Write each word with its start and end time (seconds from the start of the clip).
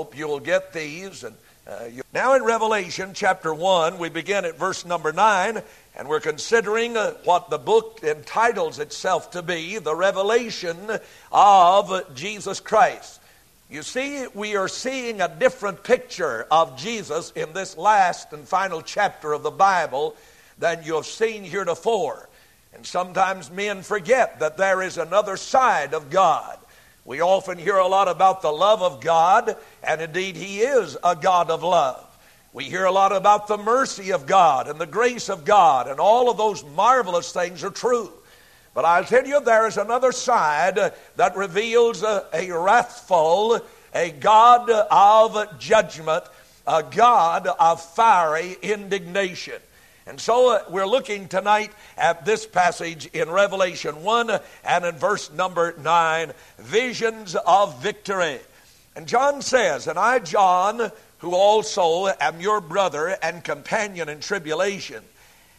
hope 0.00 0.16
you'll 0.16 0.40
get 0.40 0.72
these. 0.72 1.24
And 1.24 1.36
uh, 1.68 1.84
you... 1.84 2.02
Now, 2.14 2.34
in 2.34 2.42
Revelation 2.42 3.10
chapter 3.12 3.52
1, 3.52 3.98
we 3.98 4.08
begin 4.08 4.46
at 4.46 4.58
verse 4.58 4.86
number 4.86 5.12
9, 5.12 5.60
and 5.94 6.08
we're 6.08 6.20
considering 6.20 6.96
uh, 6.96 7.10
what 7.24 7.50
the 7.50 7.58
book 7.58 8.00
entitles 8.02 8.78
itself 8.78 9.32
to 9.32 9.42
be 9.42 9.76
the 9.76 9.94
revelation 9.94 10.78
of 11.30 12.14
Jesus 12.14 12.60
Christ. 12.60 13.20
You 13.68 13.82
see, 13.82 14.26
we 14.32 14.56
are 14.56 14.68
seeing 14.68 15.20
a 15.20 15.28
different 15.28 15.84
picture 15.84 16.46
of 16.50 16.78
Jesus 16.78 17.30
in 17.32 17.52
this 17.52 17.76
last 17.76 18.32
and 18.32 18.48
final 18.48 18.80
chapter 18.80 19.34
of 19.34 19.42
the 19.42 19.50
Bible 19.50 20.16
than 20.58 20.82
you 20.82 20.94
have 20.94 21.04
seen 21.04 21.44
heretofore. 21.44 22.26
And 22.72 22.86
sometimes 22.86 23.50
men 23.50 23.82
forget 23.82 24.40
that 24.40 24.56
there 24.56 24.80
is 24.80 24.96
another 24.96 25.36
side 25.36 25.92
of 25.92 26.08
God. 26.08 26.58
We 27.04 27.20
often 27.20 27.58
hear 27.58 27.76
a 27.76 27.86
lot 27.86 28.08
about 28.08 28.42
the 28.42 28.52
love 28.52 28.82
of 28.82 29.00
God, 29.00 29.56
and 29.82 30.00
indeed, 30.00 30.36
He 30.36 30.60
is 30.60 30.96
a 31.02 31.16
God 31.16 31.50
of 31.50 31.62
love. 31.62 32.06
We 32.52 32.64
hear 32.64 32.84
a 32.84 32.92
lot 32.92 33.12
about 33.12 33.46
the 33.46 33.58
mercy 33.58 34.12
of 34.12 34.26
God 34.26 34.68
and 34.68 34.80
the 34.80 34.86
grace 34.86 35.28
of 35.28 35.44
God, 35.44 35.88
and 35.88 36.00
all 36.00 36.28
of 36.28 36.36
those 36.36 36.64
marvelous 36.64 37.32
things 37.32 37.62
are 37.64 37.70
true. 37.70 38.12
But 38.74 38.84
I'll 38.84 39.04
tell 39.04 39.26
you, 39.26 39.40
there 39.40 39.66
is 39.66 39.76
another 39.76 40.12
side 40.12 40.92
that 41.16 41.36
reveals 41.36 42.02
a, 42.02 42.26
a 42.32 42.50
wrathful, 42.50 43.60
a 43.94 44.10
God 44.10 44.70
of 44.70 45.58
judgment, 45.58 46.24
a 46.66 46.82
God 46.82 47.46
of 47.46 47.82
fiery 47.82 48.56
indignation. 48.62 49.60
And 50.06 50.20
so 50.20 50.50
uh, 50.50 50.64
we're 50.70 50.86
looking 50.86 51.28
tonight 51.28 51.72
at 51.96 52.24
this 52.24 52.46
passage 52.46 53.06
in 53.12 53.30
Revelation 53.30 54.02
1 54.02 54.40
and 54.64 54.84
in 54.84 54.96
verse 54.96 55.30
number 55.30 55.74
9 55.78 56.32
visions 56.58 57.36
of 57.46 57.80
victory. 57.82 58.40
And 58.96 59.06
John 59.06 59.42
says, 59.42 59.86
And 59.86 59.98
I, 59.98 60.18
John, 60.18 60.90
who 61.18 61.34
also 61.34 62.06
am 62.20 62.40
your 62.40 62.60
brother 62.60 63.16
and 63.22 63.44
companion 63.44 64.08
in 64.08 64.20
tribulation, 64.20 65.04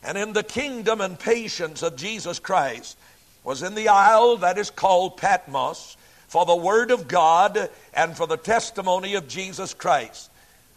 and 0.04 0.18
in 0.18 0.34
the 0.34 0.44
kingdom 0.44 1.02
and 1.02 1.20
patience 1.20 1.84
of 1.84 1.96
Jesus 1.96 2.40
Christ, 2.40 2.98
was 3.44 3.62
in 3.62 3.76
the 3.76 3.88
isle 3.88 4.38
that 4.38 4.58
is 4.58 4.72
called 4.72 5.18
Patmos 5.18 5.98
for 6.28 6.46
the 6.46 6.56
word 6.56 6.90
of 6.90 7.08
God 7.08 7.70
and 7.94 8.18
for 8.18 8.26
the 8.26 8.38
testimony 8.38 9.14
of 9.16 9.28
Jesus 9.28 9.74
Christ. 9.74 10.31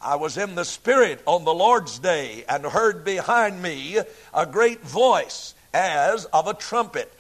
I 0.05 0.17
was 0.17 0.37
in 0.37 0.55
the 0.55 0.67
Spirit 0.67 1.23
on 1.25 1.45
the 1.45 1.55
Lord's 1.55 1.99
day 1.99 2.45
and 2.47 2.67
heard 2.67 3.07
behind 3.07 3.63
me 3.63 3.99
a 4.35 4.45
great 4.45 4.83
voice 4.83 5.55
as 5.73 6.27
of 6.27 6.47
a 6.47 6.53
trumpet, 6.53 7.11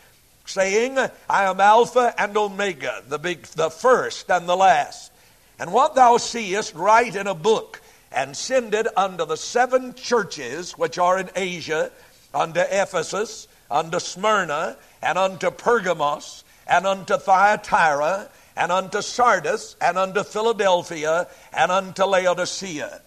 saying, 0.44 0.98
I 0.98 1.44
am 1.44 1.60
Alpha 1.60 2.14
and 2.18 2.36
Omega, 2.36 3.02
the, 3.08 3.18
big, 3.18 3.44
the 3.46 3.70
first 3.70 4.30
and 4.30 4.46
the 4.46 4.56
last. 4.56 5.10
And 5.58 5.72
what 5.72 5.94
thou 5.94 6.18
seest, 6.18 6.74
write 6.74 7.16
in 7.16 7.26
a 7.26 7.34
book 7.34 7.80
and 8.12 8.36
send 8.36 8.74
it 8.74 8.86
unto 8.98 9.24
the 9.24 9.36
seven 9.36 9.94
churches 9.94 10.72
which 10.72 10.98
are 10.98 11.18
in 11.18 11.30
Asia, 11.34 11.90
unto 12.34 12.60
Ephesus, 12.60 13.48
unto 13.70 13.98
Smyrna, 13.98 14.76
and 15.02 15.16
unto 15.16 15.50
Pergamos, 15.50 16.44
and 16.66 16.86
unto 16.86 17.16
Thyatira, 17.16 18.28
and 18.56 18.70
unto 18.70 19.02
Sardis, 19.02 19.76
and 19.80 19.98
unto 19.98 20.22
Philadelphia, 20.22 21.26
and 21.52 21.72
unto 21.72 22.04
Laodicea. 22.04 23.00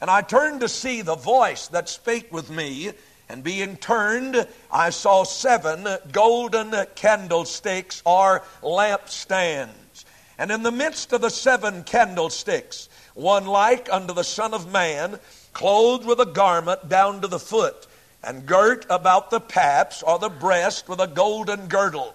And 0.00 0.10
I 0.10 0.22
turned 0.22 0.60
to 0.60 0.68
see 0.68 1.02
the 1.02 1.14
voice 1.14 1.68
that 1.68 1.88
spake 1.88 2.32
with 2.32 2.50
me, 2.50 2.92
and 3.28 3.42
being 3.42 3.76
turned, 3.76 4.46
I 4.70 4.90
saw 4.90 5.24
seven 5.24 5.86
golden 6.12 6.74
candlesticks 6.94 8.02
or 8.04 8.42
lampstands. 8.62 10.04
And 10.38 10.50
in 10.50 10.62
the 10.62 10.72
midst 10.72 11.12
of 11.12 11.20
the 11.20 11.30
seven 11.30 11.84
candlesticks, 11.84 12.88
one 13.14 13.46
like 13.46 13.92
unto 13.92 14.12
the 14.12 14.24
Son 14.24 14.54
of 14.54 14.70
Man, 14.70 15.18
clothed 15.52 16.04
with 16.04 16.20
a 16.20 16.26
garment 16.26 16.88
down 16.88 17.20
to 17.20 17.28
the 17.28 17.38
foot, 17.38 17.86
and 18.24 18.46
girt 18.46 18.86
about 18.90 19.30
the 19.30 19.40
paps 19.40 20.02
or 20.02 20.18
the 20.18 20.28
breast 20.28 20.88
with 20.88 21.00
a 21.00 21.06
golden 21.06 21.68
girdle. 21.68 22.14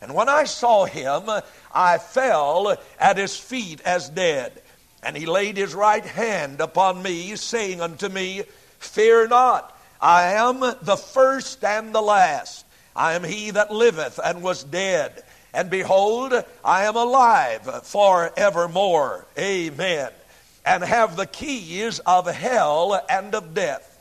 And 0.00 0.14
when 0.14 0.28
I 0.28 0.44
saw 0.44 0.84
him, 0.84 1.24
I 1.72 1.98
fell 1.98 2.76
at 2.98 3.16
his 3.16 3.36
feet 3.36 3.80
as 3.82 4.08
dead. 4.08 4.62
And 5.02 5.16
he 5.16 5.26
laid 5.26 5.56
his 5.56 5.74
right 5.74 6.04
hand 6.04 6.60
upon 6.60 7.02
me, 7.02 7.36
saying 7.36 7.80
unto 7.80 8.08
me, 8.08 8.42
Fear 8.78 9.28
not, 9.28 9.78
I 10.00 10.34
am 10.34 10.60
the 10.60 10.96
first 10.96 11.64
and 11.64 11.94
the 11.94 12.02
last. 12.02 12.66
I 12.94 13.14
am 13.14 13.24
he 13.24 13.50
that 13.50 13.70
liveth 13.70 14.18
and 14.22 14.42
was 14.42 14.64
dead. 14.64 15.22
And 15.52 15.70
behold, 15.70 16.34
I 16.64 16.84
am 16.84 16.96
alive 16.96 17.84
for 17.84 18.30
evermore. 18.36 19.26
Amen. 19.38 20.10
And 20.64 20.82
have 20.82 21.16
the 21.16 21.26
keys 21.26 21.98
of 22.00 22.26
hell 22.26 23.00
and 23.08 23.34
of 23.34 23.54
death. 23.54 23.95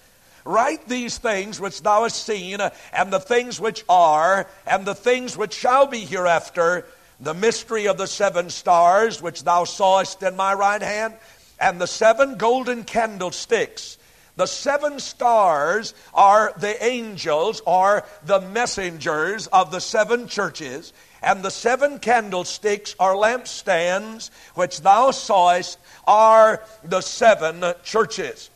Write 0.46 0.88
these 0.88 1.18
things 1.18 1.60
which 1.60 1.82
thou 1.82 2.04
hast 2.04 2.24
seen, 2.24 2.62
uh, 2.62 2.70
and 2.94 3.12
the 3.12 3.20
things 3.20 3.60
which 3.60 3.84
are, 3.90 4.48
and 4.68 4.86
the 4.86 4.94
things 4.94 5.36
which 5.36 5.54
shall 5.54 5.88
be 5.88 6.02
hereafter, 6.02 6.86
the 7.20 7.34
mystery 7.34 7.88
of 7.88 7.98
the 7.98 8.06
seven 8.06 8.52
stars 8.52 9.24
which 9.24 9.44
thou 9.44 9.64
sawest 9.64 10.22
in 10.22 10.36
my 10.36 10.54
right 10.54 10.84
hand, 10.84 11.16
and 11.60 11.82
the 11.82 11.88
seven 11.88 12.38
golden 12.38 12.84
candlesticks. 12.84 13.98
The 14.36 14.46
seven 14.46 15.00
stars 15.00 15.96
are 16.14 16.54
the 16.58 16.84
angels 16.84 17.62
or 17.66 18.04
the 18.26 18.42
messengers 18.42 19.48
of 19.48 19.72
the 19.72 19.80
seven 19.80 20.28
churches, 20.28 20.94
and 21.24 21.42
the 21.42 21.50
seven 21.50 21.98
candlesticks 21.98 22.96
are 23.00 23.16
lampstands 23.16 24.30
which 24.54 24.82
thou 24.82 25.10
sawest 25.10 25.80
are 26.06 26.62
the 26.84 27.02
seven 27.02 27.64
churches. 27.84 28.52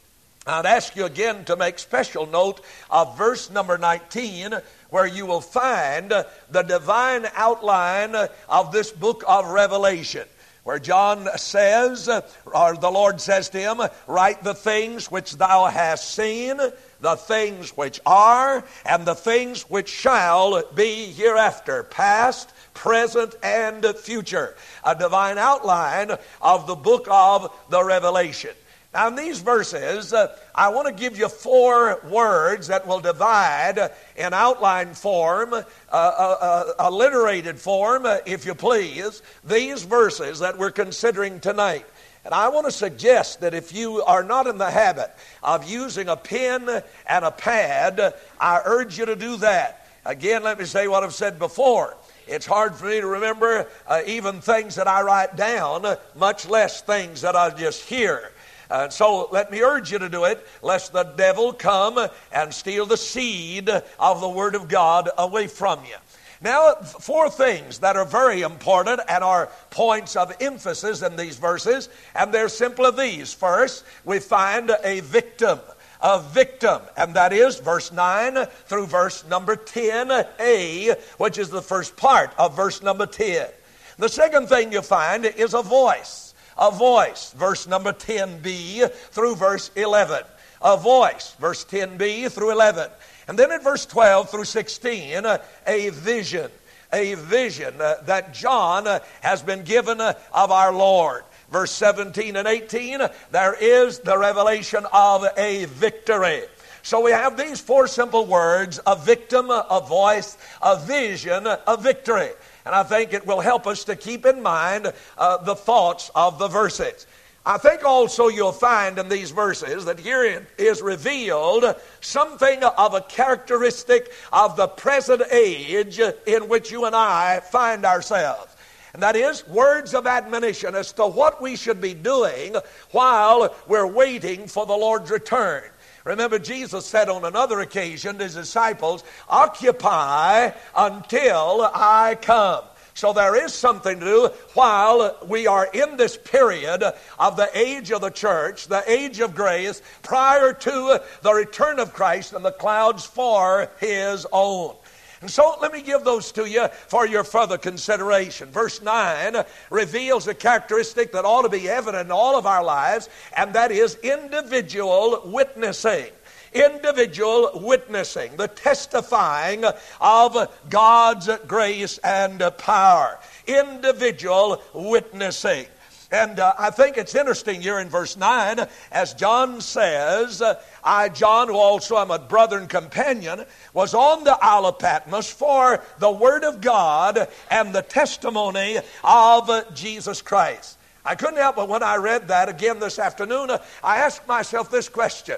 I'd 0.50 0.66
ask 0.66 0.96
you 0.96 1.06
again 1.06 1.46
to 1.46 1.56
make 1.56 1.78
special 1.78 2.26
note 2.26 2.62
of 2.90 3.18
verse 3.18 3.50
number 3.52 3.78
19, 3.78 4.56
where 4.90 5.06
you 5.06 5.26
will 5.26 5.42
find 5.42 6.10
the 6.10 6.62
divine 6.64 7.28
outline 7.36 8.16
of 8.48 8.72
this 8.72 8.92
book 8.92 9.24
of 9.28 9.48
Revelation. 9.48 10.28
Where 10.64 10.80
John 10.80 11.28
says, 11.38 12.10
or 12.46 12.76
the 12.76 12.92
Lord 12.92 13.22
says 13.22 13.50
to 13.50 13.60
him, 13.60 13.82
Write 14.08 14.44
the 14.44 14.54
things 14.54 15.10
which 15.10 15.38
thou 15.38 15.66
hast 15.66 16.14
seen, 16.14 16.58
the 17.00 17.16
things 17.16 17.76
which 17.78 18.00
are, 18.06 18.64
and 18.86 19.06
the 19.06 19.16
things 19.16 19.64
which 19.70 19.90
shall 19.90 20.64
be 20.74 21.06
hereafter, 21.12 21.84
past, 21.84 22.52
present, 22.74 23.36
and 23.42 23.86
future. 23.96 24.56
A 24.84 24.96
divine 24.96 25.38
outline 25.38 26.12
of 26.42 26.68
the 26.68 26.76
book 26.76 27.08
of 27.10 27.54
the 27.70 27.84
Revelation. 27.84 28.52
Now, 28.92 29.08
in 29.08 29.16
these 29.16 29.40
verses, 29.40 30.14
uh, 30.14 30.36
I 30.56 30.70
want 30.70 30.88
to 30.88 30.94
give 30.94 31.16
you 31.16 31.30
four 31.30 32.02
words 32.10 32.68
that 32.68 32.88
will 32.88 33.00
divide 33.00 33.92
in 34.18 34.34
outline 34.34 34.96
form, 34.96 35.54
uh, 35.54 35.64
uh, 35.92 35.94
uh 36.42 36.74
alliterated 36.80 37.60
form, 37.60 38.08
uh, 38.08 38.18
if 38.26 38.48
you 38.48 38.56
please, 38.56 39.22
these 39.44 39.84
verses 39.84 40.40
that 40.40 40.58
we're 40.58 40.72
considering 40.72 41.40
tonight. 41.40 41.86
And 42.26 42.34
I 42.34 42.50
want 42.50 42.66
to 42.66 42.72
suggest 42.72 43.42
that 43.42 43.54
if 43.54 43.76
you 43.76 44.02
are 44.02 44.24
not 44.24 44.48
in 44.48 44.58
the 44.58 44.72
habit 44.72 45.12
of 45.44 45.70
using 45.70 46.10
a 46.10 46.18
pen 46.18 46.68
and 47.08 47.26
a 47.26 47.32
pad, 47.32 48.16
I 48.42 48.62
urge 48.66 48.98
you 48.98 49.06
to 49.06 49.16
do 49.16 49.38
that. 49.38 49.88
Again, 50.04 50.42
let 50.42 50.58
me 50.58 50.66
say 50.66 50.88
what 50.88 51.04
I've 51.04 51.14
said 51.14 51.38
before. 51.38 51.96
It's 52.28 52.46
hard 52.46 52.76
for 52.76 52.88
me 52.88 53.02
to 53.02 53.08
remember 53.08 53.68
even 54.06 54.42
things 54.42 54.76
that 54.76 54.88
I 54.88 55.02
write 55.02 55.36
down, 55.36 55.98
much 56.16 56.48
less 56.48 56.82
things 56.82 57.22
that 57.22 57.36
I 57.36 57.52
just 57.52 57.84
hear. 57.84 58.32
Uh, 58.70 58.90
so 58.90 59.28
let 59.32 59.52
me 59.52 59.62
urge 59.62 59.92
you 59.92 60.00
to 60.00 60.10
do 60.10 60.26
it, 60.26 60.46
lest 60.62 60.94
the 60.94 61.04
devil 61.04 61.54
come 61.54 62.00
and 62.32 62.54
steal 62.54 62.86
the 62.86 62.98
seed 62.98 63.70
of 64.00 64.22
the 64.22 64.30
Word 64.30 64.56
of 64.56 64.68
God 64.68 65.10
away 65.18 65.48
from 65.48 65.80
you. 65.86 65.96
Now, 66.42 66.76
four 66.76 67.30
things 67.30 67.80
that 67.80 67.98
are 67.98 68.06
very 68.06 68.44
important 68.44 69.02
and 69.10 69.24
are 69.24 69.50
points 69.72 70.16
of 70.16 70.34
emphasis 70.40 71.02
in 71.02 71.18
these 71.18 71.36
verses, 71.36 71.90
and 72.16 72.34
they're 72.34 72.48
simply 72.48 72.92
these. 72.92 73.34
First, 73.34 73.84
we 74.06 74.20
find 74.20 74.72
a 74.84 75.02
victim. 75.02 75.60
A 76.02 76.22
victim, 76.22 76.82
and 76.96 77.14
that 77.16 77.34
is 77.34 77.60
verse 77.60 77.92
9 77.92 78.46
through 78.68 78.86
verse 78.86 79.26
number 79.26 79.58
10a, 79.58 80.98
which 81.18 81.38
is 81.38 81.50
the 81.50 81.62
first 81.62 81.98
part 81.98 82.32
of 82.38 82.56
verse 82.56 82.82
number 82.82 83.06
10. 83.06 83.50
The 83.98 84.08
second 84.08 84.48
thing 84.48 84.72
you 84.72 84.82
find 84.82 85.26
is 85.26 85.54
a 85.54 85.62
voice 85.62 86.29
a 86.60 86.72
voice, 86.72 87.34
verse 87.38 87.68
number 87.68 87.94
10b 87.94 88.92
through 88.92 89.36
verse 89.36 89.72
11. 89.76 90.24
A 90.62 90.78
voice, 90.78 91.36
verse 91.40 91.64
10b 91.66 92.32
through 92.32 92.52
11. 92.52 92.90
And 93.28 93.40
then 93.40 93.52
at 93.52 93.64
verse 93.64 93.86
12 93.86 94.30
through 94.30 94.46
16, 94.46 95.26
uh, 95.26 95.38
a 95.66 95.90
vision. 95.90 96.52
A 96.92 97.14
vision 97.14 97.80
uh, 97.80 97.96
that 98.06 98.34
John 98.34 98.88
uh, 98.88 99.00
has 99.22 99.42
been 99.42 99.64
given 99.64 100.02
of 100.02 100.52
our 100.52 100.74
Lord 100.74 101.24
verse 101.52 101.72
17 101.72 102.36
and 102.36 102.48
18, 102.48 103.02
there 103.32 103.56
is 103.60 104.00
the 104.00 104.18
revelation 104.18 104.86
of 104.94 105.26
a 105.38 105.66
victory. 105.66 106.44
So 106.82 107.02
we 107.02 107.12
have 107.12 107.38
these 107.38 107.60
four 107.60 107.88
simple 107.88 108.26
words 108.26 108.80
a 108.86 108.96
victim, 108.96 109.50
a 109.50 109.84
voice, 109.88 110.38
a 110.62 110.80
vision, 110.80 111.46
a 111.46 111.78
victory. 111.78 112.30
And 112.70 112.76
I 112.76 112.84
think 112.84 113.14
it 113.14 113.26
will 113.26 113.40
help 113.40 113.66
us 113.66 113.84
to 113.86 113.96
keep 113.96 114.28
in 114.28 114.44
mind 114.44 114.94
uh, 115.18 115.38
the 115.38 115.56
thoughts 115.56 116.12
of 116.14 116.38
the 116.38 116.48
verses. 116.48 117.08
I 117.44 117.58
think 117.58 117.84
also 117.84 118.28
you'll 118.28 118.52
find 118.52 119.00
in 119.00 119.10
these 119.10 119.32
verses 119.32 119.86
that 119.86 120.00
herein 120.00 120.46
is 120.56 120.80
revealed 120.80 121.66
something 122.00 122.64
of 122.64 122.94
a 122.94 123.02
characteristic 123.02 124.12
of 124.32 124.56
the 124.56 124.68
present 124.68 125.24
age 125.32 126.00
in 126.28 126.48
which 126.48 126.70
you 126.70 126.86
and 126.86 126.96
I 126.96 127.40
find 127.40 127.86
ourselves. 127.86 128.56
And 128.94 129.02
that 129.02 129.16
is 129.16 129.48
words 129.48 129.96
of 129.96 130.06
admonition 130.06 130.76
as 130.76 130.94
to 130.94 131.08
what 131.08 131.42
we 131.42 131.56
should 131.56 131.82
be 131.82 131.96
doing 131.96 132.56
while 132.92 133.56
we're 133.68 133.88
waiting 133.88 134.46
for 134.46 134.68
the 134.68 134.78
Lord's 134.78 135.10
return. 135.10 135.64
Remember, 136.10 136.40
Jesus 136.40 136.88
said 136.88 137.08
on 137.08 137.24
another 137.24 137.60
occasion 137.60 138.18
to 138.18 138.24
his 138.24 138.34
disciples, 138.34 139.04
Occupy 139.30 140.50
until 140.76 141.70
I 141.72 142.18
come. 142.20 142.64
So 142.96 143.14
there 143.14 143.36
is 143.36 143.54
something 143.54 144.00
to 144.00 144.06
do 144.06 144.30
while 144.56 145.20
we 145.28 145.46
are 145.46 145.70
in 145.72 145.98
this 145.98 146.18
period 146.18 146.84
of 147.20 147.38
the 147.38 147.48
age 147.54 147.92
of 147.92 148.02
the 148.02 148.10
church, 148.10 148.66
the 148.66 148.84
age 148.92 149.20
of 149.20 149.36
grace, 149.36 149.84
prior 150.02 150.52
to 150.52 151.00
the 151.22 151.34
return 151.34 151.78
of 151.78 151.94
Christ 151.94 152.34
and 152.34 152.44
the 152.44 152.54
clouds 152.54 153.06
for 153.06 153.70
his 153.80 154.26
own. 154.32 154.76
And 155.22 155.30
so 155.30 155.56
let 155.62 155.74
me 155.74 155.82
give 155.82 156.04
those 156.04 156.32
to 156.34 156.50
you 156.50 156.68
for 156.88 157.06
your 157.06 157.24
further 157.24 157.58
consideration. 157.58 158.50
Verse 158.50 158.82
9 158.82 159.44
reveals 159.70 160.28
a 160.28 160.34
characteristic 160.34 161.12
that 161.12 161.26
ought 161.26 161.42
to 161.42 161.50
be 161.50 161.68
evident 161.68 162.06
in 162.06 162.12
all 162.12 162.38
of 162.38 162.46
our 162.46 162.64
lives, 162.64 163.10
and 163.36 163.54
that 163.54 163.72
is 163.72 163.96
individual 163.96 165.22
witnessing 165.26 166.12
individual 166.54 167.52
witnessing, 167.62 168.36
the 168.36 168.48
testifying 168.48 169.64
of 170.02 170.52
God's 170.70 171.30
grace 171.48 172.00
and 172.00 172.42
power. 172.58 173.20
Individual 173.46 174.62
witnessing. 174.74 175.68
And 176.12 176.40
uh, 176.40 176.54
I 176.58 176.72
think 176.72 176.98
it's 176.98 177.14
interesting 177.14 177.62
here 177.62 177.80
in 177.80 177.88
verse 177.88 178.18
9, 178.18 178.66
as 178.92 179.14
John 179.14 179.62
says, 179.62 180.42
I, 180.84 181.10
John, 181.10 181.50
who 181.50 181.56
also 181.56 181.98
am 181.98 182.10
a 182.10 182.18
brother 182.18 182.58
and 182.58 182.68
companion, 182.68 183.46
was 183.74 183.94
on 183.94 184.24
the 184.24 184.38
Isle 184.42 184.66
of 184.66 184.80
Patmos 184.80 185.30
for 185.32 185.84
the 186.00 186.10
Word 186.10 186.44
of 186.44 186.62
God 186.62 187.28
and 187.52 187.74
the 187.74 187.84
testimony 187.84 188.80
of 189.04 189.76
Jesus 189.76 190.24
Christ. 190.24 190.78
I 191.06 191.14
couldn't 191.14 191.38
help 191.38 191.56
but 191.56 191.70
when 191.70 191.84
I 191.84 191.98
read 191.98 192.28
that 192.30 192.50
again 192.50 192.80
this 192.80 192.98
afternoon, 192.98 193.52
I 193.84 193.98
asked 193.98 194.28
myself 194.28 194.72
this 194.72 194.90
question. 194.90 195.38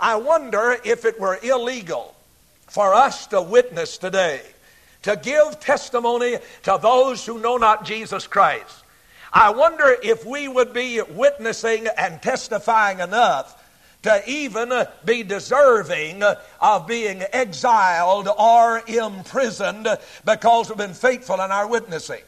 I 0.00 0.16
wonder 0.16 0.76
if 0.84 1.04
it 1.04 1.20
were 1.20 1.38
illegal 1.44 2.16
for 2.66 2.92
us 2.92 3.28
to 3.28 3.40
witness 3.40 3.98
today, 3.98 4.42
to 5.02 5.14
give 5.16 5.60
testimony 5.60 6.38
to 6.64 6.78
those 6.82 7.24
who 7.24 7.38
know 7.38 7.56
not 7.56 7.84
Jesus 7.84 8.26
Christ. 8.26 8.81
I 9.32 9.50
wonder 9.50 9.96
if 10.02 10.26
we 10.26 10.46
would 10.46 10.74
be 10.74 11.00
witnessing 11.00 11.86
and 11.96 12.20
testifying 12.20 13.00
enough 13.00 13.58
to 14.02 14.22
even 14.28 14.72
be 15.04 15.22
deserving 15.22 16.22
of 16.60 16.86
being 16.86 17.22
exiled 17.32 18.28
or 18.28 18.82
imprisoned 18.86 19.88
because 20.24 20.68
we've 20.68 20.76
been 20.76 20.92
faithful 20.92 21.36
in 21.36 21.50
our 21.50 21.66
witnessing. 21.66 22.20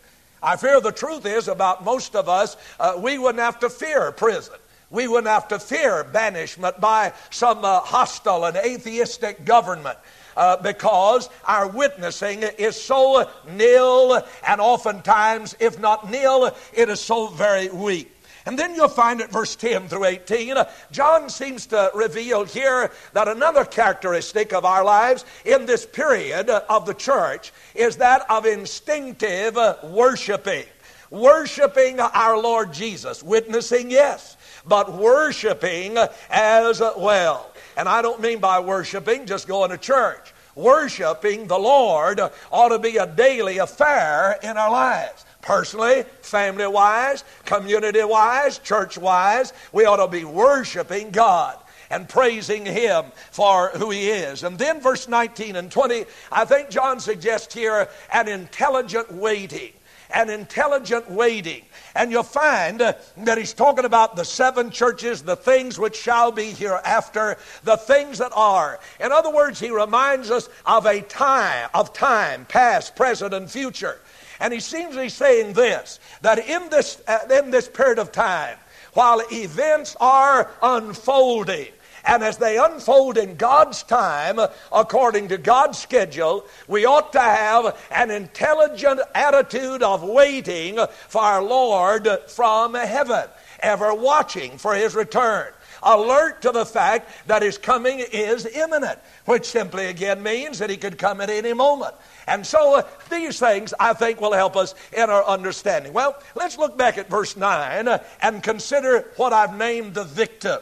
I 0.42 0.56
fear 0.56 0.80
the 0.80 0.92
truth 0.92 1.26
is 1.26 1.48
about 1.48 1.84
most 1.84 2.14
of 2.14 2.28
us, 2.28 2.56
uh, 2.78 2.94
we 2.98 3.18
wouldn't 3.18 3.42
have 3.42 3.60
to 3.60 3.70
fear 3.70 4.12
prison. 4.12 4.54
We 4.90 5.08
wouldn't 5.08 5.26
have 5.26 5.48
to 5.48 5.58
fear 5.58 6.04
banishment 6.04 6.80
by 6.80 7.12
some 7.30 7.64
uh, 7.64 7.80
hostile 7.80 8.44
and 8.44 8.56
atheistic 8.56 9.44
government 9.44 9.98
uh, 10.36 10.56
because 10.58 11.28
our 11.46 11.69
witnessing 11.69 12.42
is 12.42 12.81
so 12.81 13.28
nil, 13.50 14.22
and 14.46 14.60
oftentimes, 14.60 15.56
if 15.60 15.78
not 15.78 16.10
nil, 16.10 16.54
it 16.72 16.88
is 16.88 17.00
so 17.00 17.28
very 17.28 17.69
weak. 17.69 18.10
And 18.46 18.58
then 18.58 18.75
you'll 18.75 18.88
find 18.88 19.22
at 19.22 19.31
verse 19.31 19.56
10 19.56 19.88
through 19.88 20.04
18, 20.04 20.56
uh, 20.56 20.70
John 20.90 21.31
seems 21.31 21.66
to 21.66 21.90
reveal 21.94 22.44
here 22.44 22.90
that 23.14 23.26
another 23.26 23.64
characteristic 23.64 24.52
of 24.52 24.66
our 24.66 24.84
lives 24.84 25.25
in 25.46 25.64
this 25.64 25.86
period 25.86 26.50
of 26.50 26.84
the 26.84 26.92
church 26.92 27.52
is 27.75 27.96
that 27.96 28.31
of 28.31 28.44
instinctive 28.44 29.56
worshiping. 29.84 30.66
Worshiping 31.10 32.00
our 32.00 32.38
Lord 32.38 32.72
Jesus. 32.72 33.22
Witnessing, 33.22 33.90
yes, 33.90 34.36
but 34.66 34.92
worshiping 34.92 35.96
as 36.28 36.82
well. 36.98 37.50
And 37.76 37.88
I 37.88 38.02
don't 38.02 38.20
mean 38.20 38.38
by 38.38 38.60
worshiping 38.60 39.26
just 39.26 39.48
going 39.48 39.70
to 39.70 39.78
church. 39.78 40.32
Worshiping 40.54 41.48
the 41.48 41.58
Lord 41.58 42.20
ought 42.52 42.68
to 42.68 42.78
be 42.78 42.96
a 42.96 43.06
daily 43.06 43.58
affair 43.58 44.38
in 44.42 44.56
our 44.56 44.70
lives. 44.70 45.24
Personally, 45.42 46.04
family 46.22 46.66
wise, 46.66 47.24
community 47.44 48.02
wise, 48.02 48.58
church 48.58 48.96
wise, 48.96 49.52
we 49.72 49.84
ought 49.84 49.96
to 49.96 50.08
be 50.08 50.24
worshiping 50.24 51.10
God 51.10 51.58
and 51.90 52.08
praising 52.08 52.64
Him 52.64 53.06
for 53.30 53.70
who 53.70 53.90
He 53.90 54.08
is. 54.08 54.42
And 54.42 54.58
then 54.58 54.80
verse 54.80 55.06
19 55.06 55.56
and 55.56 55.70
20, 55.70 56.04
I 56.32 56.44
think 56.44 56.70
John 56.70 56.98
suggests 56.98 57.52
here 57.52 57.88
an 58.12 58.28
intelligent 58.28 59.12
waiting. 59.12 59.72
An 60.14 60.30
intelligent 60.30 61.10
waiting. 61.10 61.62
And 61.94 62.11
you'll 62.11 62.25
find 62.25 62.82
uh, 62.82 62.94
that 63.19 63.38
he's 63.38 63.52
talking 63.52 63.85
about 63.85 64.17
the 64.17 64.25
seven 64.25 64.70
churches, 64.70 65.23
the 65.23 65.37
things 65.37 65.79
which 65.79 65.96
shall 65.96 66.32
be 66.32 66.50
hereafter, 66.50 67.38
the 67.62 67.76
things 67.76 68.19
that 68.19 68.32
are. 68.35 68.81
In 68.99 69.12
other 69.12 69.31
words, 69.31 69.61
he 69.61 69.70
reminds 69.70 70.31
us 70.31 70.49
of 70.67 70.87
a 70.87 71.02
time, 71.02 71.69
of 71.73 71.93
time, 71.93 72.46
past, 72.46 72.96
present, 72.96 73.32
and 73.32 73.50
future. 73.50 74.00
And 74.41 74.52
he 74.52 74.61
seems 74.61 74.94
to 74.94 75.02
be 75.02 75.08
saying 75.08 75.52
this 75.52 76.00
that 76.23 76.38
in 76.38 76.69
this, 76.69 77.00
uh, 77.06 77.19
in 77.31 77.50
this 77.50 77.69
period 77.69 77.99
of 77.99 78.11
time, 78.11 78.58
while 78.94 79.23
events 79.32 79.96
are 80.00 80.50
unfolding, 80.62 81.69
and 82.06 82.22
as 82.22 82.36
they 82.36 82.58
unfold 82.58 83.19
in 83.19 83.36
God's 83.36 83.82
time, 83.82 84.38
according 84.72 85.29
to 85.29 85.38
God's 85.38 85.79
schedule, 85.79 86.44
we 86.69 86.84
ought 86.84 87.12
to 87.12 87.20
have 87.20 87.79
an 87.90 88.10
intelligent 88.10 89.00
attitude 89.14 89.82
of 89.82 90.02
waiting 90.02 90.79
for 91.08 91.22
our 91.22 91.43
Lord 91.43 92.08
from 92.29 92.74
heaven, 92.74 93.24
ever 93.60 93.94
watching 93.94 94.58
for 94.58 94.74
his 94.74 94.94
return 94.94 95.52
alert 95.84 96.43
to 96.43 96.50
the 96.50 96.64
fact 96.64 97.10
that 97.26 97.43
his 97.43 97.58
coming 97.58 98.00
is 98.12 98.46
imminent, 98.46 98.98
which 99.26 99.44
simply 99.44 99.86
again 99.86 100.22
means 100.22 100.58
that 100.58 100.70
he 100.70 100.76
could 100.76 100.98
come 100.98 101.20
at 101.20 101.31
any 101.31 101.52
moment. 101.52 101.94
And 102.26 102.46
so 102.46 102.76
uh, 102.76 102.82
these 103.10 103.38
things, 103.38 103.74
I 103.79 103.93
think, 103.93 104.20
will 104.20 104.32
help 104.32 104.56
us 104.56 104.74
in 104.93 105.10
our 105.10 105.24
understanding. 105.24 105.93
Well, 105.93 106.19
let's 106.34 106.56
look 106.58 106.76
back 106.79 106.96
at 106.96 107.10
verse 107.10 107.36
9 107.36 107.86
uh, 107.86 108.02
and 108.22 108.43
consider 108.43 109.10
what 109.17 109.32
I've 109.32 109.56
named 109.56 109.94
the 109.94 110.05
victim. 110.05 110.60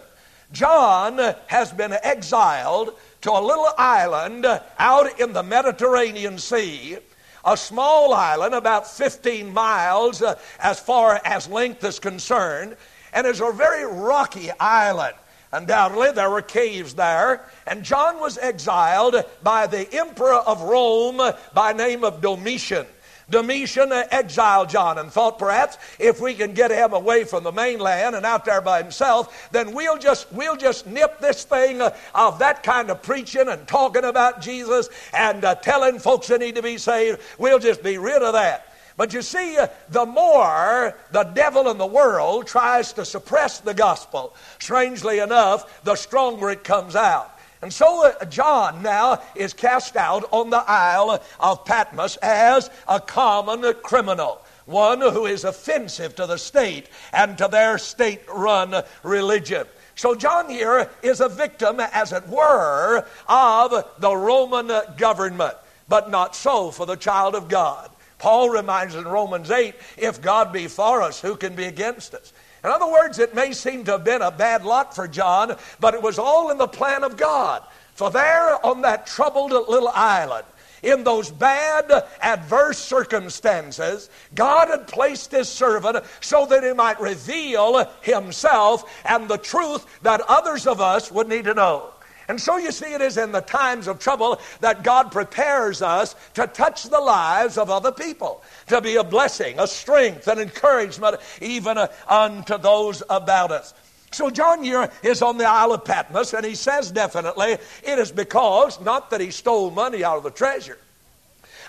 John 0.52 1.18
has 1.46 1.72
been 1.72 1.92
exiled 2.02 2.94
to 3.22 3.30
a 3.30 3.40
little 3.40 3.68
island 3.78 4.46
out 4.78 5.20
in 5.20 5.32
the 5.32 5.42
Mediterranean 5.42 6.38
Sea, 6.38 6.98
a 7.44 7.56
small 7.56 8.12
island 8.12 8.54
about 8.54 8.86
15 8.86 9.52
miles 9.52 10.22
uh, 10.22 10.38
as 10.60 10.78
far 10.78 11.20
as 11.24 11.48
length 11.48 11.82
is 11.84 11.98
concerned, 11.98 12.76
and 13.12 13.26
it's 13.26 13.40
a 13.40 13.50
very 13.52 13.84
rocky 13.84 14.50
island. 14.60 15.16
Undoubtedly, 15.52 16.12
there 16.12 16.30
were 16.30 16.42
caves 16.42 16.94
there, 16.94 17.44
and 17.66 17.82
John 17.82 18.20
was 18.20 18.38
exiled 18.38 19.16
by 19.42 19.66
the 19.66 19.92
emperor 19.92 20.34
of 20.34 20.62
Rome 20.62 21.20
by 21.52 21.72
name 21.72 22.04
of 22.04 22.20
Domitian. 22.20 22.86
Domitian 23.30 23.92
exiled 23.92 24.68
John 24.68 24.98
and 24.98 25.10
thought 25.10 25.38
perhaps 25.38 25.78
if 25.98 26.20
we 26.20 26.34
can 26.34 26.54
get 26.54 26.70
him 26.70 26.92
away 26.92 27.24
from 27.24 27.44
the 27.44 27.52
mainland 27.52 28.14
and 28.14 28.26
out 28.26 28.44
there 28.44 28.60
by 28.60 28.82
himself, 28.82 29.50
then 29.52 29.72
we'll 29.72 29.98
just 29.98 30.30
we'll 30.32 30.56
just 30.56 30.86
nip 30.86 31.18
this 31.20 31.44
thing 31.44 31.80
of 32.14 32.38
that 32.38 32.62
kind 32.62 32.90
of 32.90 33.02
preaching 33.02 33.48
and 33.48 33.66
talking 33.66 34.04
about 34.04 34.40
Jesus 34.40 34.88
and 35.12 35.44
uh, 35.44 35.54
telling 35.56 35.98
folks 35.98 36.26
they 36.26 36.38
need 36.38 36.56
to 36.56 36.62
be 36.62 36.78
saved. 36.78 37.20
We'll 37.38 37.58
just 37.58 37.82
be 37.82 37.98
rid 37.98 38.22
of 38.22 38.34
that. 38.34 38.68
But 38.96 39.14
you 39.14 39.22
see, 39.22 39.56
uh, 39.56 39.68
the 39.88 40.04
more 40.04 40.94
the 41.12 41.24
devil 41.24 41.70
in 41.70 41.78
the 41.78 41.86
world 41.86 42.46
tries 42.46 42.92
to 42.94 43.04
suppress 43.04 43.60
the 43.60 43.74
gospel, 43.74 44.34
strangely 44.58 45.18
enough, 45.18 45.82
the 45.84 45.96
stronger 45.96 46.50
it 46.50 46.64
comes 46.64 46.94
out. 46.94 47.31
And 47.62 47.72
so 47.72 48.06
uh, 48.06 48.24
John 48.24 48.82
now 48.82 49.22
is 49.36 49.54
cast 49.54 49.96
out 49.96 50.28
on 50.32 50.50
the 50.50 50.64
Isle 50.66 51.22
of 51.38 51.64
Patmos 51.64 52.16
as 52.16 52.68
a 52.88 53.00
common 53.00 53.72
criminal. 53.82 54.42
one 54.66 55.00
who 55.00 55.26
is 55.26 55.44
offensive 55.44 56.14
to 56.16 56.26
the 56.26 56.38
state 56.38 56.88
and 57.12 57.38
to 57.38 57.48
their 57.48 57.78
state 57.78 58.22
run 58.28 58.82
religion. 59.02 59.66
So, 59.94 60.14
John 60.14 60.48
here 60.48 60.88
is 61.02 61.20
a 61.20 61.28
victim, 61.28 61.78
as 61.78 62.12
it 62.12 62.26
were, 62.28 63.06
of 63.28 63.84
the 63.98 64.16
Roman 64.16 64.70
government, 64.96 65.54
but 65.88 66.10
not 66.10 66.34
so 66.34 66.70
for 66.70 66.86
the 66.86 66.96
child 66.96 67.34
of 67.34 67.48
God. 67.48 67.90
Paul 68.18 68.50
reminds 68.50 68.94
in 68.94 69.04
Romans 69.04 69.50
8 69.50 69.74
if 69.98 70.22
God 70.22 70.52
be 70.52 70.66
for 70.68 71.02
us, 71.02 71.20
who 71.20 71.36
can 71.36 71.54
be 71.54 71.64
against 71.64 72.14
us? 72.14 72.32
In 72.64 72.70
other 72.70 72.90
words, 72.90 73.18
it 73.18 73.34
may 73.34 73.52
seem 73.52 73.84
to 73.84 73.92
have 73.92 74.04
been 74.04 74.22
a 74.22 74.30
bad 74.30 74.64
lot 74.64 74.94
for 74.94 75.08
John, 75.08 75.56
but 75.80 75.94
it 75.94 76.02
was 76.02 76.18
all 76.18 76.50
in 76.50 76.58
the 76.58 76.68
plan 76.68 77.02
of 77.02 77.16
God. 77.16 77.62
For 77.94 78.10
there 78.10 78.64
on 78.64 78.82
that 78.82 79.06
troubled 79.06 79.52
little 79.52 79.88
island, 79.88 80.46
in 80.82 81.04
those 81.04 81.30
bad, 81.30 81.90
adverse 82.20 82.78
circumstances, 82.78 84.10
God 84.34 84.68
had 84.68 84.88
placed 84.88 85.30
His 85.30 85.48
servant 85.48 86.04
so 86.20 86.46
that 86.46 86.64
He 86.64 86.72
might 86.72 87.00
reveal 87.00 87.88
Himself 88.02 88.84
and 89.04 89.28
the 89.28 89.38
truth 89.38 89.86
that 90.02 90.20
others 90.22 90.66
of 90.66 90.80
us 90.80 91.10
would 91.10 91.28
need 91.28 91.44
to 91.44 91.54
know. 91.54 91.91
And 92.28 92.40
so 92.40 92.56
you 92.56 92.72
see, 92.72 92.92
it 92.92 93.00
is 93.00 93.16
in 93.16 93.32
the 93.32 93.40
times 93.40 93.88
of 93.88 93.98
trouble 93.98 94.40
that 94.60 94.82
God 94.82 95.10
prepares 95.12 95.82
us 95.82 96.14
to 96.34 96.46
touch 96.46 96.84
the 96.84 97.00
lives 97.00 97.58
of 97.58 97.70
other 97.70 97.92
people, 97.92 98.42
to 98.68 98.80
be 98.80 98.96
a 98.96 99.04
blessing, 99.04 99.58
a 99.58 99.66
strength, 99.66 100.28
an 100.28 100.38
encouragement, 100.38 101.16
even 101.40 101.78
unto 102.08 102.58
those 102.58 103.02
about 103.10 103.50
us. 103.50 103.74
So 104.12 104.28
John 104.28 104.62
here 104.62 104.90
is 105.02 105.22
on 105.22 105.38
the 105.38 105.46
Isle 105.46 105.72
of 105.72 105.84
Patmos, 105.84 106.34
and 106.34 106.44
he 106.44 106.54
says 106.54 106.90
definitely 106.90 107.52
it 107.82 107.98
is 107.98 108.12
because, 108.12 108.80
not 108.80 109.10
that 109.10 109.20
he 109.20 109.30
stole 109.30 109.70
money 109.70 110.04
out 110.04 110.18
of 110.18 110.22
the 110.22 110.30
treasure, 110.30 110.78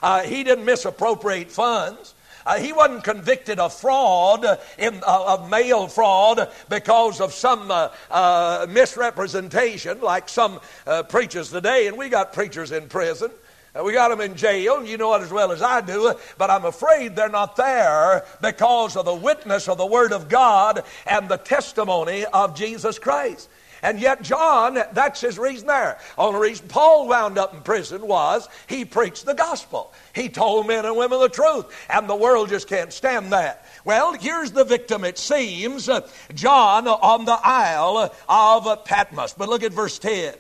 uh, 0.02 0.24
he 0.24 0.44
didn't 0.44 0.66
misappropriate 0.66 1.50
funds. 1.50 2.14
Uh, 2.46 2.60
he 2.60 2.74
wasn't 2.74 3.04
convicted 3.04 3.60
of 3.60 3.74
fraud, 3.74 4.46
in, 4.78 5.02
uh, 5.06 5.34
of 5.34 5.50
mail 5.50 5.88
fraud, 5.88 6.52
because 6.70 7.22
of 7.22 7.34
some 7.34 7.72
uh, 7.72 7.90
uh 8.10 8.66
misrepresentation, 8.70 10.02
like 10.02 10.28
some 10.30 10.60
uh, 10.86 11.04
preachers 11.04 11.50
today. 11.50 11.88
And 11.88 11.98
we 11.98 12.10
got 12.10 12.34
preachers 12.34 12.72
in 12.72 12.88
prison. 12.90 13.32
Uh, 13.76 13.84
we 13.84 13.94
got 13.94 14.10
them 14.10 14.22
in 14.22 14.36
jail, 14.36 14.86
you 14.86 14.98
know 14.98 15.16
it 15.16 15.22
as 15.24 15.32
well 15.32 15.52
as 15.52 15.62
I 15.64 15.82
do, 15.82 16.14
but 16.38 16.52
I'm 16.52 16.66
afraid 16.66 17.16
they're 17.16 17.28
not 17.28 17.56
there 17.56 18.24
because 18.40 18.96
of 18.96 19.06
the 19.06 19.16
witness 19.16 19.68
of 19.68 19.80
the 19.80 19.86
Word 19.86 20.14
of 20.14 20.30
God 20.30 20.84
and 21.08 21.28
the 21.28 21.38
testimony 21.38 22.24
of 22.26 22.56
Jesus 22.56 23.00
Christ. 23.00 23.50
And 23.84 24.00
yet, 24.00 24.24
John, 24.24 24.80
that's 24.94 25.20
his 25.22 25.38
reason 25.38 25.68
there. 25.68 26.00
Only 26.18 26.40
reason 26.40 26.70
Paul 26.70 27.08
wound 27.08 27.38
up 27.38 27.54
in 27.54 27.62
prison 27.62 28.08
was 28.08 28.48
he 28.68 28.86
preached 28.86 29.26
the 29.26 29.36
gospel. 29.36 29.94
He 30.16 30.30
told 30.30 30.68
men 30.68 30.86
and 30.86 30.96
women 30.96 31.20
the 31.20 31.28
truth, 31.28 31.66
and 31.90 32.10
the 32.10 32.16
world 32.16 32.48
just 32.48 32.70
can't 32.70 32.94
stand 32.94 33.34
that. 33.34 33.66
Well, 33.84 34.14
here's 34.14 34.52
the 34.52 34.64
victim, 34.64 35.04
it 35.04 35.18
seems 35.18 35.90
John 36.34 36.88
on 36.88 37.26
the 37.26 37.38
Isle 37.44 38.16
of 38.30 38.86
Patmos. 38.86 39.34
But 39.34 39.50
look 39.50 39.64
at 39.64 39.74
verse 39.74 40.00
10. 40.00 40.34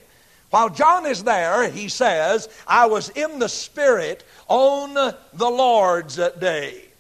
While 0.50 0.69
John 0.69 1.05
is 1.05 1.23
there, 1.23 1.69
he 1.69 1.89
says, 1.89 2.47
I 2.65 2.85
was 2.85 3.09
in 3.09 3.39
the 3.39 3.50
Spirit 3.50 4.23
on 4.47 4.93
the 4.93 5.50
Lord's 5.50 6.15
day. 6.39 6.92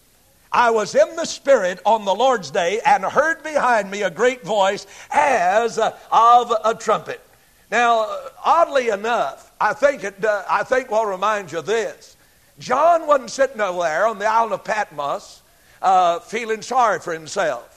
I 0.53 0.69
was 0.69 0.93
in 0.93 1.15
the 1.15 1.25
Spirit 1.25 1.79
on 1.83 2.05
the 2.05 2.13
Lord's 2.13 2.51
day 2.51 2.79
and 2.85 3.03
heard 3.03 3.41
behind 3.41 3.89
me 3.89 4.03
a 4.03 4.11
great 4.11 4.43
voice 4.43 4.85
as 5.11 5.79
of 5.79 6.53
a 6.63 6.75
trumpet. 6.75 7.21
Now, 7.71 8.19
oddly 8.45 8.89
enough, 8.89 9.51
I 9.59 9.73
think, 9.73 10.03
it, 10.03 10.23
uh, 10.23 10.43
I 10.47 10.63
think 10.63 10.91
will 10.91 11.07
remind 11.07 11.51
you 11.51 11.57
of 11.57 11.65
this. 11.65 12.15
John 12.59 13.07
wasn't 13.07 13.31
sitting 13.31 13.57
there 13.57 14.05
on 14.05 14.19
the 14.19 14.27
island 14.27 14.53
of 14.53 14.63
Patmos 14.63 15.41
uh, 15.81 16.19
feeling 16.19 16.61
sorry 16.61 16.99
for 16.99 17.13
himself 17.13 17.73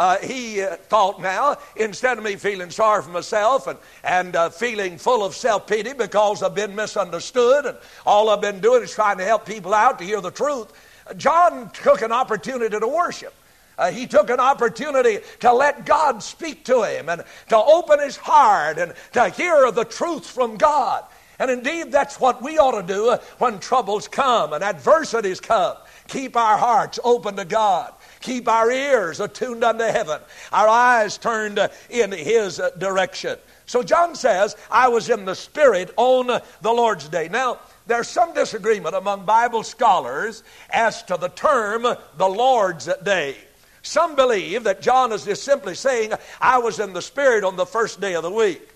uh, 0.00 0.16
he 0.20 0.62
uh, 0.62 0.76
thought 0.76 1.20
now, 1.20 1.58
instead 1.76 2.16
of 2.16 2.24
me 2.24 2.34
feeling 2.34 2.70
sorry 2.70 3.02
for 3.02 3.10
myself 3.10 3.66
and, 3.66 3.78
and 4.02 4.34
uh, 4.34 4.48
feeling 4.48 4.96
full 4.96 5.22
of 5.22 5.34
self 5.34 5.66
pity 5.66 5.92
because 5.92 6.42
I've 6.42 6.54
been 6.54 6.74
misunderstood 6.74 7.66
and 7.66 7.76
all 8.06 8.30
I've 8.30 8.40
been 8.40 8.60
doing 8.60 8.82
is 8.82 8.94
trying 8.94 9.18
to 9.18 9.24
help 9.24 9.44
people 9.44 9.74
out 9.74 9.98
to 9.98 10.04
hear 10.06 10.22
the 10.22 10.30
truth, 10.30 10.72
John 11.16 11.70
took 11.70 12.02
an 12.02 12.12
opportunity 12.12 12.78
to 12.78 12.88
worship. 12.88 13.34
Uh, 13.78 13.90
he 13.90 14.06
took 14.06 14.28
an 14.28 14.40
opportunity 14.40 15.20
to 15.40 15.52
let 15.52 15.86
God 15.86 16.22
speak 16.22 16.64
to 16.66 16.82
him 16.82 17.08
and 17.08 17.24
to 17.48 17.56
open 17.56 17.98
his 17.98 18.16
heart 18.16 18.78
and 18.78 18.92
to 19.12 19.30
hear 19.30 19.70
the 19.72 19.84
truth 19.84 20.26
from 20.26 20.56
God. 20.56 21.04
And 21.38 21.50
indeed, 21.50 21.90
that's 21.90 22.20
what 22.20 22.42
we 22.42 22.58
ought 22.58 22.78
to 22.78 22.86
do 22.86 23.08
uh, 23.08 23.18
when 23.38 23.58
troubles 23.58 24.06
come 24.06 24.52
and 24.52 24.62
adversities 24.62 25.40
come. 25.40 25.76
Keep 26.08 26.36
our 26.36 26.58
hearts 26.58 26.98
open 27.02 27.36
to 27.36 27.46
God. 27.46 27.94
Keep 28.20 28.46
our 28.46 28.70
ears 28.70 29.20
attuned 29.20 29.64
unto 29.64 29.84
heaven, 29.84 30.20
our 30.52 30.68
eyes 30.68 31.16
turned 31.16 31.58
uh, 31.58 31.68
in 31.88 32.12
His 32.12 32.60
uh, 32.60 32.68
direction. 32.76 33.38
So 33.64 33.82
John 33.82 34.14
says, 34.14 34.56
I 34.70 34.88
was 34.88 35.08
in 35.08 35.24
the 35.24 35.34
Spirit 35.34 35.94
on 35.96 36.26
the 36.26 36.72
Lord's 36.72 37.08
day. 37.08 37.28
Now, 37.30 37.60
there's 37.86 38.08
some 38.08 38.34
disagreement 38.34 38.94
among 38.94 39.24
Bible 39.24 39.62
scholars 39.62 40.42
as 40.70 41.02
to 41.04 41.16
the 41.16 41.28
term 41.28 41.82
the 41.82 42.28
Lord's 42.28 42.88
day. 43.02 43.36
Some 43.82 44.14
believe 44.14 44.64
that 44.64 44.82
John 44.82 45.12
is 45.12 45.24
just 45.24 45.42
simply 45.42 45.74
saying, 45.74 46.12
I 46.40 46.58
was 46.58 46.78
in 46.78 46.92
the 46.92 47.02
Spirit 47.02 47.44
on 47.44 47.56
the 47.56 47.66
first 47.66 48.00
day 48.00 48.14
of 48.14 48.22
the 48.22 48.30
week. 48.30 48.68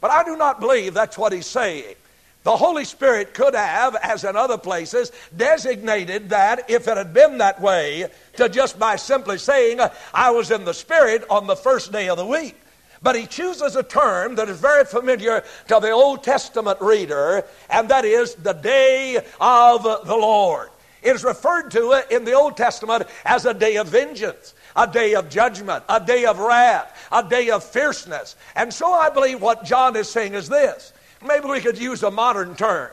But 0.00 0.10
I 0.10 0.24
do 0.24 0.36
not 0.36 0.60
believe 0.60 0.94
that's 0.94 1.18
what 1.18 1.32
he's 1.32 1.46
saying. 1.46 1.94
The 2.44 2.56
Holy 2.56 2.84
Spirit 2.84 3.34
could 3.34 3.54
have, 3.54 3.94
as 3.96 4.24
in 4.24 4.36
other 4.36 4.58
places, 4.58 5.12
designated 5.36 6.30
that 6.30 6.68
if 6.70 6.88
it 6.88 6.96
had 6.96 7.14
been 7.14 7.38
that 7.38 7.60
way, 7.60 8.08
to 8.36 8.48
just 8.48 8.78
by 8.78 8.96
simply 8.96 9.38
saying, 9.38 9.80
I 10.12 10.30
was 10.30 10.50
in 10.50 10.64
the 10.64 10.74
Spirit 10.74 11.24
on 11.30 11.46
the 11.46 11.54
first 11.54 11.92
day 11.92 12.08
of 12.08 12.16
the 12.16 12.26
week. 12.26 12.60
But 13.02 13.16
he 13.16 13.26
chooses 13.26 13.74
a 13.74 13.82
term 13.82 14.36
that 14.36 14.48
is 14.48 14.60
very 14.60 14.84
familiar 14.84 15.42
to 15.68 15.78
the 15.80 15.90
Old 15.90 16.22
Testament 16.22 16.80
reader, 16.80 17.44
and 17.68 17.88
that 17.88 18.04
is 18.04 18.34
the 18.36 18.52
day 18.52 19.18
of 19.40 19.82
the 19.82 20.16
Lord. 20.16 20.70
It 21.02 21.16
is 21.16 21.24
referred 21.24 21.70
to 21.72 22.04
in 22.10 22.24
the 22.24 22.32
Old 22.32 22.56
Testament 22.56 23.04
as 23.24 23.44
a 23.44 23.52
day 23.52 23.76
of 23.76 23.88
vengeance, 23.88 24.54
a 24.76 24.86
day 24.86 25.14
of 25.14 25.28
judgment, 25.28 25.82
a 25.88 25.98
day 25.98 26.26
of 26.26 26.38
wrath, 26.38 27.08
a 27.10 27.24
day 27.24 27.50
of 27.50 27.64
fierceness. 27.64 28.36
And 28.54 28.72
so 28.72 28.92
I 28.92 29.10
believe 29.10 29.42
what 29.42 29.64
John 29.64 29.96
is 29.96 30.08
saying 30.08 30.34
is 30.34 30.48
this 30.48 30.92
maybe 31.26 31.46
we 31.46 31.60
could 31.60 31.78
use 31.78 32.04
a 32.04 32.10
modern 32.10 32.54
term. 32.54 32.90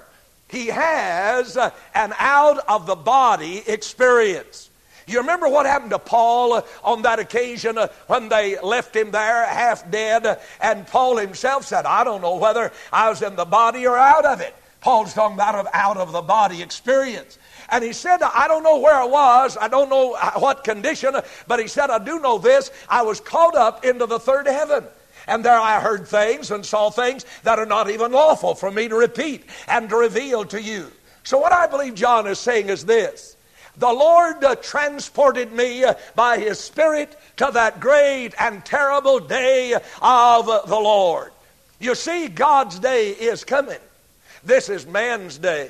He 0.47 0.67
has 0.67 1.55
an 1.55 2.13
out 2.17 2.57
of 2.67 2.87
the 2.87 2.95
body 2.95 3.61
experience. 3.67 4.68
You 5.09 5.19
remember 5.19 5.47
what 5.47 5.65
happened 5.65 5.91
to 5.91 5.99
Paul 5.99 6.53
uh, 6.53 6.61
on 6.83 7.01
that 7.03 7.19
occasion 7.19 7.77
uh, 7.77 7.87
when 8.07 8.29
they 8.29 8.59
left 8.61 8.95
him 8.95 9.11
there 9.11 9.45
half 9.45 9.89
dead? 9.89 10.39
And 10.61 10.87
Paul 10.87 11.17
himself 11.17 11.65
said, 11.65 11.85
I 11.85 12.03
don't 12.03 12.21
know 12.21 12.37
whether 12.37 12.71
I 12.91 13.09
was 13.09 13.21
in 13.21 13.35
the 13.35 13.45
body 13.45 13.85
or 13.87 13.97
out 13.97 14.25
of 14.25 14.41
it. 14.41 14.55
Paul's 14.81 15.13
talking 15.13 15.35
about 15.35 15.67
out 15.73 15.97
of 15.97 16.11
the 16.11 16.21
body 16.21 16.61
experience. 16.61 17.37
And 17.69 17.83
he 17.83 17.93
said, 17.93 18.21
I 18.21 18.47
don't 18.47 18.63
know 18.63 18.79
where 18.79 18.95
I 18.95 19.05
was, 19.05 19.57
I 19.57 19.67
don't 19.67 19.89
know 19.89 20.15
uh, 20.19 20.39
what 20.39 20.63
condition, 20.63 21.15
but 21.47 21.59
he 21.59 21.67
said, 21.67 21.89
I 21.89 22.03
do 22.03 22.19
know 22.19 22.37
this. 22.37 22.71
I 22.87 23.01
was 23.01 23.19
caught 23.19 23.55
up 23.55 23.85
into 23.85 24.05
the 24.05 24.19
third 24.19 24.47
heaven. 24.47 24.85
And 25.27 25.45
there 25.45 25.59
I 25.59 25.79
heard 25.79 26.07
things 26.07 26.49
and 26.49 26.65
saw 26.65 26.89
things 26.89 27.25
that 27.43 27.59
are 27.59 27.65
not 27.65 27.89
even 27.89 28.11
lawful 28.11 28.55
for 28.55 28.71
me 28.71 28.87
to 28.87 28.95
repeat 28.95 29.45
and 29.67 29.89
to 29.89 29.95
reveal 29.95 30.45
to 30.45 30.61
you. 30.61 30.91
So, 31.23 31.37
what 31.37 31.51
I 31.51 31.67
believe 31.67 31.93
John 31.93 32.25
is 32.25 32.39
saying 32.39 32.69
is 32.69 32.85
this 32.85 33.35
The 33.79 33.91
Lord 33.91 34.43
uh, 34.43 34.55
transported 34.55 35.53
me 35.53 35.85
uh, 35.85 35.93
by 36.13 36.37
His 36.37 36.59
Spirit 36.59 37.17
to 37.37 37.49
that 37.53 37.79
great 37.79 38.31
and 38.37 38.63
terrible 38.65 39.19
day 39.19 39.73
of 39.73 40.49
uh, 40.49 40.65
the 40.65 40.79
Lord. 40.79 41.31
You 41.79 41.95
see, 41.95 42.27
God's 42.27 42.77
day 42.77 43.11
is 43.11 43.45
coming. 43.45 43.79
This 44.43 44.67
is 44.67 44.85
man's 44.85 45.37
day. 45.37 45.69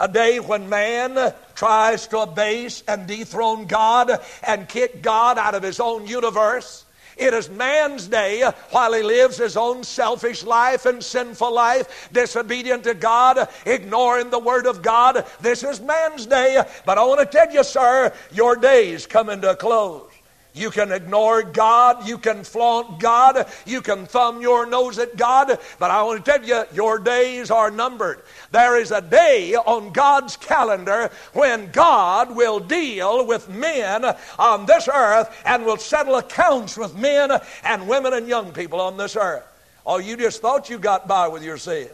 A 0.00 0.08
day 0.08 0.40
when 0.40 0.70
man 0.70 1.34
tries 1.54 2.06
to 2.08 2.20
abase 2.20 2.82
and 2.88 3.06
dethrone 3.06 3.66
God 3.66 4.10
and 4.42 4.66
kick 4.66 5.02
God 5.02 5.36
out 5.36 5.54
of 5.54 5.62
his 5.62 5.78
own 5.78 6.06
universe. 6.06 6.86
It 7.16 7.34
is 7.34 7.48
man's 7.48 8.06
day 8.06 8.48
while 8.70 8.92
he 8.92 9.02
lives 9.02 9.36
his 9.36 9.56
own 9.56 9.84
selfish 9.84 10.44
life 10.44 10.86
and 10.86 11.02
sinful 11.02 11.52
life, 11.52 12.08
disobedient 12.12 12.84
to 12.84 12.94
God, 12.94 13.48
ignoring 13.66 14.30
the 14.30 14.38
Word 14.38 14.66
of 14.66 14.82
God. 14.82 15.26
This 15.40 15.62
is 15.62 15.80
man's 15.80 16.26
day. 16.26 16.62
But 16.84 16.98
I 16.98 17.04
want 17.04 17.20
to 17.20 17.26
tell 17.26 17.52
you, 17.52 17.64
sir, 17.64 18.12
your 18.32 18.56
day's 18.56 19.06
coming 19.06 19.40
to 19.42 19.50
a 19.50 19.56
close. 19.56 20.11
You 20.54 20.70
can 20.70 20.92
ignore 20.92 21.42
God. 21.42 22.06
You 22.06 22.18
can 22.18 22.44
flaunt 22.44 23.00
God. 23.00 23.46
You 23.64 23.80
can 23.80 24.04
thumb 24.06 24.42
your 24.42 24.66
nose 24.66 24.98
at 24.98 25.16
God. 25.16 25.58
But 25.78 25.90
I 25.90 26.02
want 26.02 26.24
to 26.24 26.30
tell 26.30 26.44
you, 26.44 26.64
your 26.74 26.98
days 26.98 27.50
are 27.50 27.70
numbered. 27.70 28.22
There 28.50 28.78
is 28.78 28.90
a 28.90 29.00
day 29.00 29.54
on 29.54 29.92
God's 29.92 30.36
calendar 30.36 31.10
when 31.32 31.70
God 31.70 32.36
will 32.36 32.60
deal 32.60 33.26
with 33.26 33.48
men 33.48 34.04
on 34.38 34.66
this 34.66 34.88
earth 34.92 35.34
and 35.46 35.64
will 35.64 35.78
settle 35.78 36.16
accounts 36.16 36.76
with 36.76 36.94
men 36.96 37.30
and 37.64 37.88
women 37.88 38.12
and 38.12 38.28
young 38.28 38.52
people 38.52 38.80
on 38.80 38.98
this 38.98 39.16
earth. 39.16 39.46
Oh, 39.86 39.98
you 39.98 40.16
just 40.16 40.42
thought 40.42 40.68
you 40.68 40.78
got 40.78 41.08
by 41.08 41.28
with 41.28 41.42
your 41.42 41.56
sin. 41.56 41.88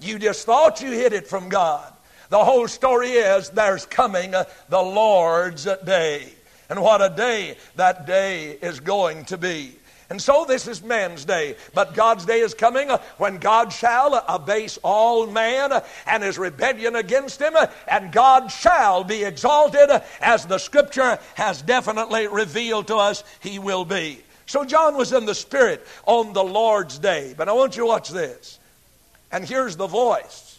You 0.00 0.18
just 0.18 0.44
thought 0.44 0.80
you 0.80 0.90
hid 0.90 1.12
it 1.12 1.28
from 1.28 1.48
God. 1.48 1.92
The 2.30 2.44
whole 2.44 2.66
story 2.66 3.10
is 3.10 3.50
there's 3.50 3.86
coming 3.86 4.32
the 4.32 4.82
Lord's 4.82 5.68
day. 5.84 6.32
And 6.72 6.80
what 6.80 7.02
a 7.02 7.14
day 7.14 7.58
that 7.76 8.06
day 8.06 8.52
is 8.62 8.80
going 8.80 9.26
to 9.26 9.36
be. 9.36 9.76
And 10.08 10.18
so 10.18 10.46
this 10.48 10.66
is 10.66 10.82
man's 10.82 11.26
day. 11.26 11.56
But 11.74 11.92
God's 11.92 12.24
day 12.24 12.40
is 12.40 12.54
coming 12.54 12.90
uh, 12.90 12.96
when 13.18 13.36
God 13.36 13.74
shall 13.74 14.24
abase 14.26 14.78
all 14.82 15.26
man 15.26 15.82
and 16.06 16.22
his 16.22 16.38
rebellion 16.38 16.96
against 16.96 17.42
him, 17.42 17.52
and 17.86 18.10
God 18.10 18.50
shall 18.50 19.04
be 19.04 19.22
exalted 19.22 19.90
as 20.22 20.46
the 20.46 20.56
scripture 20.56 21.18
has 21.34 21.60
definitely 21.60 22.26
revealed 22.26 22.86
to 22.86 22.96
us 22.96 23.22
he 23.40 23.58
will 23.58 23.84
be. 23.84 24.22
So 24.46 24.64
John 24.64 24.96
was 24.96 25.12
in 25.12 25.26
the 25.26 25.34
Spirit 25.34 25.86
on 26.06 26.32
the 26.32 26.42
Lord's 26.42 26.98
day. 26.98 27.34
But 27.36 27.50
I 27.50 27.52
want 27.52 27.76
you 27.76 27.82
to 27.82 27.86
watch 27.88 28.08
this. 28.08 28.58
And 29.30 29.44
here's 29.44 29.76
the 29.76 29.88
voice. 29.88 30.51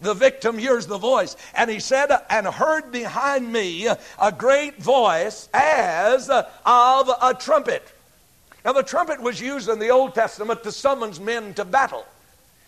The 0.00 0.14
victim 0.14 0.58
hears 0.58 0.86
the 0.86 0.98
voice. 0.98 1.36
And 1.54 1.70
he 1.70 1.80
said, 1.80 2.10
and 2.30 2.46
heard 2.46 2.92
behind 2.92 3.52
me 3.52 3.86
a 3.86 4.32
great 4.32 4.80
voice 4.80 5.48
as 5.52 6.30
of 6.30 7.10
a 7.22 7.34
trumpet. 7.38 7.92
Now, 8.64 8.72
the 8.72 8.82
trumpet 8.82 9.20
was 9.20 9.40
used 9.40 9.68
in 9.68 9.78
the 9.78 9.90
Old 9.90 10.14
Testament 10.14 10.62
to 10.64 10.72
summons 10.72 11.18
men 11.18 11.54
to 11.54 11.64
battle. 11.64 12.04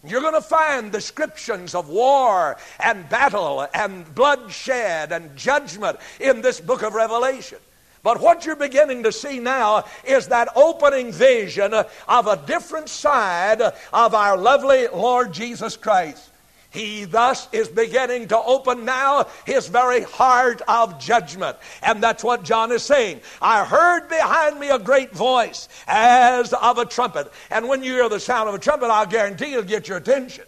You're 0.02 0.22
going 0.22 0.34
to 0.34 0.40
find 0.40 0.90
descriptions 0.90 1.74
of 1.74 1.90
war 1.90 2.56
and 2.78 3.06
battle 3.10 3.66
and 3.74 4.12
bloodshed 4.14 5.12
and 5.12 5.36
judgment 5.36 5.98
in 6.18 6.40
this 6.40 6.58
book 6.58 6.82
of 6.82 6.94
Revelation. 6.94 7.58
But 8.02 8.18
what 8.18 8.46
you're 8.46 8.56
beginning 8.56 9.02
to 9.02 9.12
see 9.12 9.40
now 9.40 9.84
is 10.04 10.28
that 10.28 10.48
opening 10.56 11.12
vision 11.12 11.74
of 11.74 12.26
a 12.26 12.40
different 12.46 12.88
side 12.88 13.60
of 13.60 14.14
our 14.14 14.38
lovely 14.38 14.88
Lord 14.88 15.34
Jesus 15.34 15.76
Christ. 15.76 16.29
He 16.70 17.04
thus 17.04 17.48
is 17.52 17.68
beginning 17.68 18.28
to 18.28 18.38
open 18.38 18.84
now 18.84 19.26
his 19.44 19.66
very 19.66 20.02
heart 20.02 20.62
of 20.68 21.00
judgment. 21.00 21.56
And 21.82 22.00
that's 22.00 22.22
what 22.22 22.44
John 22.44 22.70
is 22.70 22.84
saying. 22.84 23.20
I 23.42 23.64
heard 23.64 24.08
behind 24.08 24.60
me 24.60 24.70
a 24.70 24.78
great 24.78 25.12
voice 25.12 25.68
as 25.88 26.52
of 26.52 26.78
a 26.78 26.86
trumpet. 26.86 27.30
And 27.50 27.68
when 27.68 27.82
you 27.82 27.94
hear 27.94 28.08
the 28.08 28.20
sound 28.20 28.48
of 28.48 28.54
a 28.54 28.58
trumpet, 28.58 28.86
I'll 28.86 29.06
guarantee 29.06 29.52
it'll 29.52 29.64
get 29.64 29.88
your 29.88 29.98
attention. 29.98 30.44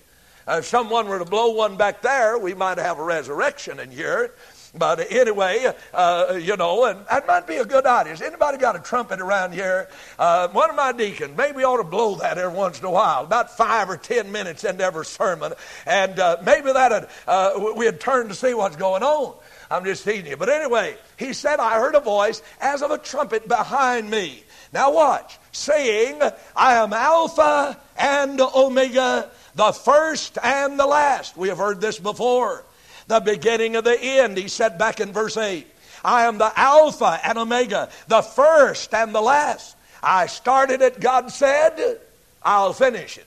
Uh, 0.47 0.57
if 0.59 0.67
someone 0.67 1.07
were 1.07 1.19
to 1.19 1.25
blow 1.25 1.51
one 1.51 1.77
back 1.77 2.03
there, 2.03 2.39
we 2.39 2.55
might 2.55 2.79
have 2.79 2.99
a 2.99 3.05
resurrection 3.05 3.79
in 3.79 3.91
here. 3.91 4.35
But 4.75 5.13
anyway, 5.13 5.71
uh, 5.93 6.39
you 6.41 6.57
know, 6.57 6.87
and 6.87 7.05
that 7.11 7.27
might 7.27 7.47
be 7.47 7.57
a 7.57 7.65
good 7.65 7.85
idea. 7.85 8.13
Has 8.13 8.23
anybody 8.23 8.57
got 8.57 8.75
a 8.75 8.79
trumpet 8.79 9.21
around 9.21 9.53
here? 9.53 9.89
Uh, 10.19 10.49
one 10.49 10.71
of 10.71 10.77
my 10.77 10.93
deacons, 10.93 11.37
maybe 11.37 11.63
ought 11.63 11.77
to 11.77 11.85
blow 11.85 12.15
that 12.17 12.39
every 12.39 12.57
once 12.57 12.79
in 12.79 12.87
a 12.87 12.91
while, 12.91 13.25
about 13.25 13.55
five 13.55 13.91
or 13.91 13.99
ten 13.99 14.33
minutes 14.33 14.65
into 14.65 14.83
every 14.83 15.05
sermon. 15.05 15.53
And 15.85 16.19
uh, 16.19 16.39
maybe 16.45 16.73
that 16.73 17.11
uh, 17.29 17.73
we'd 17.77 18.01
turn 18.01 18.29
to 18.29 18.35
see 18.35 18.55
what's 18.55 18.77
going 18.77 19.03
on. 19.03 19.35
I'm 19.71 19.85
just 19.85 20.05
teasing 20.05 20.27
you. 20.27 20.39
But 20.39 20.49
anyway, 20.49 20.97
he 21.19 21.35
said, 21.35 21.61
I 21.61 21.79
heard 21.79 21.95
a 21.95 22.01
voice 22.01 22.43
as 22.59 22.81
of 22.81 22.91
a 22.91 22.99
trumpet 22.99 23.49
behind 23.49 24.11
me. 24.11 24.43
Now 24.73 24.95
watch, 24.95 25.39
saying, 25.53 26.19
I 26.57 26.77
am 26.77 26.95
Alpha 26.95 27.79
and 27.99 28.41
Omega, 28.41 29.31
the 29.55 29.73
first 29.73 30.39
and 30.43 30.79
the 30.79 30.87
last. 30.87 31.37
We 31.37 31.49
have 31.49 31.59
heard 31.59 31.83
this 31.83 31.99
before 31.99 32.65
the 33.13 33.21
beginning 33.21 33.77
of 33.77 33.85
the 33.85 34.01
end. 34.01 34.39
He 34.39 34.49
said 34.49 34.79
back 34.79 35.01
in 35.01 35.13
verse 35.13 35.37
8, 35.37 35.67
I 36.05 36.25
am 36.25 36.39
the 36.39 36.53
Alpha 36.59 37.21
and 37.23 37.39
Omega, 37.39 37.91
the 38.09 38.23
first 38.23 38.93
and 38.95 39.15
the 39.15 39.21
last. 39.21 39.77
I 40.03 40.27
started 40.27 40.81
it, 40.81 40.99
God 40.99 41.31
said, 41.31 42.01
I'll 42.43 42.73
finish 42.73 43.19
it. 43.19 43.27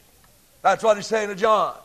That's 0.61 0.83
what 0.83 0.97
he's 0.97 1.05
saying 1.05 1.29
to 1.29 1.35
John. 1.35 1.75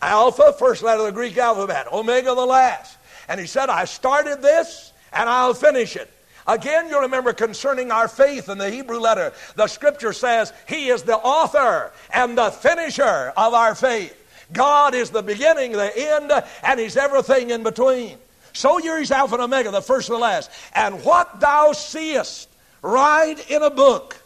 Alpha, 0.00 0.54
first 0.58 0.82
letter 0.82 1.00
of 1.00 1.06
the 1.06 1.12
Greek 1.12 1.36
alphabet, 1.36 1.92
Omega, 1.92 2.34
the 2.34 2.46
last. 2.46 2.96
And 3.28 3.38
he 3.38 3.46
said, 3.46 3.68
I 3.68 3.84
started 3.84 4.40
this 4.40 4.92
and 5.12 5.28
I'll 5.28 5.54
finish 5.54 5.94
it. 5.94 6.10
Again, 6.46 6.88
you'll 6.88 7.02
remember 7.02 7.34
concerning 7.34 7.92
our 7.92 8.08
faith 8.08 8.48
in 8.48 8.56
the 8.56 8.70
Hebrew 8.70 8.98
letter, 8.98 9.32
the 9.54 9.66
scripture 9.66 10.14
says, 10.14 10.52
He 10.66 10.88
is 10.88 11.02
the 11.02 11.16
author 11.16 11.92
and 12.12 12.36
the 12.36 12.50
finisher 12.50 13.32
of 13.36 13.54
our 13.54 13.74
faith. 13.74 14.16
God 14.52 14.94
is 14.94 15.10
the 15.10 15.22
beginning, 15.22 15.72
the 15.72 15.92
end, 15.96 16.32
and 16.62 16.80
He's 16.80 16.96
everything 16.96 17.50
in 17.50 17.62
between. 17.62 18.16
So 18.52 18.78
you're 18.78 18.98
His 18.98 19.10
Alpha 19.10 19.34
and 19.34 19.44
Omega, 19.44 19.70
the 19.70 19.80
first 19.80 20.08
and 20.08 20.16
the 20.16 20.20
last. 20.20 20.50
And 20.74 21.04
what 21.04 21.40
thou 21.40 21.72
seest, 21.72 22.48
write 22.82 23.50
in 23.50 23.62
a 23.62 23.70
book. 23.70 24.16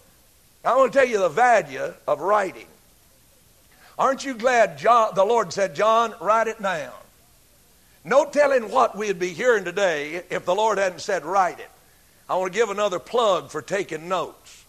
I 0.64 0.76
want 0.76 0.92
to 0.92 0.98
tell 0.98 1.08
you 1.08 1.18
the 1.18 1.28
value 1.28 1.92
of 2.06 2.20
writing. 2.20 2.66
Aren't 3.98 4.24
you 4.24 4.34
glad 4.34 4.78
John, 4.78 5.14
the 5.14 5.24
Lord 5.24 5.52
said, 5.52 5.74
John, 5.74 6.14
write 6.20 6.48
it 6.48 6.60
down? 6.60 6.92
No 8.04 8.24
telling 8.26 8.70
what 8.70 8.96
we'd 8.96 9.18
be 9.18 9.30
hearing 9.30 9.64
today 9.64 10.22
if 10.30 10.44
the 10.44 10.54
Lord 10.54 10.78
hadn't 10.78 11.00
said, 11.00 11.24
write 11.24 11.58
it. 11.58 11.70
I 12.28 12.37
want 12.37 12.52
to 12.52 12.58
give 12.58 12.70
another 12.70 12.98
plug 12.98 13.50
for 13.50 13.62
taking 13.62 14.08
notes. 14.08 14.64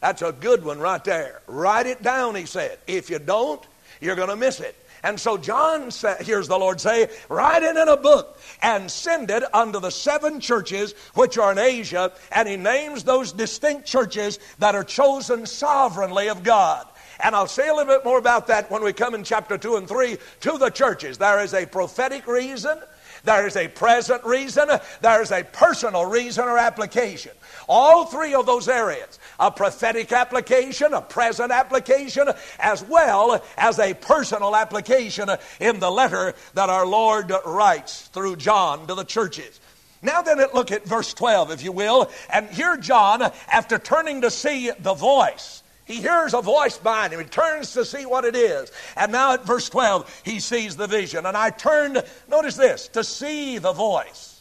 That's 0.00 0.22
a 0.22 0.32
good 0.32 0.64
one 0.64 0.78
right 0.78 1.02
there. 1.04 1.40
Write 1.46 1.86
it 1.86 2.02
down, 2.02 2.34
he 2.34 2.46
said. 2.46 2.78
If 2.86 3.10
you 3.10 3.18
don't, 3.18 3.62
you're 4.00 4.16
going 4.16 4.28
to 4.28 4.36
miss 4.36 4.60
it. 4.60 4.76
And 5.02 5.18
so 5.18 5.38
John 5.38 5.90
hears 6.20 6.48
the 6.48 6.58
Lord 6.58 6.80
say, 6.80 7.08
write 7.28 7.62
it 7.62 7.76
in 7.76 7.88
a 7.88 7.96
book 7.96 8.38
and 8.60 8.90
send 8.90 9.30
it 9.30 9.42
unto 9.54 9.80
the 9.80 9.90
seven 9.90 10.40
churches 10.40 10.94
which 11.14 11.38
are 11.38 11.52
in 11.52 11.58
Asia. 11.58 12.12
And 12.32 12.48
he 12.48 12.56
names 12.56 13.04
those 13.04 13.32
distinct 13.32 13.86
churches 13.86 14.38
that 14.58 14.74
are 14.74 14.84
chosen 14.84 15.46
sovereignly 15.46 16.28
of 16.28 16.42
God. 16.42 16.86
And 17.22 17.34
I'll 17.34 17.46
say 17.46 17.68
a 17.68 17.74
little 17.74 17.94
bit 17.94 18.04
more 18.04 18.18
about 18.18 18.46
that 18.48 18.70
when 18.70 18.82
we 18.82 18.92
come 18.92 19.14
in 19.14 19.24
chapter 19.24 19.56
2 19.56 19.76
and 19.76 19.88
3 19.88 20.18
to 20.40 20.58
the 20.58 20.70
churches. 20.70 21.18
There 21.18 21.42
is 21.42 21.54
a 21.54 21.66
prophetic 21.66 22.26
reason 22.26 22.78
there 23.24 23.46
is 23.46 23.56
a 23.56 23.68
present 23.68 24.24
reason, 24.24 24.68
there 25.00 25.22
is 25.22 25.30
a 25.30 25.44
personal 25.44 26.06
reason 26.06 26.44
or 26.44 26.58
application. 26.58 27.32
All 27.68 28.04
three 28.04 28.34
of 28.34 28.46
those 28.46 28.68
areas 28.68 29.18
a 29.38 29.50
prophetic 29.50 30.12
application, 30.12 30.92
a 30.92 31.00
present 31.00 31.50
application, 31.50 32.28
as 32.58 32.84
well 32.84 33.42
as 33.56 33.78
a 33.78 33.94
personal 33.94 34.54
application 34.54 35.30
in 35.60 35.80
the 35.80 35.90
letter 35.90 36.34
that 36.54 36.68
our 36.68 36.86
Lord 36.86 37.32
writes 37.46 38.08
through 38.08 38.36
John 38.36 38.86
to 38.86 38.94
the 38.94 39.04
churches. 39.04 39.60
Now 40.02 40.22
then, 40.22 40.38
look 40.54 40.72
at 40.72 40.84
verse 40.84 41.12
12, 41.12 41.50
if 41.50 41.62
you 41.62 41.72
will. 41.72 42.10
And 42.32 42.48
here, 42.48 42.76
John, 42.76 43.22
after 43.50 43.78
turning 43.78 44.22
to 44.22 44.30
see 44.30 44.70
the 44.78 44.94
voice, 44.94 45.62
he 45.90 46.00
hears 46.00 46.34
a 46.34 46.40
voice 46.40 46.78
behind 46.78 47.12
him. 47.12 47.18
He 47.18 47.26
turns 47.26 47.72
to 47.72 47.84
see 47.84 48.06
what 48.06 48.24
it 48.24 48.36
is. 48.36 48.70
And 48.96 49.10
now 49.10 49.34
at 49.34 49.44
verse 49.44 49.68
12, 49.68 50.22
he 50.24 50.38
sees 50.38 50.76
the 50.76 50.86
vision. 50.86 51.26
And 51.26 51.36
I 51.36 51.50
turned, 51.50 52.04
notice 52.28 52.54
this, 52.54 52.86
to 52.88 53.02
see 53.02 53.58
the 53.58 53.72
voice. 53.72 54.40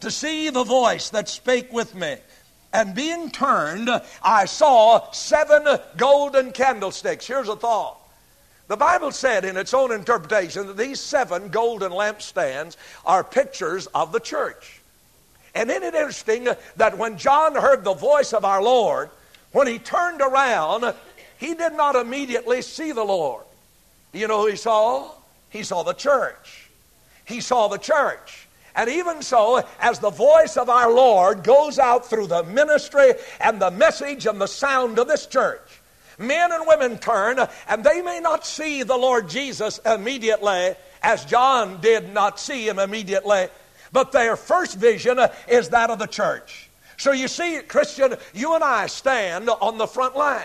To 0.00 0.10
see 0.10 0.50
the 0.50 0.64
voice 0.64 1.10
that 1.10 1.28
spake 1.28 1.72
with 1.72 1.94
me. 1.94 2.16
And 2.72 2.96
being 2.96 3.30
turned, 3.30 3.88
I 4.24 4.46
saw 4.46 5.12
seven 5.12 5.78
golden 5.96 6.50
candlesticks. 6.50 7.28
Here's 7.28 7.48
a 7.48 7.54
thought. 7.54 7.96
The 8.66 8.76
Bible 8.76 9.12
said 9.12 9.44
in 9.44 9.56
its 9.56 9.72
own 9.72 9.92
interpretation 9.92 10.66
that 10.66 10.76
these 10.76 10.98
seven 10.98 11.48
golden 11.48 11.92
lampstands 11.92 12.76
are 13.06 13.22
pictures 13.22 13.86
of 13.94 14.10
the 14.10 14.20
church. 14.20 14.80
And 15.54 15.70
isn't 15.70 15.82
it 15.82 15.94
interesting 15.94 16.48
that 16.76 16.98
when 16.98 17.18
John 17.18 17.54
heard 17.54 17.84
the 17.84 17.94
voice 17.94 18.32
of 18.32 18.44
our 18.44 18.60
Lord, 18.60 19.10
when 19.52 19.66
he 19.66 19.78
turned 19.78 20.20
around, 20.20 20.94
he 21.38 21.54
did 21.54 21.72
not 21.72 21.96
immediately 21.96 22.62
see 22.62 22.92
the 22.92 23.04
Lord. 23.04 23.44
Do 24.12 24.18
you 24.18 24.28
know 24.28 24.42
who 24.42 24.48
he 24.48 24.56
saw? 24.56 25.10
He 25.50 25.62
saw 25.62 25.82
the 25.82 25.94
church. 25.94 26.68
He 27.24 27.40
saw 27.40 27.68
the 27.68 27.78
church. 27.78 28.48
And 28.74 28.88
even 28.88 29.22
so, 29.22 29.64
as 29.80 29.98
the 29.98 30.10
voice 30.10 30.56
of 30.56 30.68
our 30.68 30.90
Lord 30.92 31.42
goes 31.42 31.78
out 31.78 32.08
through 32.08 32.28
the 32.28 32.44
ministry 32.44 33.14
and 33.40 33.60
the 33.60 33.70
message 33.70 34.26
and 34.26 34.40
the 34.40 34.46
sound 34.46 34.98
of 34.98 35.08
this 35.08 35.26
church, 35.26 35.80
men 36.18 36.52
and 36.52 36.66
women 36.66 36.98
turn 36.98 37.38
and 37.68 37.84
they 37.84 38.02
may 38.02 38.20
not 38.20 38.46
see 38.46 38.82
the 38.82 38.96
Lord 38.96 39.28
Jesus 39.28 39.78
immediately 39.84 40.74
as 41.02 41.24
John 41.24 41.80
did 41.80 42.12
not 42.12 42.38
see 42.38 42.68
him 42.68 42.78
immediately, 42.78 43.48
but 43.92 44.12
their 44.12 44.36
first 44.36 44.76
vision 44.76 45.18
is 45.48 45.70
that 45.70 45.90
of 45.90 45.98
the 45.98 46.06
church. 46.06 46.67
So 46.98 47.12
you 47.12 47.28
see, 47.28 47.60
Christian, 47.66 48.16
you 48.34 48.54
and 48.54 48.64
I 48.64 48.86
stand 48.88 49.48
on 49.48 49.78
the 49.78 49.86
front 49.86 50.16
line. 50.16 50.42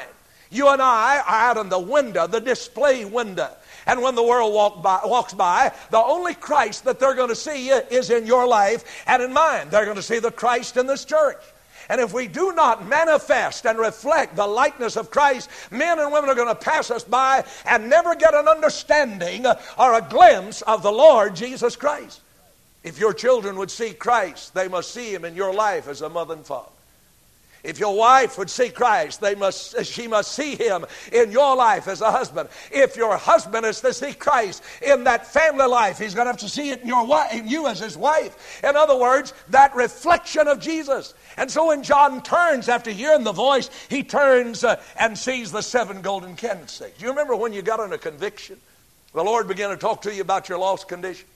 You 0.51 0.69
and 0.69 0.81
I 0.81 1.17
are 1.17 1.49
out 1.49 1.57
in 1.57 1.69
the 1.69 1.79
window, 1.79 2.27
the 2.27 2.39
display 2.39 3.05
window. 3.05 3.49
And 3.87 4.03
when 4.03 4.13
the 4.13 4.23
world 4.23 4.53
walk 4.53 4.83
by, 4.83 5.01
walks 5.03 5.33
by, 5.33 5.73
the 5.89 5.97
only 5.97 6.35
Christ 6.35 6.85
that 6.85 6.99
they're 6.99 7.15
going 7.15 7.29
to 7.29 7.35
see 7.35 7.69
is 7.69 8.11
in 8.11 8.27
your 8.27 8.47
life 8.47 9.03
and 9.07 9.23
in 9.23 9.33
mine. 9.33 9.69
They're 9.69 9.85
going 9.85 9.97
to 9.97 10.03
see 10.03 10.19
the 10.19 10.31
Christ 10.31 10.77
in 10.77 10.85
this 10.85 11.05
church. 11.05 11.41
And 11.89 11.99
if 11.99 12.13
we 12.13 12.27
do 12.27 12.53
not 12.53 12.87
manifest 12.87 13.65
and 13.65 13.77
reflect 13.77 14.35
the 14.35 14.47
likeness 14.47 14.95
of 14.95 15.11
Christ, 15.11 15.49
men 15.71 15.99
and 15.99 16.13
women 16.13 16.29
are 16.29 16.35
going 16.35 16.47
to 16.47 16.55
pass 16.55 16.91
us 16.91 17.03
by 17.03 17.43
and 17.65 17.89
never 17.89 18.15
get 18.15 18.35
an 18.35 18.47
understanding 18.47 19.45
or 19.77 19.93
a 19.95 20.07
glimpse 20.07 20.61
of 20.61 20.83
the 20.83 20.91
Lord 20.91 21.35
Jesus 21.35 21.75
Christ. 21.75 22.21
If 22.83 22.99
your 22.99 23.13
children 23.13 23.57
would 23.57 23.71
see 23.71 23.93
Christ, 23.93 24.53
they 24.53 24.67
must 24.67 24.93
see 24.93 25.13
Him 25.13 25.25
in 25.25 25.35
your 25.35 25.53
life 25.53 25.87
as 25.87 26.01
a 26.01 26.09
mother 26.09 26.33
and 26.33 26.45
father. 26.45 26.69
If 27.63 27.79
your 27.79 27.95
wife 27.95 28.37
would 28.37 28.49
see 28.49 28.69
Christ, 28.69 29.21
they 29.21 29.35
must, 29.35 29.85
she 29.85 30.05
must 30.05 30.33
see 30.33 30.57
him 30.57 30.85
in 31.13 31.31
your 31.31 31.55
life 31.55 31.87
as 31.87 32.01
a 32.01 32.11
husband. 32.11 32.49
If 32.71 32.97
your 32.97 33.15
husband 33.15 33.65
is 33.65 33.79
to 33.81 33.93
see 33.93 34.13
Christ 34.13 34.61
in 34.81 35.05
that 35.05 35.25
family 35.25 35.65
life, 35.65 35.97
he's 35.97 36.13
going 36.13 36.25
to 36.25 36.31
have 36.31 36.41
to 36.41 36.49
see 36.49 36.71
it 36.71 36.81
in, 36.81 36.87
your 36.89 37.05
wife, 37.05 37.33
in 37.33 37.47
you 37.47 37.67
as 37.67 37.79
his 37.79 37.97
wife. 37.97 38.61
In 38.65 38.75
other 38.75 38.97
words, 38.97 39.33
that 39.49 39.73
reflection 39.75 40.49
of 40.49 40.59
Jesus. 40.59 41.13
And 41.37 41.49
so 41.49 41.67
when 41.67 41.83
John 41.83 42.21
turns 42.21 42.67
after 42.67 42.91
hearing 42.91 43.23
the 43.23 43.31
voice, 43.31 43.69
he 43.89 44.03
turns 44.03 44.65
uh, 44.65 44.81
and 44.99 45.17
sees 45.17 45.53
the 45.53 45.61
seven 45.61 46.01
golden 46.01 46.35
candlesticks. 46.35 46.97
Do 46.97 47.05
you 47.05 47.11
remember 47.11 47.35
when 47.35 47.53
you 47.53 47.61
got 47.61 47.79
on 47.79 47.93
a 47.93 47.97
conviction? 47.97 48.59
The 49.13 49.23
Lord 49.23 49.47
began 49.47 49.69
to 49.69 49.77
talk 49.77 50.01
to 50.01 50.13
you 50.13 50.21
about 50.21 50.49
your 50.49 50.57
lost 50.57 50.89
condition. 50.89 51.27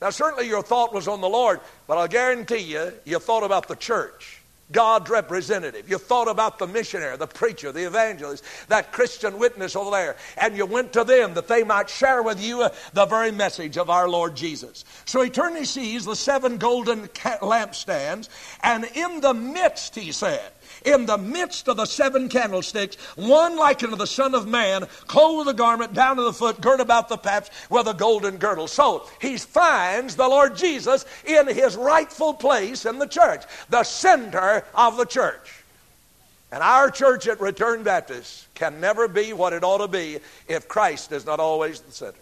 Now, 0.00 0.10
certainly 0.10 0.46
your 0.46 0.62
thought 0.62 0.92
was 0.92 1.08
on 1.08 1.20
the 1.20 1.28
Lord, 1.28 1.60
but 1.86 1.96
I'll 1.98 2.08
guarantee 2.08 2.58
you, 2.58 2.92
you 3.04 3.18
thought 3.18 3.44
about 3.44 3.68
the 3.68 3.76
church. 3.76 4.42
God's 4.72 5.10
representative. 5.10 5.88
You 5.88 5.98
thought 5.98 6.28
about 6.28 6.58
the 6.58 6.66
missionary, 6.66 7.16
the 7.16 7.26
preacher, 7.26 7.70
the 7.70 7.86
evangelist, 7.86 8.42
that 8.68 8.92
Christian 8.92 9.38
witness 9.38 9.76
over 9.76 9.90
there, 9.90 10.16
and 10.36 10.56
you 10.56 10.66
went 10.66 10.92
to 10.94 11.04
them 11.04 11.34
that 11.34 11.46
they 11.46 11.62
might 11.62 11.88
share 11.88 12.22
with 12.22 12.42
you 12.42 12.62
uh, 12.62 12.70
the 12.92 13.06
very 13.06 13.30
message 13.30 13.78
of 13.78 13.90
our 13.90 14.08
Lord 14.08 14.34
Jesus. 14.34 14.84
So 15.04 15.22
he 15.22 15.30
turned 15.30 15.56
and 15.56 15.66
sees 15.66 16.04
the 16.04 16.16
seven 16.16 16.58
golden 16.58 17.06
lampstands, 17.08 18.28
and 18.62 18.84
in 18.94 19.20
the 19.20 19.34
midst, 19.34 19.94
he 19.94 20.10
said, 20.10 20.50
in 20.86 21.04
the 21.04 21.18
midst 21.18 21.68
of 21.68 21.76
the 21.76 21.84
seven 21.84 22.28
candlesticks, 22.28 22.96
one 23.16 23.56
like 23.56 23.82
unto 23.82 23.96
the 23.96 24.06
Son 24.06 24.34
of 24.34 24.46
Man, 24.46 24.86
clothed 25.06 25.46
with 25.46 25.54
a 25.54 25.58
garment 25.58 25.92
down 25.92 26.16
to 26.16 26.22
the 26.22 26.32
foot, 26.32 26.60
girt 26.60 26.80
about 26.80 27.08
the 27.08 27.16
paps 27.18 27.50
with 27.68 27.86
a 27.88 27.94
golden 27.94 28.36
girdle. 28.36 28.68
So 28.68 29.06
he 29.20 29.36
finds 29.36 30.16
the 30.16 30.28
Lord 30.28 30.56
Jesus 30.56 31.04
in 31.24 31.48
his 31.48 31.76
rightful 31.76 32.34
place 32.34 32.86
in 32.86 32.98
the 32.98 33.06
church, 33.06 33.42
the 33.68 33.82
center 33.82 34.64
of 34.74 34.96
the 34.96 35.04
church. 35.04 35.64
And 36.52 36.62
our 36.62 36.90
church 36.90 37.26
at 37.26 37.40
Return 37.40 37.82
Baptist 37.82 38.46
can 38.54 38.80
never 38.80 39.08
be 39.08 39.32
what 39.32 39.52
it 39.52 39.64
ought 39.64 39.78
to 39.78 39.88
be 39.88 40.20
if 40.46 40.68
Christ 40.68 41.10
is 41.10 41.26
not 41.26 41.40
always 41.40 41.80
the 41.80 41.92
center. 41.92 42.18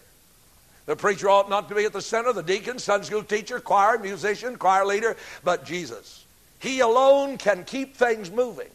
The 0.86 0.96
preacher 0.96 1.28
ought 1.28 1.48
not 1.48 1.68
to 1.68 1.74
be 1.74 1.84
at 1.84 1.92
the 1.92 2.02
center, 2.02 2.32
the 2.32 2.42
deacon, 2.42 2.78
Sunday 2.78 3.06
school 3.06 3.22
teacher, 3.22 3.60
choir, 3.60 3.98
musician, 3.98 4.56
choir 4.56 4.84
leader, 4.86 5.16
but 5.42 5.64
Jesus. 5.64 6.23
He 6.64 6.80
alone 6.80 7.36
can 7.36 7.64
keep 7.64 7.94
things 7.94 8.30
moving. 8.30 8.70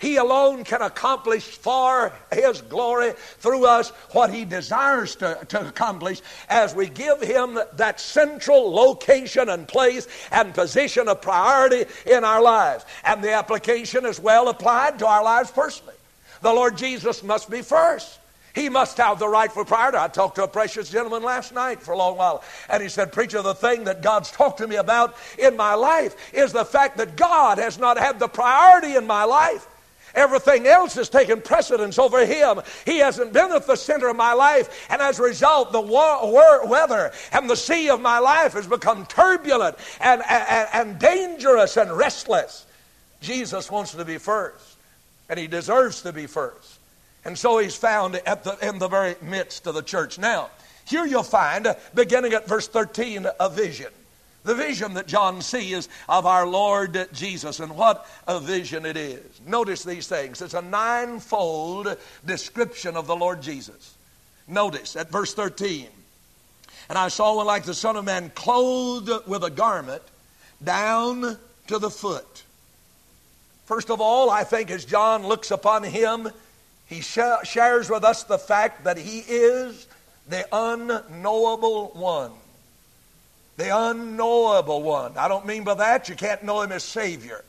He 0.00 0.16
alone 0.16 0.64
can 0.64 0.82
accomplish 0.82 1.44
for 1.44 2.12
His 2.32 2.62
glory 2.62 3.12
through 3.38 3.64
us 3.64 3.90
what 4.10 4.34
He 4.34 4.44
desires 4.44 5.14
to, 5.16 5.38
to 5.48 5.68
accomplish 5.68 6.20
as 6.48 6.74
we 6.74 6.88
give 6.88 7.22
Him 7.22 7.56
that 7.74 8.00
central 8.00 8.72
location 8.72 9.48
and 9.50 9.68
place 9.68 10.08
and 10.32 10.52
position 10.52 11.06
of 11.06 11.22
priority 11.22 11.84
in 12.06 12.24
our 12.24 12.42
lives. 12.42 12.84
And 13.04 13.22
the 13.22 13.34
application 13.34 14.04
is 14.04 14.18
well 14.18 14.48
applied 14.48 14.98
to 14.98 15.06
our 15.06 15.22
lives 15.22 15.52
personally. 15.52 15.94
The 16.42 16.52
Lord 16.52 16.76
Jesus 16.76 17.22
must 17.22 17.48
be 17.48 17.62
first. 17.62 18.18
He 18.54 18.68
must 18.68 18.96
have 18.96 19.18
the 19.18 19.28
rightful 19.28 19.64
priority. 19.64 19.98
I 19.98 20.08
talked 20.08 20.36
to 20.36 20.44
a 20.44 20.48
precious 20.48 20.90
gentleman 20.90 21.22
last 21.22 21.52
night 21.52 21.82
for 21.82 21.92
a 21.92 21.96
long 21.96 22.16
while, 22.16 22.42
and 22.68 22.82
he 22.82 22.88
said, 22.88 23.12
Preacher, 23.12 23.42
the 23.42 23.54
thing 23.54 23.84
that 23.84 24.02
God's 24.02 24.30
talked 24.30 24.58
to 24.58 24.66
me 24.66 24.76
about 24.76 25.16
in 25.38 25.56
my 25.56 25.74
life 25.74 26.32
is 26.34 26.52
the 26.52 26.64
fact 26.64 26.96
that 26.96 27.16
God 27.16 27.58
has 27.58 27.78
not 27.78 27.98
had 27.98 28.18
the 28.18 28.28
priority 28.28 28.96
in 28.96 29.06
my 29.06 29.24
life. 29.24 29.66
Everything 30.14 30.66
else 30.66 30.94
has 30.94 31.08
taken 31.08 31.40
precedence 31.40 31.98
over 31.98 32.24
him. 32.24 32.60
He 32.84 32.98
hasn't 32.98 33.32
been 33.32 33.52
at 33.52 33.66
the 33.66 33.76
center 33.76 34.08
of 34.08 34.16
my 34.16 34.32
life, 34.32 34.88
and 34.90 35.02
as 35.02 35.20
a 35.20 35.22
result, 35.22 35.70
the 35.70 35.80
weather 35.80 37.12
and 37.32 37.48
the 37.48 37.54
sea 37.54 37.90
of 37.90 38.00
my 38.00 38.18
life 38.18 38.54
has 38.54 38.66
become 38.66 39.06
turbulent 39.06 39.76
and, 40.00 40.22
and, 40.28 40.68
and 40.72 40.98
dangerous 40.98 41.76
and 41.76 41.92
restless. 41.92 42.66
Jesus 43.20 43.70
wants 43.70 43.92
to 43.92 44.04
be 44.04 44.18
first, 44.18 44.76
and 45.28 45.38
he 45.38 45.46
deserves 45.46 46.02
to 46.02 46.12
be 46.12 46.26
first. 46.26 46.77
And 47.28 47.36
so 47.36 47.58
he's 47.58 47.76
found 47.76 48.14
at 48.14 48.42
the, 48.42 48.56
in 48.66 48.78
the 48.78 48.88
very 48.88 49.14
midst 49.20 49.66
of 49.66 49.74
the 49.74 49.82
church. 49.82 50.18
Now, 50.18 50.48
here 50.86 51.04
you'll 51.04 51.22
find, 51.22 51.66
uh, 51.66 51.74
beginning 51.94 52.32
at 52.32 52.48
verse 52.48 52.66
13, 52.68 53.26
a 53.38 53.50
vision. 53.50 53.92
The 54.44 54.54
vision 54.54 54.94
that 54.94 55.06
John 55.06 55.42
sees 55.42 55.90
of 56.08 56.24
our 56.24 56.46
Lord 56.46 57.06
Jesus, 57.12 57.60
and 57.60 57.76
what 57.76 58.06
a 58.26 58.40
vision 58.40 58.86
it 58.86 58.96
is. 58.96 59.42
Notice 59.46 59.84
these 59.84 60.08
things. 60.08 60.40
It's 60.40 60.54
a 60.54 60.62
ninefold 60.62 61.98
description 62.24 62.96
of 62.96 63.06
the 63.06 63.16
Lord 63.16 63.42
Jesus. 63.42 63.94
Notice 64.46 64.96
at 64.96 65.10
verse 65.10 65.34
13. 65.34 65.86
And 66.88 66.96
I 66.96 67.08
saw 67.08 67.36
one 67.36 67.46
like 67.46 67.64
the 67.64 67.74
Son 67.74 67.96
of 67.96 68.06
Man 68.06 68.32
clothed 68.34 69.26
with 69.26 69.44
a 69.44 69.50
garment 69.50 70.02
down 70.64 71.36
to 71.66 71.78
the 71.78 71.90
foot. 71.90 72.44
First 73.66 73.90
of 73.90 74.00
all, 74.00 74.30
I 74.30 74.44
think 74.44 74.70
as 74.70 74.86
John 74.86 75.26
looks 75.26 75.50
upon 75.50 75.82
him, 75.82 76.30
he 76.88 77.02
shares 77.02 77.90
with 77.90 78.02
us 78.02 78.24
the 78.24 78.38
fact 78.38 78.84
that 78.84 78.96
He 78.96 79.18
is 79.18 79.86
the 80.28 80.46
unknowable 80.50 81.88
one. 81.88 82.32
The 83.58 83.76
unknowable 83.76 84.82
one. 84.82 85.12
I 85.18 85.28
don't 85.28 85.46
mean 85.46 85.64
by 85.64 85.74
that 85.74 86.08
you 86.08 86.14
can't 86.14 86.42
know 86.42 86.62
Him 86.62 86.72
as 86.72 86.82
Savior. 86.82 87.44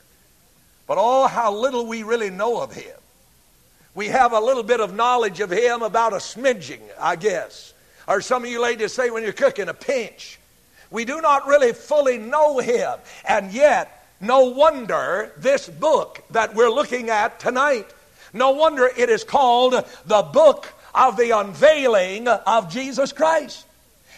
But 0.86 0.98
oh, 1.00 1.26
how 1.26 1.54
little 1.54 1.86
we 1.86 2.02
really 2.02 2.28
know 2.28 2.60
of 2.60 2.74
Him. 2.74 2.96
We 3.94 4.08
have 4.08 4.32
a 4.32 4.40
little 4.40 4.62
bit 4.62 4.80
of 4.80 4.94
knowledge 4.94 5.40
of 5.40 5.50
Him 5.50 5.80
about 5.80 6.12
a 6.12 6.16
smidging, 6.16 6.82
I 7.00 7.16
guess. 7.16 7.72
Or 8.06 8.20
some 8.20 8.44
of 8.44 8.50
you 8.50 8.60
ladies 8.60 8.92
say 8.92 9.08
when 9.08 9.22
you're 9.22 9.32
cooking, 9.32 9.68
a 9.68 9.74
pinch. 9.74 10.38
We 10.90 11.06
do 11.06 11.22
not 11.22 11.46
really 11.46 11.72
fully 11.72 12.18
know 12.18 12.58
Him. 12.58 12.98
And 13.26 13.52
yet, 13.52 14.06
no 14.20 14.50
wonder 14.50 15.32
this 15.38 15.66
book 15.66 16.22
that 16.32 16.54
we're 16.54 16.70
looking 16.70 17.08
at 17.08 17.40
tonight 17.40 17.90
no 18.32 18.52
wonder 18.52 18.90
it 18.96 19.10
is 19.10 19.24
called 19.24 19.72
the 20.06 20.22
book 20.22 20.72
of 20.94 21.16
the 21.16 21.30
unveiling 21.30 22.28
of 22.28 22.70
Jesus 22.70 23.12
Christ. 23.12 23.66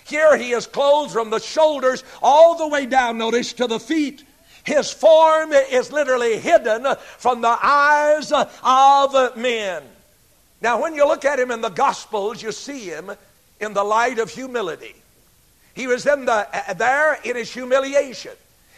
Here 0.05 0.37
he 0.37 0.53
is 0.53 0.67
clothed 0.67 1.13
from 1.13 1.31
the 1.31 1.39
shoulders 1.39 2.05
all 2.23 2.57
the 2.57 2.69
way 2.69 2.87
down, 2.87 3.19
notice, 3.19 3.53
to 3.55 3.67
the 3.67 3.81
feet. 3.81 4.25
His 4.65 4.91
form 4.91 5.53
is 5.53 5.91
literally 5.91 6.39
hidden 6.39 6.87
from 7.19 7.41
the 7.41 7.59
eyes 7.63 8.33
of 8.33 9.37
men. 9.37 9.83
Now, 10.61 10.81
when 10.81 10.95
you 10.95 11.07
look 11.07 11.25
at 11.25 11.41
him 11.41 11.51
in 11.51 11.61
the 11.61 11.69
Gospels, 11.69 12.43
you 12.43 12.53
see 12.53 12.81
him 12.81 13.11
in 13.61 13.75
the 13.75 13.83
light 13.83 14.19
of 14.19 14.31
humility. 14.31 14.95
He 15.75 15.87
was 15.87 16.07
in 16.07 16.27
the, 16.27 16.47
there 16.77 17.15
in 17.25 17.37
his 17.37 17.53
humiliation. 17.53 18.33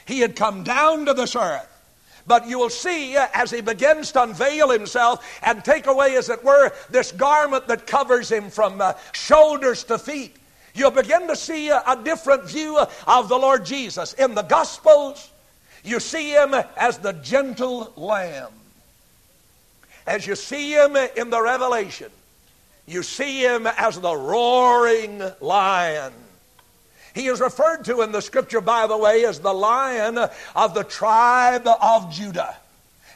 He 0.07 0.21
had 0.21 0.37
come 0.37 0.63
down 0.63 1.07
to 1.07 1.15
this 1.15 1.35
earth. 1.37 1.69
But 2.27 2.49
you 2.49 2.59
will 2.59 2.71
see 2.71 3.17
uh, 3.17 3.27
as 3.35 3.51
he 3.51 3.61
begins 3.61 4.13
to 4.13 4.23
unveil 4.23 4.71
himself 4.71 5.27
and 5.43 5.65
take 5.65 5.87
away, 5.87 6.17
as 6.17 6.31
it 6.31 6.43
were, 6.43 6.73
this 6.91 7.13
garment 7.13 7.69
that 7.69 7.87
covers 7.87 8.31
him 8.31 8.51
from 8.51 8.81
uh, 8.81 8.95
shoulders 9.13 9.85
to 9.85 9.99
feet, 9.99 10.37
you'll 10.75 10.91
begin 10.91 11.29
to 11.29 11.37
see 11.37 11.69
a, 11.69 11.83
a 11.87 12.01
different 12.03 12.49
view 12.49 12.79
of 13.07 13.29
the 13.29 13.37
Lord 13.37 13.67
Jesus. 13.67 14.15
In 14.15 14.35
the 14.35 14.43
Gospels, 14.43 15.31
you 15.85 16.01
see 16.01 16.31
him 16.31 16.55
as 16.77 16.99
the 16.99 17.13
gentle 17.13 17.93
lamb. 17.97 18.53
As 20.07 20.27
you 20.27 20.35
see 20.35 20.73
him 20.73 20.97
in 21.17 21.31
the 21.31 21.43
Revelation, 21.43 22.11
you 22.87 23.03
see 23.03 23.43
him 23.43 23.67
as 23.67 23.99
the 24.01 24.15
roaring 24.15 25.23
lion. 25.41 26.13
He 27.15 27.29
is 27.29 27.41
referred 27.41 27.85
to 27.85 28.03
in 28.03 28.11
the 28.11 28.21
scripture, 28.21 28.61
by 28.61 28.87
the 28.89 28.99
way, 28.99 29.25
as 29.25 29.39
the 29.39 29.55
lion 29.55 30.19
of 30.19 30.75
the 30.75 30.83
tribe 30.83 31.67
of 31.67 32.13
Judah. 32.13 32.57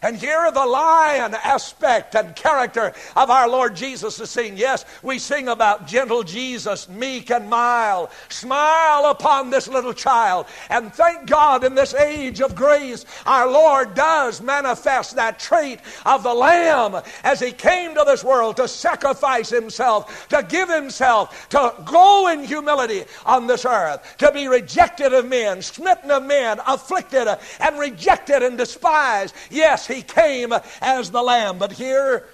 And 0.02 0.16
here 0.16 0.50
the 0.52 0.64
lion 0.64 1.34
aspect 1.34 2.14
and 2.14 2.34
character 2.36 2.92
of 3.16 3.30
our 3.30 3.48
Lord 3.48 3.74
Jesus 3.74 4.20
is 4.20 4.30
seen. 4.30 4.56
Yes, 4.56 4.84
we 5.02 5.18
sing 5.18 5.48
about 5.48 5.86
gentle 5.86 6.22
Jesus, 6.22 6.88
meek 6.88 7.30
and 7.30 7.50
mild. 7.50 8.10
Smile 8.28 9.06
upon 9.10 9.50
this 9.50 9.66
little 9.66 9.92
child. 9.92 10.46
And 10.70 10.92
thank 10.92 11.28
God 11.28 11.64
in 11.64 11.74
this 11.74 11.94
age 11.94 12.40
of 12.40 12.54
grace, 12.54 13.04
our 13.26 13.50
Lord 13.50 13.94
does 13.94 14.40
manifest 14.40 15.16
that 15.16 15.38
trait 15.38 15.80
of 16.06 16.22
the 16.22 16.34
Lamb 16.34 17.02
as 17.24 17.40
He 17.40 17.52
came 17.52 17.94
to 17.94 18.04
this 18.06 18.22
world 18.22 18.56
to 18.58 18.68
sacrifice 18.68 19.50
Himself, 19.50 20.28
to 20.28 20.46
give 20.48 20.68
Himself, 20.68 21.48
to 21.48 21.74
go 21.84 22.28
in 22.28 22.44
humility 22.44 23.04
on 23.26 23.46
this 23.46 23.64
earth, 23.64 24.16
to 24.18 24.30
be 24.30 24.46
rejected 24.46 25.12
of 25.12 25.26
men, 25.26 25.60
smitten 25.62 26.10
of 26.10 26.22
men, 26.22 26.60
afflicted 26.66 27.26
and 27.60 27.78
rejected 27.78 28.42
and 28.42 28.56
despised. 28.56 29.34
Yes, 29.50 29.87
he 29.88 30.02
came 30.02 30.52
as 30.80 31.10
the 31.10 31.22
Lamb. 31.22 31.58
But 31.58 31.72
here, 31.72 32.26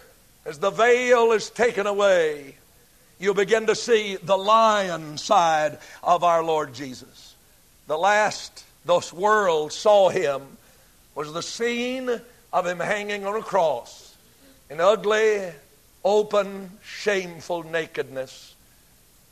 as 0.45 0.59
the 0.59 0.71
veil 0.71 1.33
is 1.33 1.51
taken 1.51 1.87
away, 1.87 2.57
you 3.19 3.33
begin 3.33 3.67
to 3.67 3.75
see 3.75 4.17
the 4.17 4.37
lion 4.37 5.17
side 5.17 5.79
of 6.03 6.25
our 6.25 6.43
Lord 6.43 6.75
Jesus. 6.75 7.35
The 7.87 7.97
last 7.97 8.65
this 8.85 9.13
world 9.13 9.73
saw 9.73 10.09
him 10.11 10.43
was 11.15 11.33
the 11.33 11.43
scene 11.43 12.11
of 12.53 12.67
him 12.67 12.81
hanging 12.81 13.25
on 13.25 13.37
a 13.37 13.43
cross 13.43 14.15
in 14.69 14.81
ugly, 14.81 15.53
open, 16.05 16.71
shameful 16.83 17.63
nakedness. 17.63 18.55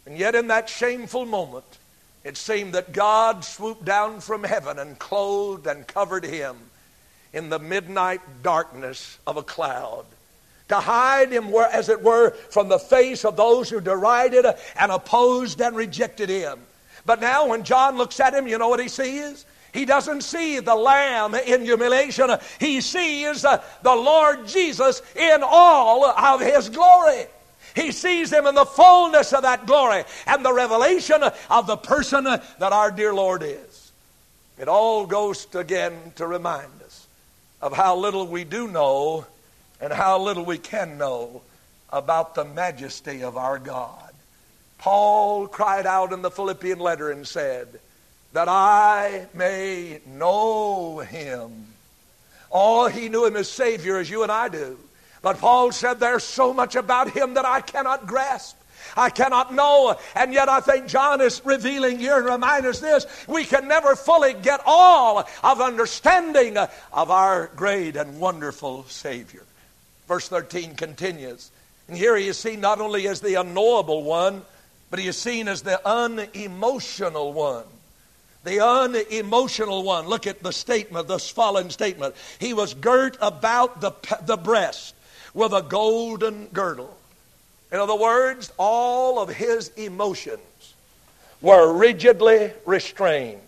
And 0.06 0.16
yet, 0.16 0.34
in 0.34 0.48
that 0.48 0.68
shameful 0.68 1.26
moment, 1.26 1.64
it 2.24 2.36
seemed 2.36 2.72
that 2.74 2.92
God 2.92 3.44
swooped 3.44 3.84
down 3.84 4.20
from 4.20 4.44
heaven 4.44 4.78
and 4.78 4.98
clothed 4.98 5.66
and 5.66 5.86
covered 5.86 6.24
him 6.24 6.56
in 7.32 7.48
the 7.48 7.58
midnight 7.58 8.20
darkness 8.42 9.18
of 9.26 9.36
a 9.36 9.42
cloud. 9.42 10.04
To 10.68 10.76
hide 10.76 11.32
him, 11.32 11.52
as 11.54 11.88
it 11.88 12.02
were, 12.02 12.30
from 12.50 12.68
the 12.68 12.78
face 12.78 13.24
of 13.24 13.36
those 13.36 13.68
who 13.68 13.80
derided 13.80 14.46
and 14.78 14.92
opposed 14.92 15.60
and 15.60 15.76
rejected 15.76 16.28
him. 16.28 16.58
But 17.04 17.20
now, 17.20 17.48
when 17.48 17.64
John 17.64 17.96
looks 17.98 18.20
at 18.20 18.32
him, 18.32 18.46
you 18.46 18.58
know 18.58 18.68
what 18.68 18.80
he 18.80 18.88
sees? 18.88 19.44
He 19.72 19.84
doesn't 19.84 20.22
see 20.22 20.60
the 20.60 20.74
Lamb 20.74 21.34
in 21.34 21.62
humiliation. 21.62 22.30
He 22.60 22.80
sees 22.80 23.44
uh, 23.44 23.62
the 23.82 23.94
Lord 23.94 24.46
Jesus 24.46 25.02
in 25.16 25.40
all 25.42 26.04
of 26.04 26.40
his 26.40 26.68
glory. 26.68 27.24
He 27.74 27.90
sees 27.90 28.30
him 28.30 28.46
in 28.46 28.54
the 28.54 28.66
fullness 28.66 29.32
of 29.32 29.42
that 29.42 29.66
glory 29.66 30.04
and 30.26 30.44
the 30.44 30.52
revelation 30.52 31.22
of 31.50 31.66
the 31.66 31.76
person 31.76 32.24
that 32.24 32.60
our 32.60 32.90
dear 32.90 33.14
Lord 33.14 33.42
is. 33.42 33.92
It 34.58 34.68
all 34.68 35.06
goes 35.06 35.46
again 35.54 36.12
to 36.16 36.26
remind 36.26 36.81
of 37.62 37.72
how 37.72 37.96
little 37.96 38.26
we 38.26 38.44
do 38.44 38.68
know 38.68 39.24
and 39.80 39.92
how 39.92 40.20
little 40.20 40.44
we 40.44 40.58
can 40.58 40.98
know 40.98 41.40
about 41.90 42.34
the 42.34 42.44
majesty 42.44 43.22
of 43.22 43.38
our 43.38 43.58
God. 43.58 44.12
Paul 44.78 45.46
cried 45.46 45.86
out 45.86 46.12
in 46.12 46.20
the 46.20 46.30
Philippian 46.30 46.80
letter 46.80 47.10
and 47.10 47.26
said, 47.26 47.80
that 48.32 48.48
I 48.48 49.26
may 49.34 50.00
know 50.06 50.98
him. 50.98 51.66
All 52.50 52.88
he 52.88 53.08
knew 53.08 53.26
him 53.26 53.36
as 53.36 53.48
Savior 53.48 53.98
as 53.98 54.10
you 54.10 54.22
and 54.22 54.32
I 54.32 54.48
do. 54.48 54.78
But 55.20 55.38
Paul 55.38 55.72
said 55.72 56.00
there's 56.00 56.24
so 56.24 56.52
much 56.52 56.74
about 56.74 57.10
him 57.10 57.34
that 57.34 57.44
I 57.44 57.60
cannot 57.60 58.06
grasp. 58.06 58.56
I 58.96 59.10
cannot 59.10 59.54
know. 59.54 59.96
And 60.14 60.32
yet 60.32 60.48
I 60.48 60.60
think 60.60 60.86
John 60.86 61.20
is 61.20 61.42
revealing 61.44 61.98
here 61.98 62.18
and 62.18 62.26
remind 62.26 62.66
us 62.66 62.80
this. 62.80 63.06
We 63.26 63.44
can 63.44 63.68
never 63.68 63.96
fully 63.96 64.34
get 64.34 64.60
all 64.66 65.28
of 65.42 65.60
understanding 65.60 66.56
of 66.58 67.10
our 67.10 67.50
great 67.56 67.96
and 67.96 68.18
wonderful 68.20 68.84
Savior. 68.84 69.44
Verse 70.08 70.28
13 70.28 70.74
continues. 70.74 71.50
And 71.88 71.96
here 71.96 72.16
he 72.16 72.28
is 72.28 72.38
seen 72.38 72.60
not 72.60 72.80
only 72.80 73.08
as 73.08 73.20
the 73.20 73.34
unknowable 73.34 74.02
one, 74.02 74.42
but 74.90 74.98
he 74.98 75.06
is 75.06 75.16
seen 75.16 75.48
as 75.48 75.62
the 75.62 75.80
unemotional 75.86 77.32
one 77.32 77.64
the 78.44 78.60
unemotional 78.60 79.82
one. 79.82 80.06
Look 80.06 80.26
at 80.26 80.42
the 80.42 80.52
statement, 80.52 81.08
this 81.08 81.28
fallen 81.30 81.70
statement. 81.70 82.14
He 82.38 82.54
was 82.54 82.74
girt 82.74 83.16
about 83.20 83.80
the, 83.80 83.92
the 84.22 84.36
breast 84.36 84.94
with 85.34 85.52
a 85.52 85.62
golden 85.62 86.46
girdle. 86.48 86.96
In 87.72 87.78
other 87.78 87.96
words, 87.96 88.52
all 88.58 89.18
of 89.18 89.30
his 89.30 89.68
emotions 89.70 90.40
were 91.40 91.72
rigidly 91.72 92.52
restrained. 92.66 93.40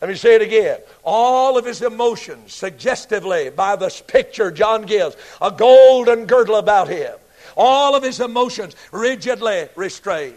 Let 0.00 0.10
me 0.10 0.16
say 0.16 0.36
it 0.36 0.42
again. 0.42 0.78
All 1.02 1.58
of 1.58 1.64
his 1.64 1.82
emotions, 1.82 2.52
suggestively, 2.54 3.50
by 3.50 3.76
this 3.76 4.00
picture 4.00 4.50
John 4.50 4.82
gives, 4.82 5.16
a 5.40 5.50
golden 5.50 6.26
girdle 6.26 6.56
about 6.56 6.88
him. 6.88 7.14
All 7.56 7.96
of 7.96 8.02
his 8.02 8.20
emotions 8.20 8.76
rigidly 8.92 9.68
restrained. 9.74 10.36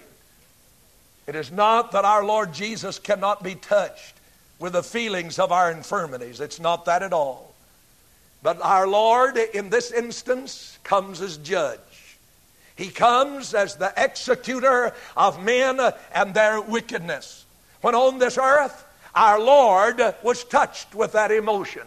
It 1.28 1.36
is 1.36 1.52
not 1.52 1.92
that 1.92 2.06
our 2.06 2.26
Lord 2.26 2.54
Jesus 2.54 2.98
cannot 2.98 3.44
be 3.44 3.54
touched 3.54 4.16
with 4.58 4.74
the 4.74 4.82
feelings 4.82 5.38
of 5.38 5.52
our 5.52 5.72
infirmities. 5.72 6.40
It's 6.40 6.60
not 6.60 6.86
that 6.86 7.04
at 7.04 7.14
all. 7.14 7.54
But 8.42 8.62
our 8.62 8.88
Lord, 8.88 9.38
in 9.38 9.70
this 9.70 9.92
instance, 9.92 10.80
comes 10.84 11.22
as 11.22 11.38
judge. 11.38 11.80
He 12.80 12.88
comes 12.88 13.54
as 13.54 13.76
the 13.76 13.92
executor 13.98 14.94
of 15.18 15.44
men 15.44 15.82
and 16.16 16.34
their 16.34 16.62
wickedness. 16.62 17.44
When 17.82 17.94
on 17.94 18.20
this 18.20 18.38
earth, 18.38 18.86
our 19.14 19.38
Lord 19.38 20.02
was 20.24 20.46
touched 20.46 20.96
with 20.96 21.12
that 21.12 21.30
emotion. 21.30 21.84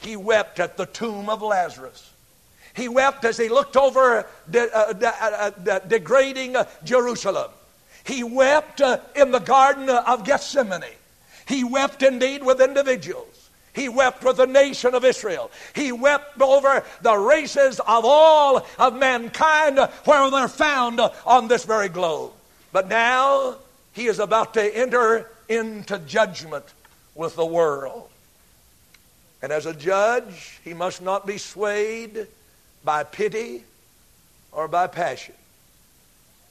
He 0.00 0.16
wept 0.16 0.58
at 0.58 0.76
the 0.76 0.86
tomb 0.86 1.28
of 1.28 1.40
Lazarus. 1.40 2.10
He 2.74 2.88
wept 2.88 3.24
as 3.24 3.36
he 3.36 3.48
looked 3.48 3.76
over 3.76 4.26
de- 4.50 4.76
uh, 4.76 4.92
de- 4.94 5.24
uh, 5.24 5.50
de- 5.50 5.82
degrading 5.86 6.56
Jerusalem. 6.82 7.52
He 8.02 8.24
wept 8.24 8.80
uh, 8.80 8.98
in 9.14 9.30
the 9.30 9.38
Garden 9.38 9.88
of 9.88 10.24
Gethsemane. 10.24 10.82
He 11.46 11.62
wept 11.62 12.02
indeed 12.02 12.42
with 12.42 12.60
individuals. 12.60 13.33
He 13.74 13.88
wept 13.88 14.22
with 14.22 14.36
the 14.36 14.46
nation 14.46 14.94
of 14.94 15.04
Israel. 15.04 15.50
He 15.74 15.90
wept 15.90 16.40
over 16.40 16.84
the 17.02 17.16
races 17.16 17.80
of 17.80 18.04
all 18.04 18.64
of 18.78 18.94
mankind 18.96 19.78
where 20.04 20.30
they're 20.30 20.48
found 20.48 21.00
on 21.26 21.48
this 21.48 21.64
very 21.64 21.88
globe. 21.88 22.32
But 22.72 22.88
now 22.88 23.56
he 23.92 24.06
is 24.06 24.20
about 24.20 24.54
to 24.54 24.76
enter 24.76 25.30
into 25.48 25.98
judgment 25.98 26.64
with 27.14 27.36
the 27.36 27.44
world. 27.44 28.08
And 29.42 29.52
as 29.52 29.66
a 29.66 29.74
judge, 29.74 30.60
he 30.64 30.72
must 30.72 31.02
not 31.02 31.26
be 31.26 31.38
swayed 31.38 32.28
by 32.84 33.04
pity 33.04 33.64
or 34.52 34.68
by 34.68 34.86
passion. 34.86 35.34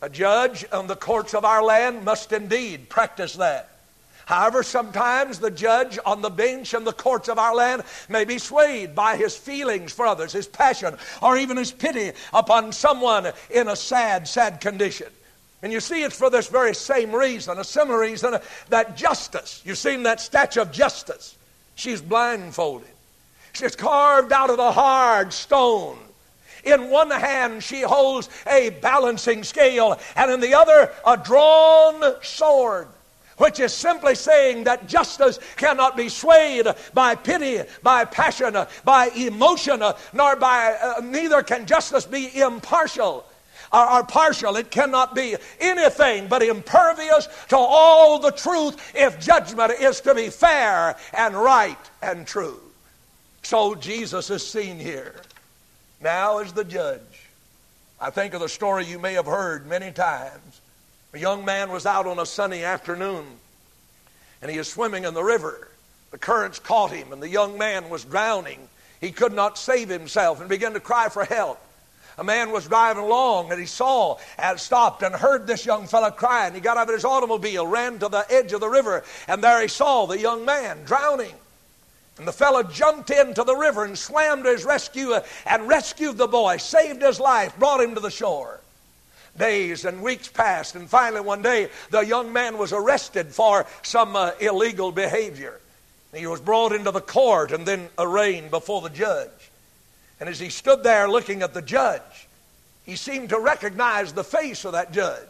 A 0.02 0.10
judge 0.10 0.66
on 0.72 0.88
the 0.88 0.96
courts 0.96 1.34
of 1.34 1.46
our 1.46 1.64
land 1.64 2.04
must 2.04 2.34
indeed 2.34 2.90
practice 2.90 3.34
that. 3.36 3.73
However, 4.26 4.64
sometimes 4.64 5.40
the 5.40 5.52
judge 5.52 6.00
on 6.06 6.22
the 6.22 6.30
bench 6.30 6.74
in 6.74 6.84
the 6.84 6.94
courts 6.94 7.28
of 7.28 7.38
our 7.38 7.54
land 7.54 7.84
may 8.08 8.24
be 8.24 8.38
swayed 8.38 8.96
by 8.96 9.18
his 9.18 9.36
feelings 9.36 9.92
for 9.92 10.06
others, 10.06 10.32
his 10.32 10.48
passion, 10.48 10.96
or 11.22 11.38
even 11.38 11.58
his 11.58 11.72
pity 11.72 12.14
upon 12.34 12.72
someone 12.72 13.32
in 13.50 13.68
a 13.68 13.76
sad, 13.76 14.28
sad 14.28 14.62
condition. 14.62 15.08
And 15.62 15.72
you 15.72 15.80
see, 15.80 16.04
it's 16.04 16.18
for 16.18 16.30
this 16.30 16.48
very 16.48 16.76
same 16.76 17.14
reason, 17.14 17.58
a 17.58 17.64
similar 17.64 18.00
reason, 18.00 18.38
that 18.70 18.98
justice, 18.98 19.62
you've 19.66 19.78
seen 19.78 20.04
that 20.04 20.20
statue 20.20 20.62
of 20.62 20.72
justice. 20.72 21.38
She's 21.76 22.02
blindfolded. 22.02 22.88
She's 23.54 23.76
carved 23.76 24.32
out 24.34 24.50
of 24.50 24.58
the 24.58 24.72
hard 24.72 25.32
stone. 25.32 25.98
In 26.64 26.90
one 26.90 27.12
hand, 27.12 27.64
she 27.64 27.82
holds 27.82 28.30
a 28.48 28.70
balancing 28.82 29.44
scale, 29.44 30.00
and 30.16 30.32
in 30.32 30.40
the 30.40 30.54
other, 30.54 30.92
a 31.06 31.18
drawn 31.18 32.16
sword 32.22 32.88
which 33.38 33.60
is 33.60 33.74
simply 33.74 34.16
saying 34.16 34.64
that 34.66 34.88
justice 34.88 35.40
cannot 35.56 35.98
be 35.98 36.10
swayed 36.10 36.68
by 36.94 37.16
pity, 37.16 37.62
by 37.82 38.06
passion, 38.06 38.56
by 38.84 39.08
emotion, 39.16 39.82
nor 40.14 40.36
by, 40.36 40.76
uh, 40.82 41.02
neither 41.04 41.42
can 41.44 41.66
justice 41.66 42.06
be 42.06 42.40
impartial. 42.40 43.26
Or, 43.72 43.90
or 43.90 44.04
partial. 44.04 44.56
It 44.56 44.70
cannot 44.70 45.16
be 45.16 45.36
anything 45.60 46.28
but 46.28 46.44
impervious 46.44 47.28
to 47.50 47.58
all 47.58 48.20
the 48.20 48.30
truth 48.30 48.92
if 48.94 49.20
judgment 49.20 49.72
is 49.80 50.00
to 50.02 50.14
be 50.14 50.30
fair 50.30 50.96
and 51.12 51.36
right 51.36 51.76
and 52.04 52.28
true. 52.28 52.62
So 53.42 53.74
Jesus 53.74 54.30
is 54.30 54.48
seen 54.48 54.78
here 54.78 55.16
now 56.02 56.38
as 56.38 56.54
the 56.54 56.64
judge. 56.64 57.00
I 58.00 58.10
think 58.10 58.34
of 58.34 58.42
the 58.42 58.50
story 58.50 58.86
you 58.86 59.00
may 59.00 59.14
have 59.14 59.26
heard 59.26 59.66
many 59.66 59.92
times. 59.92 60.53
A 61.14 61.20
young 61.20 61.46
man 61.46 61.72
was 61.72 61.86
out 61.86 62.08
on 62.08 62.18
a 62.18 62.26
sunny 62.26 62.64
afternoon 62.64 63.26
and 64.42 64.50
he 64.50 64.58
was 64.58 64.68
swimming 64.68 65.04
in 65.04 65.14
the 65.14 65.24
river. 65.24 65.70
The 66.12 66.18
currents 66.18 66.60
caught 66.60 66.92
him 66.92 67.14
and 67.14 67.22
the 67.22 67.30
young 67.30 67.58
man 67.58 67.90
was 67.90 68.04
drowning. 68.04 68.68
He 69.00 69.12
could 69.12 69.34
not 69.34 69.58
save 69.58 69.90
himself 69.90 70.40
and 70.40 70.50
began 70.50 70.74
to 70.74 70.80
cry 70.80 71.10
for 71.10 71.24
help. 71.24 71.60
A 72.18 72.24
man 72.24 72.52
was 72.52 72.68
driving 72.68 73.04
along 73.04 73.52
and 73.52 73.60
he 73.60 73.68
saw 73.68 74.18
and 74.40 74.60
stopped 74.60 75.04
and 75.04 75.14
heard 75.14 75.46
this 75.46 75.66
young 75.66 75.86
fellow 75.86 76.10
crying. 76.10 76.56
He 76.56 76.60
got 76.60 76.78
out 76.78 76.90
of 76.90 76.96
his 76.96 77.06
automobile, 77.06 77.68
ran 77.68 78.00
to 78.00 78.08
the 78.08 78.26
edge 78.30 78.54
of 78.54 78.60
the 78.60 78.70
river, 78.70 79.04
and 79.28 79.44
there 79.44 79.62
he 79.62 79.68
saw 79.68 80.06
the 80.06 80.20
young 80.20 80.46
man 80.46 80.84
drowning. 80.84 81.34
And 82.18 82.28
the 82.28 82.34
fellow 82.34 82.64
jumped 82.64 83.10
into 83.10 83.44
the 83.44 83.56
river 83.56 83.86
and 83.86 83.98
swam 83.98 84.44
to 84.44 84.50
his 84.50 84.66
rescue 84.66 85.14
and 85.46 85.68
rescued 85.68 86.18
the 86.18 86.28
boy, 86.28 86.58
saved 86.58 87.02
his 87.02 87.20
life, 87.20 87.58
brought 87.58 87.82
him 87.82 87.96
to 87.96 88.02
the 88.02 88.12
shore. 88.12 88.60
Days 89.38 89.86
and 89.86 90.02
weeks 90.02 90.28
passed, 90.28 90.76
and 90.76 90.88
finally 90.88 91.22
one 91.22 91.42
day 91.42 91.70
the 91.90 92.02
young 92.02 92.32
man 92.32 92.58
was 92.58 92.72
arrested 92.72 93.28
for 93.28 93.66
some 93.82 94.16
uh, 94.16 94.32
illegal 94.40 94.92
behavior. 94.92 95.60
He 96.14 96.28
was 96.28 96.40
brought 96.40 96.72
into 96.72 96.92
the 96.92 97.02
court 97.02 97.52
and 97.52 97.66
then 97.66 97.90
arraigned 97.98 98.52
before 98.52 98.82
the 98.82 98.90
judge. 98.90 99.30
And 100.20 100.30
as 100.30 100.40
he 100.40 100.50
stood 100.50 100.84
there 100.84 101.10
looking 101.10 101.42
at 101.42 101.56
the 101.56 101.62
judge, 101.62 102.28
he 102.86 102.96
seemed 102.96 103.30
to 103.30 103.40
recognize 103.40 104.14
the 104.14 104.24
face 104.24 104.66
of 104.66 104.74
that 104.74 104.92
judge. 104.92 105.28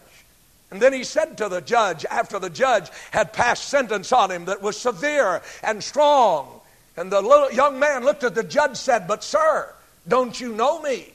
And 0.69 0.81
then 0.81 0.91
he 0.91 1.03
said 1.03 1.37
to 1.37 1.49
the 1.49 1.61
judge, 1.61 2.03
after 2.05 2.39
the 2.39 2.49
judge 2.49 2.89
had 3.11 3.31
passed 3.31 3.69
sentence 3.69 4.11
on 4.11 4.31
him 4.31 4.45
that 4.45 4.61
was 4.61 4.75
severe 4.75 5.41
and 5.63 5.83
strong, 5.83 6.59
and 6.97 7.11
the 7.11 7.21
little 7.21 7.51
young 7.51 7.79
man 7.79 8.03
looked 8.03 8.23
at 8.23 8.35
the 8.35 8.43
judge 8.43 8.75
said, 8.75 9.07
But 9.07 9.23
sir, 9.23 9.71
don't 10.07 10.39
you 10.39 10.51
know 10.51 10.81
me? 10.81 11.12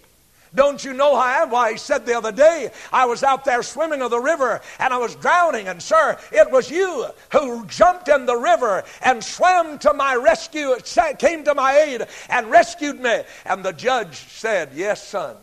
Don't 0.59 0.85
you 0.85 0.93
know 0.93 1.17
am? 1.17 1.51
Why, 1.51 1.71
he 1.71 1.79
said 1.79 2.05
the 2.05 2.19
other 2.19 2.33
day, 2.33 2.73
I 2.93 3.07
was 3.07 3.23
out 3.23 3.45
there 3.45 3.63
swimming 3.63 4.03
in 4.03 4.11
the 4.11 4.19
river 4.19 4.61
and 4.81 4.93
I 4.93 4.99
was 4.99 5.15
drowning. 5.15 5.69
And, 5.69 5.81
sir, 5.81 6.19
it 6.33 6.51
was 6.51 6.69
you 6.69 7.07
who 7.31 7.65
jumped 7.67 8.09
in 8.09 8.27
the 8.27 8.37
river 8.37 8.83
and 9.03 9.23
swam 9.23 9.79
to 9.79 9.95
my 9.95 10.17
rescue, 10.17 10.75
came 11.21 11.45
to 11.45 11.55
my 11.55 11.79
aid 11.79 12.09
and 12.29 12.51
rescued 12.51 13.01
me. 13.01 13.21
And 13.47 13.65
the 13.65 13.73
judge 13.73 14.17
said, 14.17 14.71
Yes, 14.75 15.07
son. 15.07 15.37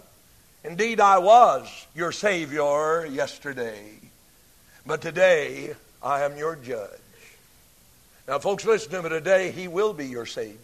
Indeed, 0.65 0.99
I 0.99 1.19
was 1.19 1.87
your 1.95 2.11
Savior 2.11 3.05
yesterday. 3.05 3.85
But 4.85 4.99
today, 5.01 5.75
I 6.03 6.23
am 6.23 6.35
your 6.35 6.57
judge. 6.57 6.89
Now, 8.27 8.39
folks, 8.39 8.65
listen 8.65 8.91
to 8.91 9.01
me 9.01 9.07
today. 9.07 9.51
He 9.51 9.69
will 9.69 9.93
be 9.93 10.07
your 10.07 10.25
Savior. 10.25 10.57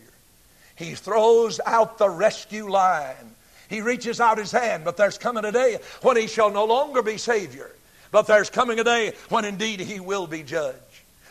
He 0.76 0.94
throws 0.94 1.62
out 1.66 1.98
the 1.98 2.10
rescue 2.10 2.70
line. 2.70 3.31
He 3.72 3.80
reaches 3.80 4.20
out 4.20 4.38
his 4.38 4.52
hand, 4.52 4.84
but 4.84 4.98
there's 4.98 5.18
coming 5.18 5.46
a 5.46 5.52
day 5.52 5.80
when 6.02 6.18
he 6.18 6.28
shall 6.28 6.52
no 6.52 6.66
longer 6.66 7.02
be 7.02 7.18
Savior. 7.18 7.72
But 8.12 8.28
there's 8.28 8.50
coming 8.50 8.82
a 8.82 8.84
day 8.84 9.14
when 9.30 9.46
indeed 9.46 9.80
he 9.80 10.02
will 10.02 10.28
be 10.28 10.44
judge. 10.44 10.76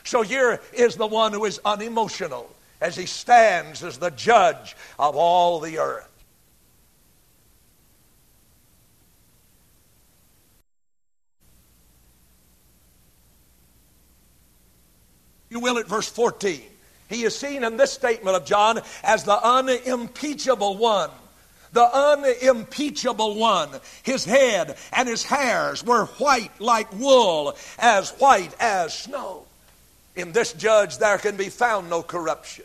So 0.04 0.22
here 0.22 0.58
is 0.72 0.96
the 0.96 1.06
one 1.06 1.34
who 1.34 1.44
is 1.44 1.60
unemotional 1.66 2.50
as 2.80 2.96
he 2.96 3.04
stands 3.04 3.84
as 3.84 3.98
the 3.98 4.10
judge 4.10 4.74
of 4.98 5.16
all 5.16 5.60
the 5.60 5.80
earth. 5.80 6.08
You 15.50 15.60
will 15.60 15.76
at 15.76 15.86
verse 15.86 16.08
14. 16.08 16.62
He 17.10 17.24
is 17.24 17.36
seen 17.36 17.64
in 17.64 17.76
this 17.76 17.92
statement 17.92 18.34
of 18.34 18.46
John 18.46 18.80
as 19.02 19.24
the 19.24 19.38
unimpeachable 19.46 20.78
one. 20.78 21.10
The 21.72 21.84
unimpeachable 21.84 23.36
one. 23.36 23.68
His 24.02 24.24
head 24.24 24.76
and 24.92 25.08
his 25.08 25.22
hairs 25.22 25.84
were 25.84 26.06
white 26.06 26.60
like 26.60 26.92
wool, 26.92 27.56
as 27.78 28.10
white 28.12 28.54
as 28.58 28.96
snow. 28.96 29.44
In 30.16 30.32
this 30.32 30.52
judge, 30.52 30.98
there 30.98 31.18
can 31.18 31.36
be 31.36 31.48
found 31.48 31.88
no 31.88 32.02
corruption. 32.02 32.64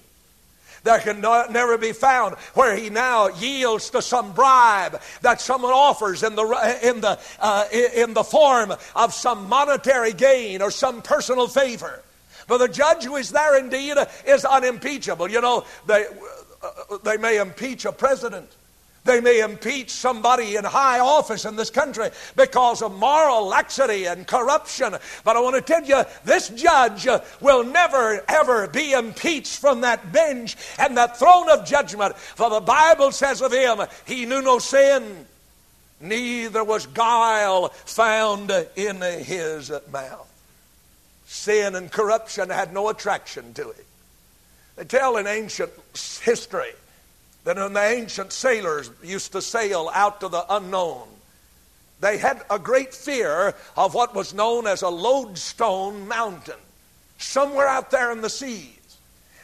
There 0.84 1.00
can 1.00 1.20
never 1.20 1.80
be 1.80 1.94
found 1.94 2.36
where 2.54 2.76
he 2.76 2.91
now 2.91 3.30
yields 3.30 3.89
to 3.89 4.04
some 4.04 4.34
bribe 4.34 5.02
that 5.22 5.41
someone 5.41 5.74
offers 5.74 6.22
in 6.22 6.36
the, 6.36 6.80
in, 6.84 7.02
the, 7.02 7.20
uh, 7.39 7.65
in 7.72 8.13
the 8.13 8.24
form 8.24 8.72
of 8.96 9.12
some 9.12 9.50
monetary 9.50 10.13
gain 10.13 10.62
or 10.62 10.70
some 10.70 11.02
personal 11.02 11.48
favor. 11.48 12.04
But 12.48 12.60
the 12.60 12.68
judge 12.68 13.04
who 13.04 13.15
is 13.15 13.32
there 13.32 13.58
indeed 13.58 13.98
is 14.28 14.46
unimpeachable. 14.46 15.28
You 15.30 15.41
know, 15.41 15.65
they, 15.88 16.06
they 17.04 17.18
may 17.18 17.39
impeach 17.39 17.86
a 17.86 17.91
president. 17.91 18.52
They 19.06 19.22
may 19.22 19.41
impeach 19.41 19.91
somebody 19.91 20.56
in 20.56 20.63
high 20.63 21.00
office 21.00 21.46
in 21.46 21.56
this 21.56 21.70
country 21.70 22.10
because 22.36 22.82
of 22.82 22.98
moral 22.98 23.46
laxity 23.46 24.06
and 24.06 24.26
corruption. 24.26 24.96
But 25.24 25.36
I 25.36 25.41
want 25.41 25.56
to 25.56 25.62
tell 25.62 25.84
you, 25.84 26.04
this 26.26 26.50
judge 26.50 27.08
will 27.39 27.63
never, 27.63 28.26
ever 28.28 28.68
be 28.68 28.94
impeached 28.94 29.60
from 29.60 29.82
that 29.82 30.12
bench 30.12 30.58
and 30.80 30.98
that 30.98 31.20
throne 31.20 31.52
of 31.52 31.68
judgment. 31.68 32.18
For 32.18 32.50
the 32.50 32.62
Bible 32.62 33.12
says 33.12 33.41
of 33.44 33.54
him, 33.54 33.80
he 34.06 34.26
knew 34.26 34.41
no 34.41 34.58
sin, 34.58 35.28
neither 36.02 36.63
was 36.63 36.88
guile 36.88 37.70
found 37.70 38.52
in 38.76 39.02
his 39.02 39.72
mouth. 39.94 40.32
Sin 41.28 41.76
and 41.76 41.91
corruption 41.91 42.50
had 42.50 42.74
no 42.74 42.89
attraction 42.89 43.54
to 43.54 43.70
it. 43.70 43.86
They 44.78 44.86
tell 44.86 45.18
in 45.18 45.28
ancient 45.28 45.72
history 46.24 46.74
that 47.45 47.58
when 47.58 47.73
the 47.73 47.84
ancient 47.84 48.34
sailors 48.34 48.91
used 49.01 49.31
to 49.31 49.41
sail 49.41 49.89
out 49.93 50.19
to 50.19 50.27
the 50.27 50.45
unknown, 50.49 51.08
they 52.01 52.17
had 52.17 52.41
a 52.49 52.60
great 52.60 52.93
fear 52.93 53.55
of 53.77 53.93
what 53.93 54.13
was 54.13 54.34
known 54.34 54.67
as 54.67 54.81
a 54.81 54.89
lodestone 54.89 56.08
mountain, 56.08 56.60
somewhere 57.17 57.67
out 57.67 57.91
there 57.91 58.12
in 58.12 58.21
the 58.21 58.29
seas. 58.29 58.97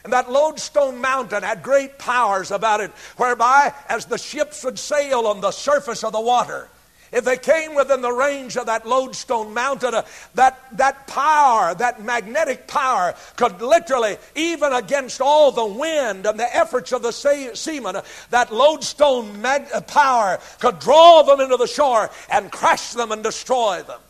And 0.04 0.12
that 0.12 0.30
lodestone 0.30 1.00
mountain 1.00 1.44
had 1.44 1.62
great 1.62 1.96
powers 1.96 2.50
about 2.50 2.80
it, 2.80 2.90
whereby 3.16 3.72
as 3.88 4.04
the 4.04 4.18
ships 4.18 4.64
would 4.64 4.78
sail 4.78 5.28
on 5.28 5.40
the 5.40 5.52
surface 5.52 6.02
of 6.02 6.12
the 6.12 6.20
water, 6.20 6.68
if 7.12 7.24
they 7.24 7.36
came 7.36 7.74
within 7.74 8.00
the 8.00 8.12
range 8.12 8.56
of 8.56 8.66
that 8.66 8.86
lodestone 8.86 9.52
mountain, 9.52 9.94
uh, 9.94 10.02
that, 10.34 10.58
that 10.78 11.06
power, 11.06 11.74
that 11.74 12.02
magnetic 12.02 12.66
power, 12.66 13.14
could 13.36 13.60
literally, 13.60 14.16
even 14.34 14.72
against 14.72 15.20
all 15.20 15.52
the 15.52 15.66
wind 15.66 16.24
and 16.24 16.40
the 16.40 16.56
efforts 16.56 16.90
of 16.92 17.02
the 17.02 17.12
seamen, 17.12 17.96
uh, 17.96 18.02
that 18.30 18.50
lodestone 18.50 19.42
mag- 19.42 19.68
uh, 19.74 19.82
power 19.82 20.40
could 20.58 20.78
draw 20.78 21.22
them 21.22 21.40
into 21.40 21.58
the 21.58 21.66
shore 21.66 22.10
and 22.30 22.50
crush 22.50 22.92
them 22.92 23.12
and 23.12 23.22
destroy 23.22 23.82
them. 23.82 24.00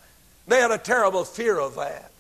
They 0.47 0.61
had 0.61 0.71
a 0.71 0.79
terrible 0.79 1.25
fear 1.25 1.59
of 1.59 1.75
that. 1.75 2.11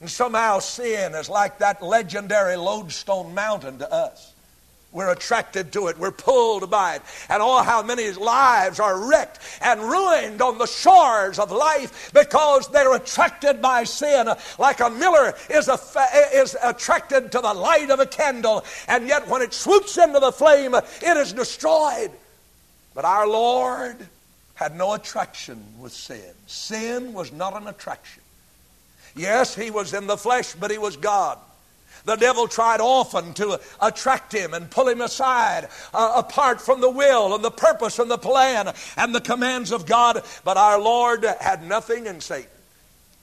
And 0.00 0.10
somehow 0.10 0.60
sin 0.60 1.14
is 1.14 1.28
like 1.28 1.58
that 1.58 1.82
legendary 1.82 2.56
lodestone 2.56 3.34
mountain 3.34 3.78
to 3.78 3.90
us. 3.92 4.32
We're 4.92 5.12
attracted 5.12 5.72
to 5.74 5.86
it. 5.86 5.98
We're 5.98 6.10
pulled 6.10 6.68
by 6.68 6.96
it. 6.96 7.02
And 7.28 7.40
oh, 7.42 7.62
how 7.62 7.82
many 7.82 8.10
lives 8.10 8.80
are 8.80 9.08
wrecked 9.08 9.38
and 9.62 9.80
ruined 9.80 10.42
on 10.42 10.58
the 10.58 10.66
shores 10.66 11.38
of 11.38 11.52
life 11.52 12.10
because 12.12 12.66
they're 12.68 12.94
attracted 12.96 13.62
by 13.62 13.84
sin. 13.84 14.28
Like 14.58 14.80
a 14.80 14.90
miller 14.90 15.34
is, 15.48 15.68
a, 15.68 15.78
is 16.34 16.56
attracted 16.60 17.30
to 17.32 17.38
the 17.40 17.54
light 17.54 17.90
of 17.90 18.00
a 18.00 18.06
candle, 18.06 18.64
and 18.88 19.06
yet 19.06 19.28
when 19.28 19.42
it 19.42 19.54
swoops 19.54 19.96
into 19.96 20.18
the 20.18 20.32
flame, 20.32 20.74
it 20.74 21.16
is 21.16 21.32
destroyed. 21.32 22.10
But 22.92 23.04
our 23.04 23.28
Lord 23.28 23.96
had 24.54 24.76
no 24.76 24.94
attraction 24.94 25.62
with 25.78 25.92
sin. 25.92 26.34
Sin 26.48 27.12
was 27.12 27.30
not 27.30 27.56
an 27.56 27.68
attraction. 27.68 28.22
Yes, 29.14 29.54
he 29.54 29.70
was 29.70 29.94
in 29.94 30.06
the 30.06 30.16
flesh, 30.16 30.54
but 30.54 30.70
he 30.70 30.78
was 30.78 30.96
God. 30.96 31.38
The 32.04 32.16
devil 32.16 32.48
tried 32.48 32.80
often 32.80 33.34
to 33.34 33.60
attract 33.80 34.32
him 34.32 34.54
and 34.54 34.70
pull 34.70 34.88
him 34.88 35.00
aside, 35.00 35.68
uh, 35.92 36.12
apart 36.16 36.60
from 36.60 36.80
the 36.80 36.90
will 36.90 37.34
and 37.34 37.44
the 37.44 37.50
purpose 37.50 37.98
and 37.98 38.10
the 38.10 38.18
plan 38.18 38.72
and 38.96 39.14
the 39.14 39.20
commands 39.20 39.72
of 39.72 39.86
God. 39.86 40.22
But 40.44 40.56
our 40.56 40.80
Lord 40.80 41.24
had 41.40 41.66
nothing 41.66 42.06
in 42.06 42.20
Satan. 42.20 42.50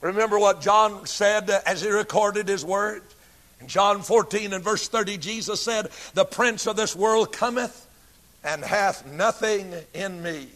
Remember 0.00 0.38
what 0.38 0.60
John 0.60 1.06
said 1.06 1.50
as 1.50 1.82
he 1.82 1.88
recorded 1.88 2.46
his 2.46 2.64
words? 2.64 3.14
In 3.60 3.66
John 3.66 4.02
14 4.02 4.52
and 4.52 4.62
verse 4.62 4.86
30, 4.88 5.18
Jesus 5.18 5.60
said, 5.60 5.88
The 6.14 6.24
prince 6.24 6.66
of 6.66 6.76
this 6.76 6.94
world 6.94 7.32
cometh 7.32 7.86
and 8.44 8.64
hath 8.64 9.04
nothing 9.06 9.74
in 9.94 10.22
me. 10.22 10.48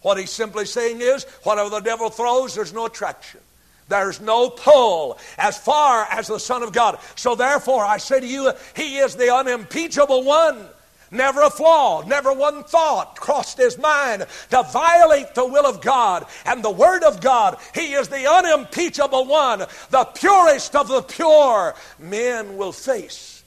What 0.00 0.18
he's 0.18 0.30
simply 0.30 0.64
saying 0.64 1.00
is, 1.00 1.24
whatever 1.42 1.68
the 1.68 1.80
devil 1.80 2.08
throws, 2.08 2.54
there's 2.54 2.72
no 2.72 2.86
attraction. 2.86 3.40
There's 3.88 4.20
no 4.20 4.50
pull 4.50 5.18
as 5.38 5.56
far 5.58 6.06
as 6.10 6.26
the 6.26 6.38
Son 6.38 6.62
of 6.62 6.72
God. 6.72 6.98
So 7.16 7.34
therefore, 7.34 7.84
I 7.84 7.96
say 7.98 8.20
to 8.20 8.26
you, 8.26 8.52
He 8.76 8.98
is 8.98 9.16
the 9.16 9.34
unimpeachable 9.34 10.24
one. 10.24 10.68
Never 11.10 11.40
a 11.40 11.50
flaw, 11.50 12.02
never 12.02 12.32
one 12.32 12.64
thought 12.64 13.16
crossed 13.16 13.56
his 13.56 13.78
mind 13.78 14.26
to 14.50 14.62
violate 14.64 15.34
the 15.34 15.46
will 15.46 15.64
of 15.64 15.80
God 15.80 16.26
and 16.44 16.62
the 16.62 16.70
Word 16.70 17.02
of 17.02 17.22
God. 17.22 17.56
He 17.74 17.94
is 17.94 18.08
the 18.08 18.30
unimpeachable 18.30 19.24
one, 19.24 19.60
the 19.90 20.04
purest 20.04 20.76
of 20.76 20.88
the 20.88 21.00
pure 21.00 21.74
men 21.98 22.58
will 22.58 22.72
face 22.72 23.42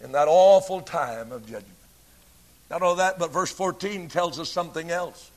in 0.00 0.12
that 0.12 0.28
awful 0.28 0.80
time 0.82 1.32
of 1.32 1.42
judgment. 1.46 1.66
Not 2.70 2.82
only 2.82 2.98
that, 2.98 3.18
but 3.18 3.32
verse 3.32 3.50
14 3.50 4.08
tells 4.08 4.38
us 4.38 4.48
something 4.48 4.90
else. 4.90 5.29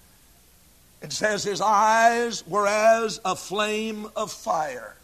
It 1.03 1.11
says 1.11 1.43
his 1.43 1.59
eyes 1.59 2.47
were 2.47 2.65
as 2.65 3.19
a 3.25 3.35
flame 3.35 4.07
of 4.15 4.31
fire. 4.31 4.95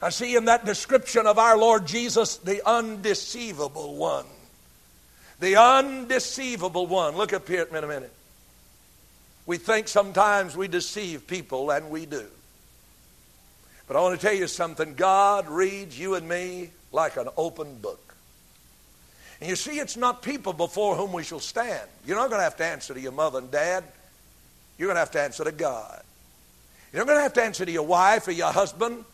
I 0.00 0.10
see 0.10 0.36
in 0.36 0.44
that 0.44 0.64
description 0.64 1.26
of 1.26 1.38
our 1.38 1.58
Lord 1.58 1.86
Jesus 1.86 2.36
the 2.36 2.66
undeceivable 2.66 3.96
one. 3.96 4.26
The 5.40 5.56
undeceivable 5.56 6.86
one. 6.86 7.16
Look 7.16 7.32
up 7.32 7.48
here 7.48 7.66
in 7.68 7.84
a 7.84 7.86
minute. 7.86 8.12
We 9.44 9.56
think 9.56 9.88
sometimes 9.88 10.56
we 10.56 10.68
deceive 10.68 11.26
people, 11.26 11.70
and 11.70 11.90
we 11.90 12.06
do. 12.06 12.26
But 13.88 13.96
I 13.96 14.00
want 14.00 14.20
to 14.20 14.24
tell 14.24 14.36
you 14.36 14.46
something 14.46 14.94
God 14.94 15.48
reads 15.48 15.98
you 15.98 16.14
and 16.14 16.28
me 16.28 16.70
like 16.92 17.16
an 17.16 17.28
open 17.36 17.78
book. 17.78 18.14
And 19.40 19.48
you 19.48 19.56
see, 19.56 19.78
it's 19.78 19.96
not 19.96 20.22
people 20.22 20.52
before 20.52 20.96
whom 20.96 21.12
we 21.12 21.24
shall 21.24 21.40
stand. 21.40 21.88
You're 22.06 22.16
not 22.16 22.28
going 22.28 22.40
to 22.40 22.44
have 22.44 22.56
to 22.58 22.64
answer 22.64 22.94
to 22.94 23.00
your 23.00 23.12
mother 23.12 23.38
and 23.38 23.50
dad. 23.50 23.84
You're 24.78 24.86
going 24.86 24.96
to 24.96 25.00
have 25.00 25.10
to 25.12 25.20
answer 25.20 25.44
to 25.44 25.52
God. 25.52 26.02
You're 26.92 27.04
going 27.04 27.18
to 27.18 27.22
have 27.22 27.34
to 27.34 27.42
answer 27.42 27.66
to 27.66 27.70
your 27.70 27.86
wife 27.86 28.28
or 28.28 28.32
your 28.32 28.52
husband. 28.52 29.04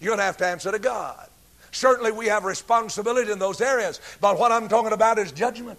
You're 0.00 0.10
going 0.10 0.18
to 0.18 0.24
have 0.24 0.36
to 0.38 0.46
answer 0.46 0.70
to 0.70 0.78
God. 0.78 1.28
Certainly, 1.72 2.12
we 2.12 2.26
have 2.26 2.44
responsibility 2.44 3.32
in 3.32 3.38
those 3.38 3.60
areas, 3.60 4.00
but 4.20 4.38
what 4.38 4.52
I'm 4.52 4.68
talking 4.68 4.92
about 4.92 5.18
is 5.18 5.32
judgment. 5.32 5.78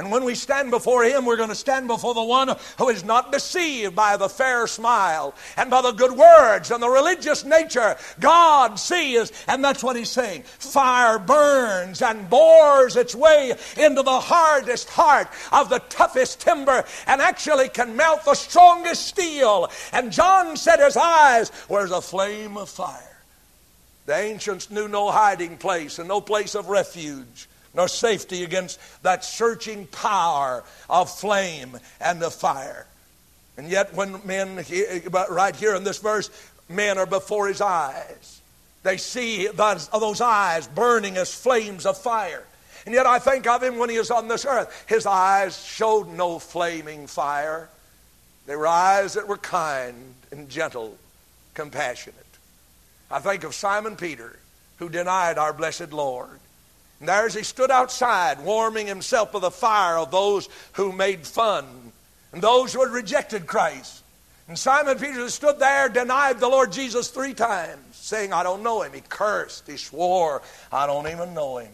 And 0.00 0.10
when 0.10 0.24
we 0.24 0.34
stand 0.34 0.70
before 0.70 1.04
Him, 1.04 1.26
we're 1.26 1.36
going 1.36 1.50
to 1.50 1.54
stand 1.54 1.86
before 1.86 2.14
the 2.14 2.22
one 2.22 2.56
who 2.78 2.88
is 2.88 3.04
not 3.04 3.32
deceived 3.32 3.94
by 3.94 4.16
the 4.16 4.30
fair 4.30 4.66
smile 4.66 5.34
and 5.58 5.68
by 5.68 5.82
the 5.82 5.92
good 5.92 6.12
words 6.12 6.70
and 6.70 6.82
the 6.82 6.88
religious 6.88 7.44
nature. 7.44 7.96
God 8.18 8.78
sees, 8.78 9.30
and 9.46 9.62
that's 9.62 9.84
what 9.84 9.96
He's 9.96 10.08
saying. 10.08 10.44
Fire 10.44 11.18
burns 11.18 12.00
and 12.00 12.30
bores 12.30 12.96
its 12.96 13.14
way 13.14 13.52
into 13.76 14.00
the 14.00 14.20
hardest 14.20 14.88
heart 14.88 15.28
of 15.52 15.68
the 15.68 15.80
toughest 15.90 16.40
timber 16.40 16.82
and 17.06 17.20
actually 17.20 17.68
can 17.68 17.94
melt 17.94 18.24
the 18.24 18.34
strongest 18.34 19.06
steel. 19.06 19.70
And 19.92 20.12
John 20.12 20.56
said 20.56 20.80
his 20.80 20.96
eyes 20.96 21.52
were 21.68 21.84
as 21.84 21.90
a 21.90 22.00
flame 22.00 22.56
of 22.56 22.70
fire. 22.70 23.18
The 24.06 24.16
ancients 24.16 24.70
knew 24.70 24.88
no 24.88 25.10
hiding 25.10 25.58
place 25.58 25.98
and 25.98 26.08
no 26.08 26.22
place 26.22 26.54
of 26.54 26.70
refuge 26.70 27.49
nor 27.74 27.88
safety 27.88 28.44
against 28.44 28.78
that 29.02 29.24
searching 29.24 29.86
power 29.86 30.64
of 30.88 31.10
flame 31.10 31.78
and 32.00 32.22
of 32.22 32.34
fire. 32.34 32.86
And 33.56 33.68
yet, 33.68 33.94
when 33.94 34.20
men, 34.24 34.64
right 35.30 35.54
here 35.54 35.74
in 35.74 35.84
this 35.84 35.98
verse, 35.98 36.30
men 36.68 36.98
are 36.98 37.06
before 37.06 37.48
his 37.48 37.60
eyes, 37.60 38.40
they 38.82 38.96
see 38.96 39.48
those, 39.48 39.88
those 39.88 40.20
eyes 40.20 40.66
burning 40.66 41.16
as 41.16 41.34
flames 41.34 41.84
of 41.84 41.98
fire. 41.98 42.44
And 42.86 42.94
yet 42.94 43.06
I 43.06 43.18
think 43.18 43.46
of 43.46 43.62
him 43.62 43.76
when 43.76 43.90
he 43.90 43.98
was 43.98 44.10
on 44.10 44.28
this 44.28 44.46
earth. 44.46 44.86
His 44.88 45.04
eyes 45.04 45.62
showed 45.62 46.08
no 46.08 46.38
flaming 46.38 47.06
fire. 47.06 47.68
They 48.46 48.56
were 48.56 48.66
eyes 48.66 49.14
that 49.14 49.28
were 49.28 49.36
kind 49.36 50.14
and 50.32 50.48
gentle, 50.48 50.96
compassionate. 51.52 52.16
I 53.10 53.18
think 53.18 53.44
of 53.44 53.54
Simon 53.54 53.96
Peter, 53.96 54.38
who 54.78 54.88
denied 54.88 55.36
our 55.36 55.52
blessed 55.52 55.92
Lord. 55.92 56.40
And 57.00 57.08
there 57.08 57.26
as 57.26 57.34
he 57.34 57.42
stood 57.42 57.70
outside, 57.70 58.40
warming 58.40 58.86
himself 58.86 59.32
with 59.32 59.42
the 59.42 59.50
fire 59.50 59.96
of 59.96 60.10
those 60.10 60.48
who 60.72 60.92
made 60.92 61.26
fun 61.26 61.92
and 62.32 62.42
those 62.42 62.72
who 62.72 62.84
had 62.84 62.92
rejected 62.92 63.46
Christ. 63.46 64.04
And 64.46 64.58
Simon 64.58 64.98
Peter 64.98 65.28
stood 65.30 65.58
there, 65.58 65.88
denied 65.88 66.40
the 66.40 66.48
Lord 66.48 66.72
Jesus 66.72 67.08
three 67.08 67.34
times, 67.34 67.96
saying, 67.96 68.32
I 68.32 68.42
don't 68.42 68.62
know 68.62 68.82
him. 68.82 68.92
He 68.92 69.00
cursed, 69.00 69.66
he 69.66 69.76
swore, 69.76 70.42
I 70.70 70.86
don't 70.86 71.08
even 71.08 71.34
know 71.34 71.58
him. 71.58 71.72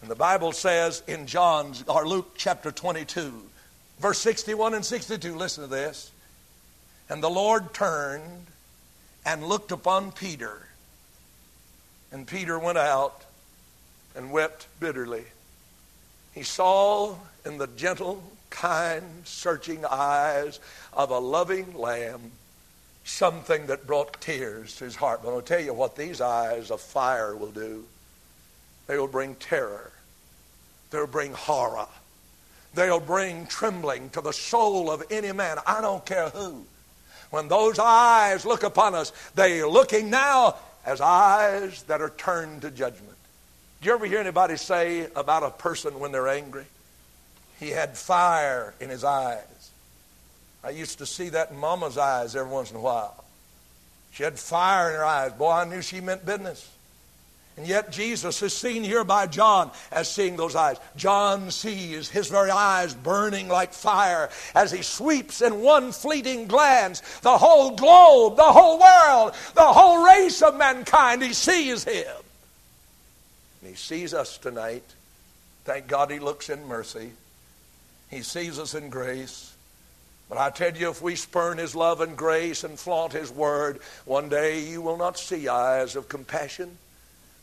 And 0.00 0.10
the 0.10 0.14
Bible 0.14 0.52
says 0.52 1.02
in 1.06 1.26
John's 1.26 1.84
or 1.88 2.06
Luke 2.06 2.34
chapter 2.36 2.70
22, 2.70 3.32
verse 3.98 4.18
61 4.18 4.74
and 4.74 4.84
62, 4.84 5.34
listen 5.34 5.64
to 5.64 5.70
this. 5.70 6.10
And 7.08 7.22
the 7.22 7.30
Lord 7.30 7.74
turned 7.74 8.46
and 9.24 9.44
looked 9.44 9.72
upon 9.72 10.12
Peter. 10.12 10.68
And 12.12 12.26
Peter 12.26 12.58
went 12.58 12.78
out 12.78 13.25
and 14.16 14.32
wept 14.32 14.66
bitterly. 14.80 15.24
He 16.34 16.42
saw 16.42 17.16
in 17.44 17.58
the 17.58 17.66
gentle, 17.66 18.22
kind, 18.50 19.04
searching 19.24 19.84
eyes 19.84 20.60
of 20.92 21.10
a 21.10 21.18
loving 21.18 21.76
lamb 21.78 22.32
something 23.04 23.66
that 23.66 23.86
brought 23.86 24.20
tears 24.20 24.76
to 24.76 24.84
his 24.84 24.96
heart. 24.96 25.20
But 25.22 25.30
I'll 25.30 25.40
tell 25.40 25.60
you 25.60 25.72
what 25.72 25.96
these 25.96 26.20
eyes 26.20 26.70
of 26.70 26.80
fire 26.80 27.36
will 27.36 27.52
do. 27.52 27.84
They 28.86 28.98
will 28.98 29.06
bring 29.06 29.36
terror. 29.36 29.92
They'll 30.90 31.06
bring 31.06 31.32
horror. 31.32 31.86
They'll 32.74 33.00
bring 33.00 33.46
trembling 33.46 34.10
to 34.10 34.20
the 34.20 34.32
soul 34.32 34.90
of 34.90 35.02
any 35.10 35.32
man. 35.32 35.58
I 35.66 35.80
don't 35.80 36.04
care 36.04 36.30
who. 36.30 36.64
When 37.30 37.48
those 37.48 37.78
eyes 37.78 38.44
look 38.44 38.62
upon 38.62 38.94
us, 38.94 39.12
they 39.34 39.60
are 39.60 39.68
looking 39.68 40.10
now 40.10 40.56
as 40.84 41.00
eyes 41.00 41.82
that 41.84 42.00
are 42.00 42.10
turned 42.10 42.62
to 42.62 42.70
judgment. 42.70 43.15
Do 43.80 43.88
you 43.88 43.94
ever 43.94 44.06
hear 44.06 44.20
anybody 44.20 44.56
say 44.56 45.08
about 45.14 45.42
a 45.42 45.50
person 45.50 46.00
when 46.00 46.12
they're 46.12 46.28
angry? 46.28 46.64
He 47.60 47.70
had 47.70 47.96
fire 47.96 48.74
in 48.80 48.90
his 48.90 49.04
eyes. 49.04 49.70
I 50.64 50.70
used 50.70 50.98
to 50.98 51.06
see 51.06 51.28
that 51.30 51.50
in 51.50 51.58
Mama's 51.58 51.96
eyes 51.96 52.34
every 52.34 52.50
once 52.50 52.70
in 52.70 52.76
a 52.76 52.80
while. 52.80 53.24
She 54.12 54.22
had 54.22 54.38
fire 54.38 54.90
in 54.90 54.96
her 54.96 55.04
eyes. 55.04 55.32
Boy, 55.32 55.50
I 55.50 55.64
knew 55.64 55.82
she 55.82 56.00
meant 56.00 56.24
business. 56.24 56.70
And 57.56 57.66
yet 57.66 57.90
Jesus 57.90 58.42
is 58.42 58.54
seen 58.54 58.84
here 58.84 59.04
by 59.04 59.26
John 59.26 59.70
as 59.90 60.10
seeing 60.10 60.36
those 60.36 60.54
eyes. 60.54 60.76
John 60.96 61.50
sees 61.50 62.10
his 62.10 62.28
very 62.28 62.50
eyes 62.50 62.94
burning 62.94 63.48
like 63.48 63.72
fire 63.72 64.28
as 64.54 64.70
he 64.70 64.82
sweeps 64.82 65.40
in 65.40 65.62
one 65.62 65.92
fleeting 65.92 66.48
glance 66.48 67.00
the 67.20 67.38
whole 67.38 67.70
globe, 67.70 68.36
the 68.36 68.42
whole 68.42 68.78
world, 68.78 69.34
the 69.54 69.62
whole 69.62 70.04
race 70.04 70.42
of 70.42 70.56
mankind. 70.56 71.22
He 71.22 71.32
sees 71.32 71.84
him. 71.84 72.06
And 73.66 73.74
he 73.74 73.80
sees 73.80 74.14
us 74.14 74.38
tonight. 74.38 74.84
Thank 75.64 75.88
God 75.88 76.12
he 76.12 76.20
looks 76.20 76.50
in 76.50 76.68
mercy. 76.68 77.10
He 78.08 78.22
sees 78.22 78.60
us 78.60 78.76
in 78.76 78.90
grace. 78.90 79.56
But 80.28 80.38
I 80.38 80.50
tell 80.50 80.76
you, 80.76 80.88
if 80.90 81.02
we 81.02 81.16
spurn 81.16 81.58
his 81.58 81.74
love 81.74 82.00
and 82.00 82.16
grace 82.16 82.62
and 82.62 82.78
flaunt 82.78 83.12
his 83.12 83.28
word, 83.28 83.80
one 84.04 84.28
day 84.28 84.60
you 84.60 84.82
will 84.82 84.96
not 84.96 85.18
see 85.18 85.48
eyes 85.48 85.96
of 85.96 86.08
compassion 86.08 86.78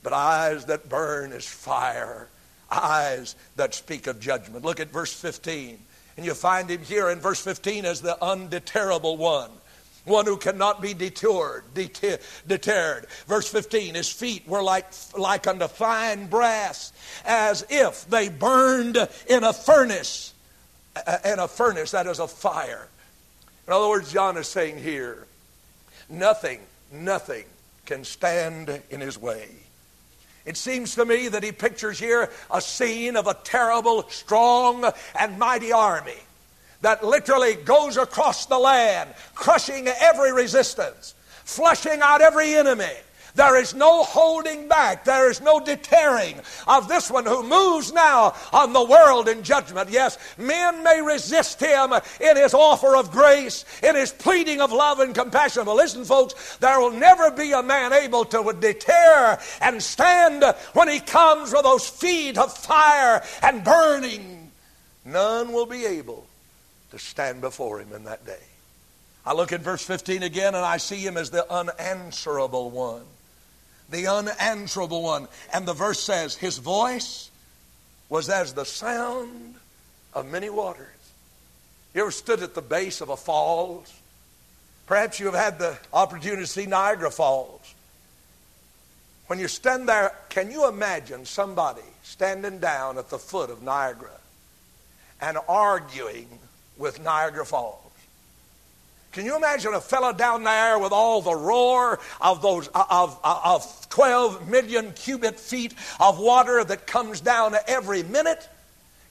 but 0.02 0.14
eyes 0.14 0.66
that 0.66 0.88
burn 0.88 1.34
as 1.34 1.46
fire, 1.46 2.30
eyes 2.72 3.36
that 3.58 3.74
speak 3.74 4.08
of 4.08 4.22
judgment. 4.22 4.64
Look 4.64 4.80
at 4.80 4.92
verse 4.92 5.14
15. 5.14 5.78
And 6.16 6.26
you 6.26 6.34
find 6.34 6.70
him 6.70 6.84
here 6.84 7.10
in 7.10 7.20
verse 7.20 7.42
15 7.42 7.84
as 7.84 8.02
the 8.02 8.18
undeterrable 8.22 9.18
one. 9.18 9.52
One 10.06 10.26
who 10.26 10.36
cannot 10.36 10.82
be 10.82 10.94
deterred, 10.94 11.64
deterred. 11.74 13.08
Verse 13.26 13.48
15, 13.48 13.96
his 13.96 14.12
feet 14.12 14.46
were 14.48 14.62
like, 14.62 14.88
like 15.18 15.48
unto 15.48 15.68
fine 15.70 16.28
brass, 16.28 16.92
as 17.26 17.66
if 17.70 18.10
they 18.10 18.28
burned 18.28 18.98
in 19.30 19.44
a 19.46 19.54
furnace, 19.54 20.34
in 21.24 21.40
a 21.40 21.48
furnace 21.48 21.92
that 21.92 22.08
is 22.08 22.20
a 22.20 22.28
fire. 22.28 22.90
In 23.66 23.72
other 23.72 23.88
words, 23.88 24.12
John 24.12 24.36
is 24.36 24.48
saying 24.48 24.80
here, 24.80 25.26
nothing, 26.10 26.60
nothing 26.92 27.46
can 27.86 28.04
stand 28.04 28.82
in 28.90 29.00
his 29.00 29.18
way. 29.18 29.48
It 30.46 30.58
seems 30.58 30.96
to 30.96 31.06
me 31.06 31.30
that 31.30 31.44
he 31.44 31.54
pictures 31.54 31.98
here 31.98 32.30
a 32.52 32.60
scene 32.60 33.16
of 33.16 33.28
a 33.28 33.38
terrible, 33.46 34.04
strong, 34.10 34.92
and 35.18 35.40
mighty 35.40 35.72
army 35.72 36.20
that 36.84 37.04
literally 37.04 37.56
goes 37.56 37.98
across 37.98 38.46
the 38.46 38.58
land, 38.58 39.14
crushing 39.36 39.88
every 39.88 40.32
resistance, 40.32 41.16
flushing 41.44 42.00
out 42.02 42.22
every 42.22 42.54
enemy, 42.54 42.94
there 43.36 43.60
is 43.60 43.74
no 43.74 44.04
holding 44.04 44.68
back. 44.68 45.06
There 45.06 45.30
is 45.30 45.42
no 45.42 45.60
deterring 45.60 46.40
of 46.68 46.88
this 46.88 47.10
one 47.10 47.26
who 47.26 47.42
moves 47.42 47.92
now 47.92 48.36
on 48.52 48.74
the 48.74 48.84
world 48.84 49.28
in 49.28 49.42
judgment. 49.42 49.90
Yes, 49.90 50.18
men 50.38 50.84
may 50.84 51.02
resist 51.02 51.60
him 51.60 51.94
in 52.22 52.38
his 52.38 52.54
offer 52.54 52.96
of 52.96 53.12
grace, 53.12 53.66
in 53.82 53.96
his 53.96 54.12
pleading 54.12 54.62
of 54.62 54.72
love 54.72 55.00
and 55.00 55.16
compassion. 55.16 55.66
But 55.66 55.76
listen, 55.76 56.06
folks, 56.06 56.58
there 56.58 56.80
will 56.80 56.92
never 56.92 57.32
be 57.32 57.54
a 57.54 57.64
man 57.64 57.92
able 57.92 58.26
to 58.26 58.56
deter 58.60 59.40
and 59.62 59.82
stand 59.82 60.44
when 60.74 60.88
he 60.88 61.00
comes 61.00 61.52
with 61.52 61.64
those 61.64 61.90
feet 61.90 62.38
of 62.38 62.56
fire 62.56 63.24
and 63.42 63.64
burning. 63.64 64.52
None 65.06 65.52
will 65.52 65.66
be 65.66 65.86
able 65.86 66.23
to 66.94 67.00
stand 67.00 67.42
before 67.42 67.82
him 67.82 67.92
in 67.94 68.06
that 68.06 68.26
day. 68.26 68.42
I 69.26 69.34
look 69.34 69.52
at 69.52 69.60
verse 69.62 69.84
15 69.84 70.24
again 70.24 70.56
and 70.56 70.66
I 70.66 70.78
see 70.78 70.98
him 70.98 71.18
as 71.18 71.30
the 71.30 71.52
unanswerable 71.52 72.72
one 72.72 73.04
the 73.94 74.08
unanswerable 74.08 75.02
one. 75.02 75.28
And 75.54 75.66
the 75.66 75.74
verse 75.74 76.00
says, 76.00 76.36
His 76.36 76.58
voice 76.58 77.30
was 78.10 78.30
as 78.30 78.54
the 78.54 78.66
sound 78.66 79.56
of 80.14 80.30
many 80.30 80.50
waters. 80.50 80.88
You 81.94 82.02
ever 82.02 82.12
stood 82.12 82.42
at 82.42 82.56
the 82.56 82.62
base 82.62 83.00
of 83.02 83.10
a 83.10 83.18
falls? 83.18 83.94
Perhaps 84.88 85.20
you 85.20 85.28
have 85.28 85.36
had 85.36 85.60
the 85.60 85.78
opportunity 85.94 86.42
to 86.42 86.48
see 86.48 86.66
Niagara 86.66 87.10
Falls. 87.10 87.74
When 89.28 89.40
you 89.40 89.48
stand 89.48 89.88
there, 89.88 90.12
can 90.30 90.52
you 90.52 90.68
imagine 90.68 91.26
somebody 91.26 91.82
standing 92.04 92.60
down 92.60 92.98
at 92.98 93.10
the 93.10 93.18
foot 93.18 93.50
of 93.50 93.64
Niagara 93.64 94.20
and 95.22 95.38
arguing 95.48 96.28
with 96.78 97.02
Niagara 97.02 97.46
Falls? 97.46 97.80
Can 99.14 99.26
you 99.26 99.36
imagine 99.36 99.76
a 99.76 99.82
fellow 99.82 100.12
down 100.12 100.44
there 100.44 100.80
with 100.80 100.92
all 100.92 101.22
the 101.22 101.36
roar 101.36 102.00
of 102.20 102.42
those 102.42 102.68
uh, 102.74 102.84
of, 102.90 103.20
uh, 103.24 103.42
of 103.46 103.88
12 103.90 104.50
million 104.50 104.92
cubic 104.94 105.38
feet 105.38 105.76
of 106.00 106.20
water 106.20 106.64
that 106.64 106.88
comes 106.88 107.22
down 107.22 107.56
every 107.68 108.02
minute? 108.02 108.50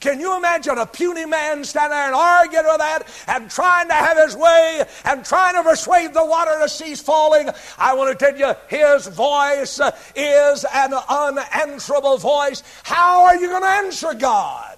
Can 0.01 0.19
you 0.19 0.37
imagine 0.37 0.79
a 0.79 0.87
puny 0.87 1.25
man 1.25 1.63
standing 1.63 1.97
there 1.97 2.07
and 2.07 2.15
arguing 2.17 2.67
with 2.67 2.79
that 2.79 3.07
and 3.29 3.49
trying 3.49 3.87
to 3.87 3.95
have 3.95 4.19
his 4.19 4.37
way 4.37 4.83
and 5.05 5.25
trying 5.25 5.55
to 5.55 5.63
persuade 5.63 6.13
the 6.13 6.25
water 6.25 6.59
to 6.61 6.69
cease 6.69 7.01
falling? 7.01 7.49
I 7.79 7.95
want 7.95 8.19
to 8.19 8.25
tell 8.25 8.37
you, 8.37 8.57
his 8.67 9.07
voice 9.07 9.79
uh, 9.79 9.97
is 10.17 10.67
an 10.75 10.95
unanswerable 11.09 12.19
voice. 12.19 12.65
How 12.83 13.27
are 13.27 13.37
you 13.37 13.47
going 13.47 13.63
to 13.63 13.69
answer 13.69 14.15
God? 14.15 14.77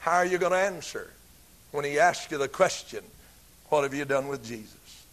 How 0.00 0.16
are 0.16 0.26
you 0.26 0.36
going 0.36 0.52
to 0.52 0.58
answer 0.58 1.10
when 1.74 1.84
he 1.84 1.98
asks 1.98 2.30
you 2.30 2.38
the 2.38 2.46
question? 2.46 3.02
What 3.68 3.82
have 3.82 3.92
you 3.92 4.04
done 4.04 4.28
with 4.28 4.44
Jesus? 4.44 5.04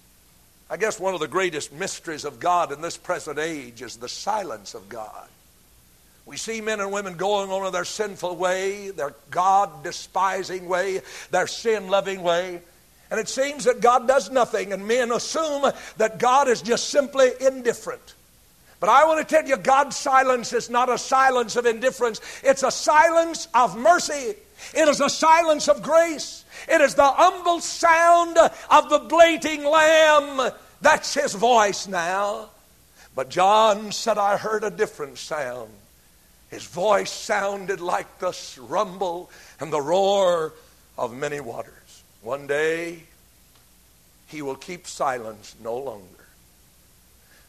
I 0.70 0.78
guess 0.78 1.00
one 1.00 1.16
of 1.16 1.20
the 1.20 1.28
greatest 1.28 1.74
mysteries 1.74 2.24
of 2.24 2.40
God 2.40 2.72
in 2.72 2.82
this 2.82 2.98
present 2.98 3.40
age 3.40 3.82
is 3.82 3.98
the 3.98 4.08
silence 4.08 4.76
of 4.76 4.88
God. 4.88 5.28
We 6.28 6.38
see 6.38 6.62
men 6.62 6.80
and 6.80 6.92
women 6.92 7.18
going 7.18 7.50
on 7.50 7.66
in 7.66 7.74
their 7.74 7.84
sinful 7.84 8.36
way, 8.36 8.92
their 8.92 9.16
God 9.32 9.84
despising 9.84 10.70
way, 10.70 11.02
their 11.32 11.48
sin 11.48 11.88
loving 11.88 12.22
way. 12.22 12.62
And 13.10 13.20
it 13.20 13.28
seems 13.28 13.64
that 13.64 13.82
God 13.82 14.08
does 14.08 14.30
nothing, 14.30 14.72
and 14.72 14.88
men 14.88 15.12
assume 15.12 15.66
that 15.98 16.20
God 16.20 16.48
is 16.48 16.62
just 16.62 16.90
simply 16.90 17.32
indifferent. 17.42 18.14
But 18.80 18.90
I 18.90 19.06
want 19.06 19.28
to 19.28 19.36
tell 19.36 19.48
you, 19.48 19.58
God's 19.58 19.98
silence 19.98 20.54
is 20.54 20.70
not 20.70 20.90
a 20.90 20.98
silence 21.00 21.56
of 21.56 21.66
indifference, 21.66 22.22
it's 22.44 22.62
a 22.62 22.72
silence 22.72 23.48
of 23.56 23.76
mercy, 23.76 24.36
it 24.74 24.88
is 24.88 25.02
a 25.02 25.10
silence 25.10 25.68
of 25.68 25.82
grace. 25.82 26.46
It 26.68 26.82
is 26.82 26.96
the 26.96 27.08
humble 27.08 27.60
sound 27.60 28.38
of 28.70 28.90
the 28.90 29.00
bleating 29.00 29.64
lamb. 29.64 30.52
That's 30.82 31.14
his 31.14 31.34
voice 31.34 31.88
now. 31.88 32.50
But 33.16 33.30
John 33.30 33.92
said, 33.92 34.18
I 34.18 34.38
heard 34.38 34.64
a 34.64 34.70
different 34.70 35.18
sound. 35.18 35.70
His 36.50 36.64
voice 36.64 37.12
sounded 37.12 37.82
like 37.82 38.20
the 38.20 38.36
rumble 38.60 39.30
and 39.60 39.72
the 39.72 39.82
roar 39.82 40.54
of 40.98 41.14
many 41.14 41.40
waters. 41.40 42.04
One 42.22 42.48
day, 42.48 43.04
he 44.28 44.42
will 44.42 44.56
keep 44.56 44.88
silence 44.88 45.56
no 45.62 45.78
longer. 45.78 46.06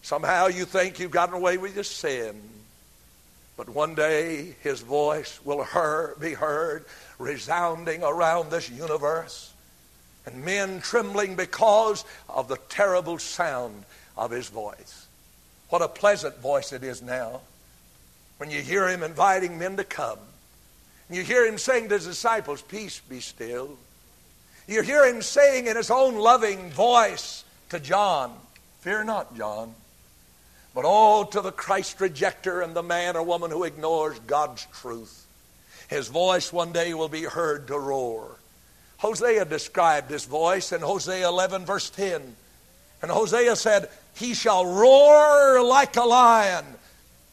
Somehow 0.02 0.48
you 0.48 0.64
think 0.64 0.98
you've 0.98 1.10
gotten 1.10 1.34
away 1.34 1.58
with 1.58 1.74
your 1.74 1.84
sin. 1.84 2.40
But 3.56 3.68
one 3.68 3.94
day 3.94 4.56
his 4.62 4.80
voice 4.80 5.38
will 5.44 5.66
be 6.18 6.34
heard 6.34 6.84
resounding 7.18 8.02
around 8.02 8.50
this 8.50 8.70
universe, 8.70 9.52
and 10.26 10.44
men 10.44 10.80
trembling 10.80 11.36
because 11.36 12.04
of 12.28 12.48
the 12.48 12.58
terrible 12.68 13.18
sound 13.18 13.84
of 14.16 14.30
his 14.30 14.48
voice. 14.48 15.06
What 15.68 15.82
a 15.82 15.88
pleasant 15.88 16.38
voice 16.38 16.72
it 16.72 16.84
is 16.84 17.02
now 17.02 17.40
when 18.38 18.50
you 18.50 18.60
hear 18.60 18.88
him 18.88 19.02
inviting 19.02 19.58
men 19.58 19.76
to 19.76 19.84
come. 19.84 20.18
And 21.08 21.16
you 21.16 21.22
hear 21.22 21.46
him 21.46 21.58
saying 21.58 21.88
to 21.88 21.94
his 21.94 22.06
disciples, 22.06 22.62
Peace 22.62 23.00
be 23.00 23.20
still. 23.20 23.76
You 24.66 24.82
hear 24.82 25.06
him 25.06 25.22
saying 25.22 25.66
in 25.66 25.76
his 25.76 25.90
own 25.90 26.16
loving 26.16 26.70
voice 26.70 27.44
to 27.70 27.80
John, 27.80 28.34
Fear 28.80 29.04
not, 29.04 29.36
John. 29.36 29.74
But 30.74 30.84
oh, 30.86 31.24
to 31.32 31.40
the 31.40 31.52
Christ 31.52 31.98
rejecter 31.98 32.64
and 32.64 32.74
the 32.74 32.82
man 32.82 33.16
or 33.16 33.22
woman 33.22 33.50
who 33.50 33.64
ignores 33.64 34.18
God's 34.20 34.66
truth, 34.72 35.21
his 35.92 36.08
voice 36.08 36.52
one 36.52 36.72
day 36.72 36.94
will 36.94 37.08
be 37.08 37.24
heard 37.24 37.68
to 37.68 37.78
roar. 37.78 38.36
Hosea 38.98 39.44
described 39.44 40.10
his 40.10 40.24
voice 40.24 40.72
in 40.72 40.80
Hosea 40.80 41.28
11, 41.28 41.66
verse 41.66 41.90
10. 41.90 42.36
And 43.02 43.10
Hosea 43.10 43.56
said, 43.56 43.88
He 44.14 44.34
shall 44.34 44.64
roar 44.64 45.62
like 45.62 45.96
a 45.96 46.04
lion. 46.04 46.64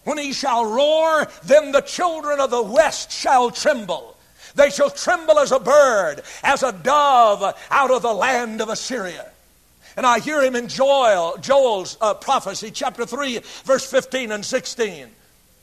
When 0.04 0.18
he 0.18 0.34
shall 0.34 0.66
roar, 0.66 1.28
then 1.44 1.72
the 1.72 1.82
children 1.82 2.40
of 2.40 2.50
the 2.50 2.64
west 2.64 3.12
shall 3.12 3.52
tremble. 3.52 4.18
They 4.56 4.72
shall 4.72 4.90
tremble 4.90 5.38
as 5.38 5.52
a 5.52 5.60
bird, 5.60 6.24
as 6.44 6.64
a 6.64 6.72
dove 6.72 7.56
out 7.70 7.92
of 7.92 8.02
the 8.02 8.14
land 8.14 8.62
of 8.62 8.70
Assyria. 8.70 9.28
And 9.96 10.06
I 10.06 10.20
hear 10.20 10.42
him 10.42 10.56
in 10.56 10.68
Joel, 10.68 11.38
Joel's 11.38 11.98
uh, 12.02 12.14
prophecy, 12.16 12.72
chapter 12.72 13.06
3, 13.06 13.42
verse 13.64 13.90
15 13.90 14.32
and 14.32 14.46
16. 14.46 15.08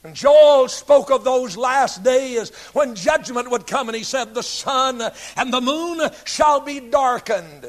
And 0.06 0.14
Joel 0.14 0.68
spoke 0.68 1.10
of 1.10 1.24
those 1.24 1.56
last 1.56 2.04
days 2.04 2.50
when 2.72 2.94
judgment 2.94 3.50
would 3.50 3.66
come, 3.66 3.88
and 3.88 3.96
he 3.96 4.04
said, 4.04 4.34
The 4.34 4.42
sun 4.44 5.02
and 5.36 5.52
the 5.52 5.60
moon 5.60 6.00
shall 6.24 6.60
be 6.60 6.78
darkened, 6.78 7.68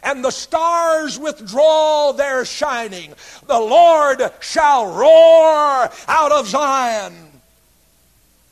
and 0.00 0.24
the 0.24 0.30
stars 0.30 1.18
withdraw 1.18 2.12
their 2.12 2.44
shining. 2.44 3.14
The 3.48 3.58
Lord 3.58 4.22
shall 4.38 4.94
roar 4.94 5.90
out 6.06 6.30
of 6.30 6.46
Zion. 6.46 7.14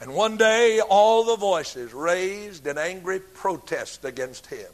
And 0.00 0.12
one 0.12 0.36
day, 0.36 0.80
all 0.80 1.22
the 1.22 1.36
voices 1.36 1.94
raised 1.94 2.66
in 2.66 2.78
angry 2.78 3.20
protest 3.20 4.04
against 4.04 4.46
him 4.46 4.72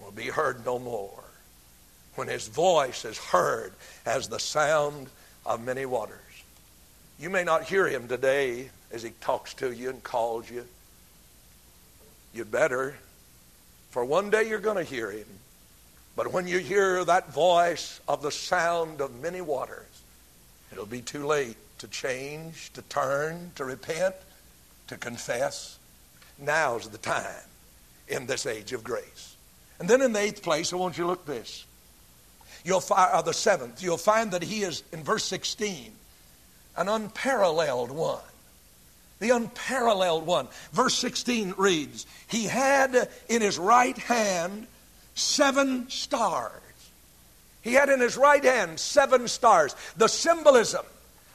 will 0.00 0.12
be 0.12 0.28
heard 0.28 0.64
no 0.64 0.78
more 0.78 1.24
when 2.14 2.28
his 2.28 2.48
voice 2.48 3.04
is 3.04 3.18
heard 3.18 3.74
as 4.06 4.30
the 4.30 4.40
sound 4.40 5.08
of 5.44 5.62
many 5.62 5.84
waters. 5.84 6.23
You 7.18 7.30
may 7.30 7.44
not 7.44 7.64
hear 7.64 7.86
him 7.86 8.08
today 8.08 8.70
as 8.92 9.02
he 9.02 9.10
talks 9.20 9.54
to 9.54 9.70
you 9.72 9.90
and 9.90 10.02
calls 10.02 10.50
you. 10.50 10.64
You'd 12.32 12.50
better, 12.50 12.96
for 13.90 14.04
one 14.04 14.30
day 14.30 14.48
you're 14.48 14.58
going 14.58 14.76
to 14.76 14.84
hear 14.84 15.10
him. 15.10 15.26
But 16.16 16.32
when 16.32 16.46
you 16.46 16.58
hear 16.58 17.04
that 17.04 17.32
voice 17.32 18.00
of 18.08 18.22
the 18.22 18.30
sound 18.30 19.00
of 19.00 19.20
many 19.20 19.40
waters, 19.40 19.86
it'll 20.72 20.86
be 20.86 21.00
too 21.00 21.26
late 21.26 21.56
to 21.78 21.88
change, 21.88 22.72
to 22.74 22.82
turn, 22.82 23.52
to 23.56 23.64
repent, 23.64 24.14
to 24.88 24.96
confess. 24.96 25.78
Now's 26.38 26.88
the 26.88 26.98
time 26.98 27.24
in 28.08 28.26
this 28.26 28.46
age 28.46 28.72
of 28.72 28.82
grace. 28.82 29.36
And 29.78 29.88
then 29.88 30.02
in 30.02 30.12
the 30.12 30.20
eighth 30.20 30.42
place, 30.42 30.72
I 30.72 30.76
want 30.76 30.98
you 30.98 31.04
to 31.04 31.10
look 31.10 31.26
this. 31.26 31.64
You'll 32.64 32.80
find, 32.80 33.12
uh, 33.12 33.22
the 33.22 33.34
seventh, 33.34 33.82
you'll 33.82 33.96
find 33.96 34.30
that 34.32 34.42
he 34.42 34.62
is, 34.62 34.82
in 34.92 35.02
verse 35.02 35.24
16, 35.24 35.92
an 36.76 36.88
unparalleled 36.88 37.90
one. 37.90 38.20
The 39.20 39.30
unparalleled 39.30 40.26
one. 40.26 40.48
Verse 40.72 40.94
16 40.94 41.54
reads, 41.56 42.06
He 42.26 42.44
had 42.44 43.08
in 43.28 43.42
his 43.42 43.58
right 43.58 43.96
hand 43.96 44.66
seven 45.14 45.88
stars. 45.88 46.60
He 47.62 47.72
had 47.72 47.88
in 47.88 48.00
his 48.00 48.16
right 48.16 48.44
hand 48.44 48.78
seven 48.78 49.28
stars. 49.28 49.74
The 49.96 50.08
symbolism 50.08 50.84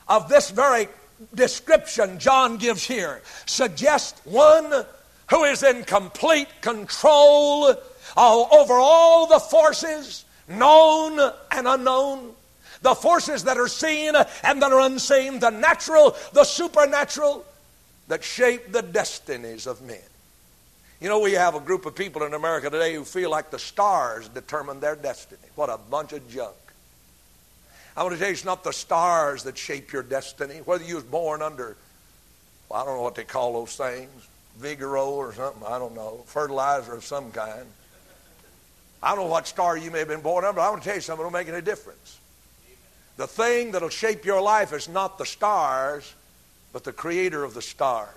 of 0.08 0.30
this 0.30 0.52
very 0.52 0.88
description 1.34 2.20
John 2.20 2.58
gives 2.58 2.86
here 2.86 3.22
suggests 3.46 4.20
one 4.26 4.86
who 5.30 5.44
is 5.44 5.64
in 5.64 5.84
complete 5.84 6.48
control 6.62 7.76
over 8.18 8.74
all 8.74 9.28
the 9.28 9.40
forces 9.40 10.26
known 10.48 11.20
and 11.52 11.68
unknown, 11.68 12.32
the 12.82 12.96
forces 12.96 13.44
that 13.44 13.58
are 13.58 13.68
seen 13.68 14.16
and 14.44 14.62
that 14.62 14.72
are 14.72 14.82
unseen, 14.82 15.40
the 15.40 15.50
natural, 15.50 16.16
the 16.34 16.44
supernatural, 16.44 17.46
that 18.08 18.24
shape 18.24 18.72
the 18.72 18.82
destinies 18.82 19.68
of 19.68 19.82
men. 19.82 19.98
You 21.02 21.08
know, 21.08 21.20
we 21.20 21.34
have 21.34 21.56
a 21.56 21.60
group 21.60 21.86
of 21.86 21.96
people 21.96 22.24
in 22.24 22.34
America 22.34 22.70
today 22.70 22.94
who 22.94 23.06
feel 23.06 23.30
like 23.30 23.52
the 23.52 23.60
stars 23.60 24.28
determine 24.28 24.80
their 24.80 24.96
destiny. 24.96 25.42
What 25.56 25.70
a 25.70 25.78
bunch 25.78 26.12
of 26.12 26.30
junk. 26.30 26.56
I 27.96 28.04
want 28.04 28.16
to 28.16 28.20
tell 28.20 28.28
you, 28.28 28.34
it's 28.34 28.46
not 28.46 28.64
the 28.64 28.74
stars 28.74 29.44
that 29.44 29.58
shape 29.58 29.92
your 29.92 30.04
destiny. 30.04 30.58
Whether 30.66 30.84
you 30.84 30.96
was 30.96 31.04
born 31.04 31.42
under, 31.42 31.78
well, 32.68 32.82
I 32.82 32.86
don't 32.86 32.98
know 32.98 33.02
what 33.02 33.16
they 33.16 33.24
call 33.24 33.54
those 33.54 33.76
things, 33.76 34.10
Vigoro 34.60 35.08
or 35.08 35.34
something, 35.34 35.64
I 35.66 35.80
don't 35.80 35.96
know, 35.96 36.24
fertilizer 36.26 36.94
of 36.94 37.04
some 37.04 37.32
kind. 37.32 37.66
I 39.02 39.16
don't 39.16 39.26
know 39.26 39.32
what 39.32 39.48
star 39.48 39.78
you 39.78 39.92
may 39.92 40.00
have 40.00 40.08
been 40.08 40.22
born 40.22 40.44
under, 40.44 40.58
but 40.58 40.68
I 40.68 40.70
want 40.70 40.82
to 40.84 40.88
tell 40.88 40.96
you 40.96 41.02
something, 41.02 41.26
it'll 41.26 41.32
make 41.32 41.48
any 41.48 41.62
difference. 41.62 42.19
The 43.20 43.28
thing 43.28 43.72
that'll 43.72 43.90
shape 43.90 44.24
your 44.24 44.42
life 44.42 44.72
is 44.72 44.88
not 44.88 45.18
the 45.18 45.26
stars, 45.26 46.16
but 46.72 46.86
the 46.86 46.94
creator 46.94 47.44
of 47.44 47.54
the 47.54 47.62
stars. 47.62 48.16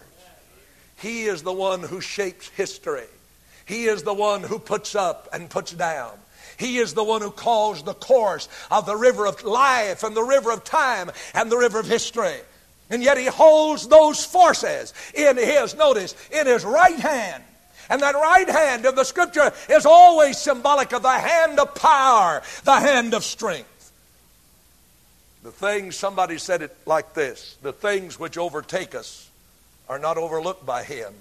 He 0.96 1.24
is 1.24 1.42
the 1.42 1.52
one 1.52 1.82
who 1.82 2.00
shapes 2.00 2.48
history. 2.50 3.08
He 3.66 3.86
is 3.86 4.04
the 4.04 4.14
one 4.14 4.44
who 4.44 4.60
puts 4.60 4.94
up 4.94 5.28
and 5.32 5.50
puts 5.50 5.72
down. 5.72 6.12
He 6.56 6.78
is 6.78 6.94
the 6.94 7.02
one 7.02 7.20
who 7.20 7.32
calls 7.32 7.82
the 7.82 7.94
course 7.94 8.48
of 8.70 8.86
the 8.86 8.94
river 8.94 9.26
of 9.26 9.42
life 9.42 10.04
and 10.04 10.14
the 10.14 10.22
river 10.22 10.52
of 10.52 10.62
time 10.62 11.10
and 11.34 11.50
the 11.50 11.58
river 11.58 11.80
of 11.80 11.86
history. 11.88 12.38
And 12.88 13.02
yet 13.02 13.18
he 13.18 13.26
holds 13.26 13.88
those 13.88 14.24
forces 14.24 14.94
in 15.14 15.36
his, 15.36 15.74
notice, 15.74 16.14
in 16.30 16.46
his 16.46 16.64
right 16.64 17.00
hand. 17.00 17.42
And 17.90 18.02
that 18.02 18.14
right 18.14 18.48
hand 18.48 18.86
of 18.86 18.94
the 18.94 19.02
scripture 19.02 19.52
is 19.68 19.84
always 19.84 20.38
symbolic 20.38 20.92
of 20.92 21.02
the 21.02 21.10
hand 21.10 21.58
of 21.58 21.74
power, 21.74 22.40
the 22.62 22.78
hand 22.78 23.14
of 23.14 23.24
strength. 23.24 23.70
The 25.42 25.50
things, 25.50 25.96
somebody 25.96 26.38
said 26.38 26.62
it 26.62 26.76
like 26.86 27.14
this 27.14 27.56
the 27.62 27.72
things 27.72 28.18
which 28.18 28.38
overtake 28.38 28.94
us 28.94 29.28
are 29.88 29.98
not 29.98 30.16
overlooked 30.16 30.64
by 30.64 30.84
Him, 30.84 31.12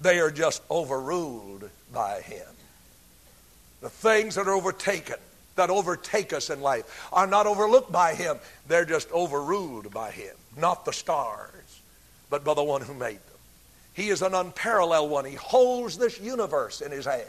they 0.00 0.18
are 0.18 0.30
just 0.30 0.62
overruled 0.70 1.68
by 1.92 2.20
Him. 2.20 2.46
The 3.80 3.90
things 3.90 4.34
that 4.34 4.46
are 4.46 4.52
overtaken, 4.52 5.16
that 5.56 5.70
overtake 5.70 6.32
us 6.32 6.50
in 6.50 6.60
life, 6.60 7.08
are 7.12 7.26
not 7.26 7.46
overlooked 7.46 7.90
by 7.90 8.14
Him, 8.14 8.36
they're 8.68 8.84
just 8.84 9.10
overruled 9.10 9.92
by 9.92 10.10
Him. 10.10 10.34
Not 10.56 10.84
the 10.84 10.92
stars, 10.92 11.80
but 12.28 12.44
by 12.44 12.54
the 12.54 12.62
one 12.62 12.82
who 12.82 12.94
made 12.94 13.16
them. 13.16 13.32
He 13.94 14.08
is 14.08 14.22
an 14.22 14.34
unparalleled 14.34 15.10
one. 15.10 15.24
He 15.24 15.34
holds 15.34 15.98
this 15.98 16.20
universe 16.20 16.80
in 16.80 16.92
his 16.92 17.04
hand. 17.04 17.26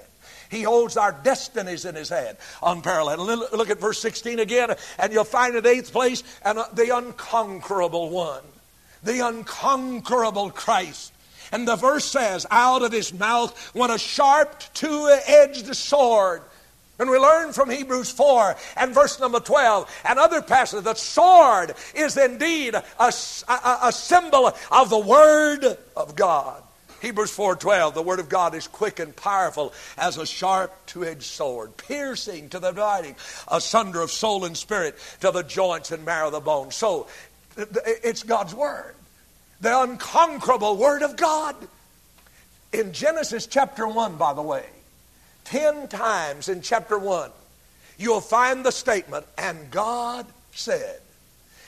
He 0.53 0.63
holds 0.63 0.97
our 0.97 1.11
destinies 1.11 1.85
in 1.85 1.95
his 1.95 2.09
hand, 2.09 2.37
unparalleled. 2.61 3.19
Look 3.51 3.69
at 3.69 3.79
verse 3.79 3.99
16 3.99 4.39
again, 4.39 4.75
and 4.99 5.11
you'll 5.11 5.23
find 5.23 5.55
in 5.55 5.65
eighth 5.65 5.91
place 5.91 6.23
and 6.45 6.59
uh, 6.59 6.65
the 6.73 6.95
unconquerable 6.95 8.09
one, 8.09 8.43
the 9.03 9.25
unconquerable 9.25 10.51
Christ. 10.51 11.11
And 11.51 11.67
the 11.67 11.75
verse 11.75 12.05
says, 12.05 12.45
out 12.49 12.83
of 12.83 12.91
his 12.91 13.13
mouth 13.13 13.73
went 13.75 13.93
a 13.93 13.97
sharp, 13.97 14.61
two 14.73 15.15
edged 15.27 15.75
sword 15.75 16.41
and 16.99 17.09
we 17.09 17.17
learn 17.17 17.53
from 17.53 17.69
Hebrews 17.69 18.11
4 18.11 18.55
and 18.77 18.93
verse 18.93 19.19
number 19.19 19.39
12 19.39 20.03
and 20.05 20.19
other 20.19 20.41
passages 20.41 20.83
that 20.85 20.97
sword 20.97 21.73
is 21.95 22.15
indeed 22.17 22.75
a, 22.75 22.83
a, 22.99 23.77
a 23.83 23.91
symbol 23.91 24.53
of 24.71 24.89
the 24.89 24.99
Word 24.99 25.77
of 25.97 26.15
God. 26.15 26.61
Hebrews 27.03 27.35
4:12 27.35 27.93
the 27.95 28.01
word 28.01 28.21
of 28.21 28.29
God 28.29 28.55
is 28.55 28.65
quick 28.65 28.97
and 28.97 29.13
powerful 29.13 29.73
as 29.97 30.17
a 30.17 30.25
sharp 30.25 30.73
two-edged 30.85 31.23
sword 31.23 31.75
piercing 31.75 32.47
to 32.49 32.59
the 32.59 32.71
dividing 32.71 33.17
asunder 33.49 34.01
of 34.01 34.09
soul 34.09 34.45
and 34.45 34.57
spirit 34.57 34.97
to 35.19 35.29
the 35.29 35.43
joints 35.43 35.91
and 35.91 36.05
marrow 36.05 36.27
of 36.27 36.31
the 36.31 36.39
bone. 36.39 36.71
So 36.71 37.07
it's 37.57 38.23
God's 38.23 38.55
word. 38.55 38.95
The 39.59 39.81
unconquerable 39.81 40.77
word 40.77 41.03
of 41.03 41.17
God. 41.17 41.57
In 42.71 42.93
Genesis 42.93 43.47
chapter 43.47 43.85
1 43.85 44.15
by 44.15 44.33
the 44.33 44.41
way 44.41 44.65
Ten 45.43 45.89
times 45.89 46.47
in 46.47 46.61
chapter 46.61 46.97
1, 46.97 47.31
you'll 47.97 48.21
find 48.21 48.65
the 48.65 48.71
statement, 48.71 49.25
and 49.37 49.69
God 49.69 50.25
said. 50.53 51.01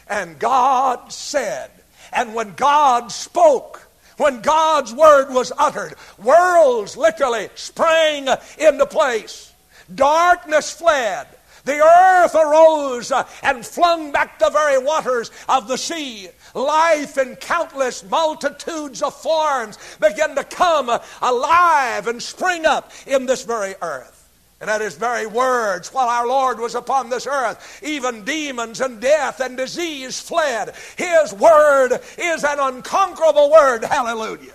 And 0.08 0.40
God 0.40 1.12
said. 1.12 1.72
And 2.14 2.34
when 2.34 2.54
God 2.54 3.12
spoke, 3.12 3.85
when 4.18 4.42
God's 4.42 4.94
word 4.94 5.30
was 5.30 5.52
uttered, 5.58 5.96
worlds 6.18 6.96
literally 6.98 7.50
sprang 7.56 8.28
into 8.58 8.86
place. 8.86 9.54
Darkness 9.94 10.72
fled. 10.72 11.28
The 11.66 11.84
earth 11.84 12.36
arose 12.36 13.12
and 13.42 13.66
flung 13.66 14.12
back 14.12 14.38
the 14.38 14.52
very 14.52 14.78
waters 14.78 15.32
of 15.50 15.68
the 15.68 15.78
sea. 15.78 16.30
Life 16.54 17.18
in 17.18 17.36
countless 17.36 18.08
multitudes 18.08 19.02
of 19.02 19.16
forms 19.16 19.78
began 20.00 20.36
to 20.36 20.44
come 20.44 20.92
alive 21.22 22.08
and 22.08 22.22
spring 22.22 22.66
up 22.68 22.92
in 23.08 23.26
this 23.26 23.44
very 23.44 23.74
earth. 23.82 24.15
And 24.62 24.70
at 24.70 24.82
his 24.82 24.96
very 24.96 25.28
words, 25.28 25.94
while 25.94 26.08
our 26.08 26.26
Lord 26.26 26.60
was 26.60 26.76
upon 26.76 27.10
this 27.10 27.28
earth, 27.28 27.82
even 27.84 28.24
demons 28.24 28.80
and 28.80 29.02
death 29.02 29.42
and 29.42 29.58
disease 29.58 30.20
fled. 30.20 30.74
His 30.98 31.34
word 31.34 32.00
is 32.18 32.44
an 32.44 32.60
unconquerable 32.60 33.52
word. 33.52 33.84
Hallelujah. 33.84 34.54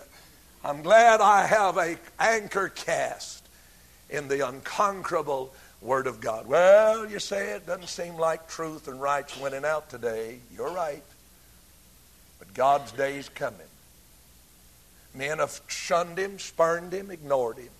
I'm 0.64 0.82
glad 0.82 1.20
I 1.20 1.46
have 1.46 1.76
a 1.76 1.98
anchor 2.18 2.70
cast 2.70 3.46
in 4.08 4.28
the 4.28 4.46
unconquerable 4.46 5.52
word 5.80 6.06
of 6.06 6.20
God. 6.20 6.46
Well, 6.46 7.08
you 7.08 7.18
say 7.18 7.52
it 7.52 7.66
doesn't 7.66 7.88
seem 7.88 8.16
like 8.16 8.48
truth 8.48 8.88
and 8.88 9.00
right's 9.00 9.38
winning 9.38 9.64
out 9.64 9.90
today. 9.90 10.38
You're 10.54 10.72
right. 10.72 11.02
But 12.38 12.54
God's 12.54 12.92
day's 12.92 13.28
coming. 13.28 13.60
Men 15.14 15.38
have 15.38 15.60
shunned 15.66 16.18
him, 16.18 16.38
spurned 16.38 16.92
him, 16.92 17.10
ignored 17.10 17.58
him. 17.58 17.70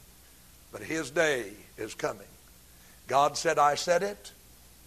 But 0.72 0.82
his 0.82 1.10
day 1.10 1.52
is 1.80 1.94
coming. 1.94 2.26
God 3.06 3.36
said, 3.36 3.58
I 3.58 3.74
said 3.74 4.02
it, 4.02 4.32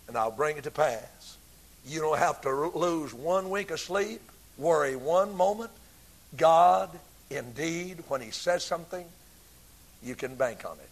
and 0.08 0.18
I'll 0.18 0.32
bring 0.32 0.58
it 0.58 0.64
to 0.66 0.72
pass. 0.72 1.38
You 1.86 2.00
don't 2.00 2.18
have 2.18 2.42
to 2.42 2.50
lose 2.50 3.14
one 3.14 3.50
wink 3.50 3.72
of 3.72 3.80
sleep, 3.80 4.22
worry 4.58 4.96
one 4.96 5.36
moment. 5.36 5.72
God, 6.38 6.90
indeed, 7.30 8.04
when 8.08 8.22
He 8.22 8.32
says 8.32 8.64
something, 8.64 9.06
you 10.02 10.16
can 10.16 10.36
bank 10.36 10.66
on 10.66 10.78
it. 10.78 10.90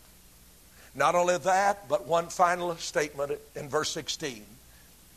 Not 0.94 1.16
only 1.16 1.38
that, 1.38 1.88
but 1.88 2.06
one 2.06 2.28
final 2.28 2.76
statement 2.76 3.32
in 3.56 3.70
verse 3.70 3.90
16. 3.92 4.44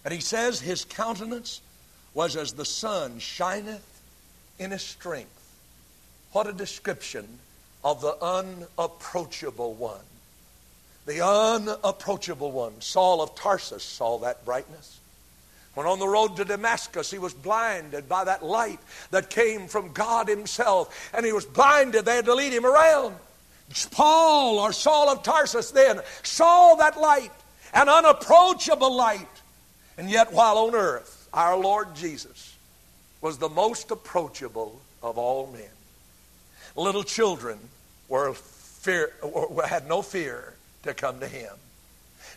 And 0.05 0.15
He 0.15 0.21
says, 0.21 0.61
His 0.61 0.85
countenance 0.85 1.61
was 2.15 2.37
as 2.37 2.53
the 2.53 2.65
sun 2.65 3.19
shineth 3.19 3.95
in 4.59 4.71
his 4.71 4.83
strength. 4.83 5.31
What 6.33 6.47
a 6.47 6.53
description 6.53 7.27
of 7.83 8.01
the 8.01 8.17
unapproachable 8.23 9.75
one. 9.75 10.01
The 11.07 11.25
unapproachable 11.25 12.51
one. 12.51 12.81
Saul 12.81 13.21
of 13.21 13.35
Tarsus 13.35 13.83
saw 13.83 14.19
that 14.19 14.45
brightness. 14.45 15.01
When 15.75 15.87
on 15.87 15.99
the 15.99 16.09
road 16.09 16.37
to 16.37 16.45
Damascus, 16.45 17.11
he 17.11 17.19
was 17.19 17.35
blinded 17.35 18.09
by 18.09 18.25
that 18.25 18.45
light 18.45 18.79
that 19.11 19.29
came 19.29 19.67
from 19.67 19.93
God 19.93 20.29
Himself. 20.29 21.11
And 21.13 21.27
he 21.27 21.33
was 21.33 21.45
blinded. 21.45 22.05
They 22.05 22.17
had 22.17 22.25
to 22.27 22.35
lead 22.35 22.53
him 22.53 22.65
around. 22.65 23.17
Paul 23.91 24.59
or 24.59 24.73
Saul 24.73 25.11
of 25.11 25.23
Tarsus 25.23 25.73
then 25.73 26.01
saw 26.23 26.77
that 26.77 27.01
light, 27.01 27.33
an 27.73 27.89
unapproachable 27.89 28.95
light. 28.95 29.27
And 29.99 30.09
yet, 30.09 30.33
while 30.33 30.59
on 30.59 30.75
earth, 30.75 31.29
our 31.33 31.57
Lord 31.57 31.95
Jesus 31.95 32.55
was 33.21 33.39
the 33.39 33.49
most 33.49 33.91
approachable 33.91 34.81
of 35.03 35.19
all 35.19 35.49
men. 35.53 35.63
Little 36.77 37.05
children 37.05 37.59
were 38.09 38.33
fear, 38.35 39.13
had 39.67 39.89
no 39.89 40.03
fear 40.03 40.54
to 40.85 40.95
come 40.95 41.21
to 41.21 41.29
him. 41.29 41.53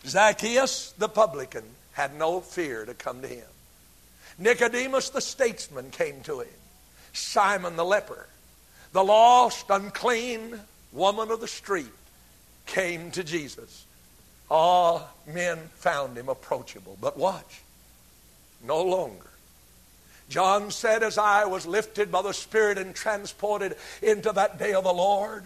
Zacchaeus 0.06 0.92
the 0.98 1.08
publican 1.08 1.64
had 1.92 2.16
no 2.16 2.40
fear 2.40 2.84
to 2.84 2.94
come 2.94 3.22
to 3.22 3.28
him. 3.28 3.46
Nicodemus 4.38 5.10
the 5.10 5.20
statesman 5.20 5.90
came 5.90 6.20
to 6.22 6.40
him. 6.40 6.48
Simon 7.12 7.76
the 7.76 7.84
leper, 7.84 8.26
the 8.92 9.02
lost, 9.02 9.66
unclean 9.70 10.60
woman 10.92 11.30
of 11.30 11.40
the 11.40 11.48
street, 11.48 11.86
came 12.66 13.10
to 13.12 13.24
Jesus. 13.24 13.84
All 14.50 15.08
men 15.26 15.58
found 15.74 16.16
him 16.16 16.28
approachable. 16.28 16.96
But 17.00 17.18
watch, 17.18 17.62
no 18.64 18.82
longer. 18.82 19.26
John 20.28 20.70
said, 20.70 21.02
As 21.02 21.18
I 21.18 21.46
was 21.46 21.66
lifted 21.66 22.12
by 22.12 22.22
the 22.22 22.32
Spirit 22.32 22.78
and 22.78 22.94
transported 22.94 23.76
into 24.02 24.32
that 24.32 24.58
day 24.58 24.74
of 24.74 24.84
the 24.84 24.92
Lord, 24.92 25.44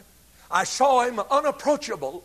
I 0.50 0.64
saw 0.64 1.04
him 1.04 1.18
unapproachable. 1.18 2.24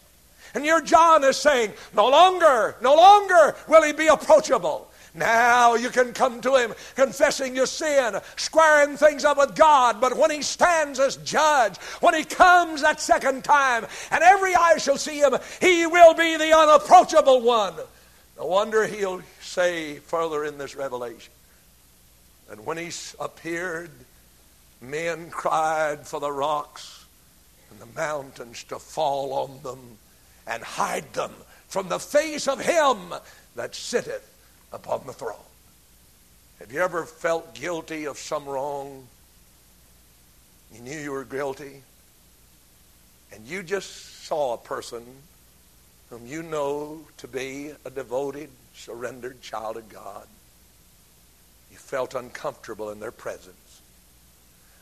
And 0.53 0.65
your 0.65 0.81
John 0.81 1.23
is 1.23 1.37
saying, 1.37 1.73
no 1.93 2.09
longer, 2.09 2.75
no 2.81 2.95
longer 2.95 3.55
will 3.67 3.83
he 3.83 3.93
be 3.93 4.07
approachable. 4.07 4.89
Now 5.13 5.75
you 5.75 5.89
can 5.89 6.13
come 6.13 6.39
to 6.41 6.55
him 6.55 6.73
confessing 6.95 7.55
your 7.55 7.65
sin, 7.65 8.19
squaring 8.35 8.95
things 8.95 9.25
up 9.25 9.37
with 9.37 9.55
God. 9.55 9.99
But 9.99 10.15
when 10.15 10.31
he 10.31 10.41
stands 10.41 10.99
as 10.99 11.17
judge, 11.17 11.77
when 11.99 12.13
he 12.13 12.23
comes 12.23 12.81
that 12.81 13.01
second 13.01 13.43
time, 13.43 13.85
and 14.11 14.23
every 14.23 14.55
eye 14.55 14.77
shall 14.77 14.97
see 14.97 15.19
him, 15.19 15.35
he 15.59 15.85
will 15.85 16.13
be 16.13 16.37
the 16.37 16.55
unapproachable 16.55 17.41
one. 17.41 17.73
No 18.39 18.45
wonder 18.45 18.87
he'll 18.87 19.21
say 19.41 19.97
further 19.97 20.45
in 20.45 20.57
this 20.57 20.73
revelation. 20.73 21.33
And 22.49 22.65
when 22.65 22.77
he 22.77 22.89
appeared, 23.19 23.91
men 24.79 25.29
cried 25.29 26.07
for 26.07 26.21
the 26.21 26.31
rocks 26.31 27.03
and 27.69 27.79
the 27.81 27.99
mountains 27.99 28.63
to 28.65 28.79
fall 28.79 29.33
on 29.33 29.61
them 29.61 29.97
and 30.47 30.63
hide 30.63 31.11
them 31.13 31.33
from 31.67 31.89
the 31.89 31.99
face 31.99 32.47
of 32.47 32.61
him 32.61 33.13
that 33.55 33.75
sitteth 33.75 34.33
upon 34.71 35.05
the 35.05 35.13
throne. 35.13 35.35
Have 36.59 36.71
you 36.71 36.79
ever 36.79 37.05
felt 37.05 37.53
guilty 37.53 38.05
of 38.05 38.17
some 38.17 38.45
wrong? 38.45 39.05
You 40.73 40.81
knew 40.81 40.97
you 40.97 41.11
were 41.11 41.25
guilty, 41.25 41.83
and 43.33 43.45
you 43.45 43.63
just 43.63 44.23
saw 44.25 44.53
a 44.53 44.57
person 44.57 45.03
whom 46.09 46.25
you 46.25 46.41
know 46.43 47.01
to 47.17 47.27
be 47.27 47.71
a 47.85 47.89
devoted, 47.89 48.49
surrendered 48.73 49.41
child 49.41 49.77
of 49.77 49.89
God. 49.89 50.27
You 51.71 51.77
felt 51.77 52.15
uncomfortable 52.15 52.89
in 52.89 52.99
their 52.99 53.11
presence. 53.11 53.81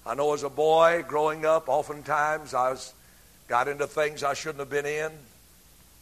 I 0.05 0.15
know 0.15 0.33
as 0.33 0.43
a 0.43 0.49
boy 0.49 1.03
growing 1.05 1.45
up, 1.45 1.67
oftentimes 1.67 2.53
I 2.53 2.71
was 2.71 2.93
got 3.47 3.67
into 3.67 3.87
things 3.87 4.23
I 4.23 4.33
shouldn't 4.33 4.59
have 4.59 4.69
been 4.69 4.85
in. 4.85 5.11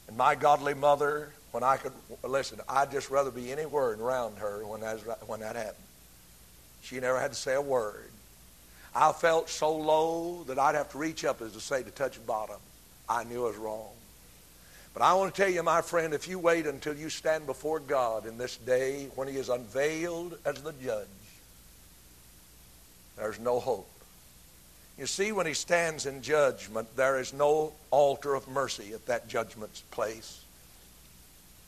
And 0.07 0.17
my 0.17 0.35
godly 0.35 0.75
mother, 0.75 1.31
when 1.51 1.63
I 1.63 1.77
could 1.77 1.93
listen, 2.23 2.59
I'd 2.69 2.91
just 2.91 3.09
rather 3.09 3.31
be 3.31 3.51
anywhere 3.51 3.93
around 3.93 4.37
her 4.37 4.65
when 4.65 4.81
that, 4.81 4.99
when 5.27 5.39
that 5.39 5.55
happened. 5.55 5.75
She 6.83 6.99
never 6.99 7.19
had 7.19 7.31
to 7.31 7.37
say 7.37 7.55
a 7.55 7.61
word. 7.61 8.11
I 8.93 9.11
felt 9.11 9.49
so 9.49 9.75
low 9.75 10.43
that 10.43 10.59
I'd 10.59 10.75
have 10.75 10.91
to 10.91 10.97
reach 10.99 11.25
up, 11.25 11.41
as 11.41 11.53
to 11.53 11.59
say, 11.59 11.81
to 11.81 11.91
touch 11.91 12.23
bottom. 12.27 12.59
I 13.09 13.23
knew 13.23 13.45
I 13.45 13.47
was 13.47 13.57
wrong. 13.57 13.89
But 14.95 15.03
I 15.03 15.13
want 15.13 15.35
to 15.35 15.41
tell 15.41 15.51
you, 15.51 15.61
my 15.61 15.81
friend, 15.81 16.13
if 16.13 16.25
you 16.25 16.39
wait 16.39 16.65
until 16.65 16.95
you 16.95 17.09
stand 17.09 17.45
before 17.45 17.81
God 17.81 18.25
in 18.25 18.37
this 18.37 18.55
day 18.55 19.09
when 19.15 19.27
He 19.27 19.35
is 19.35 19.49
unveiled 19.49 20.37
as 20.45 20.61
the 20.61 20.71
judge, 20.71 21.07
there's 23.17 23.37
no 23.37 23.59
hope. 23.59 23.89
You 24.97 25.05
see, 25.05 25.33
when 25.33 25.47
He 25.47 25.53
stands 25.53 26.05
in 26.05 26.21
judgment, 26.21 26.87
there 26.95 27.19
is 27.19 27.33
no 27.33 27.73
altar 27.91 28.35
of 28.35 28.47
mercy 28.47 28.93
at 28.93 29.05
that 29.07 29.27
judgment's 29.27 29.81
place. 29.81 30.41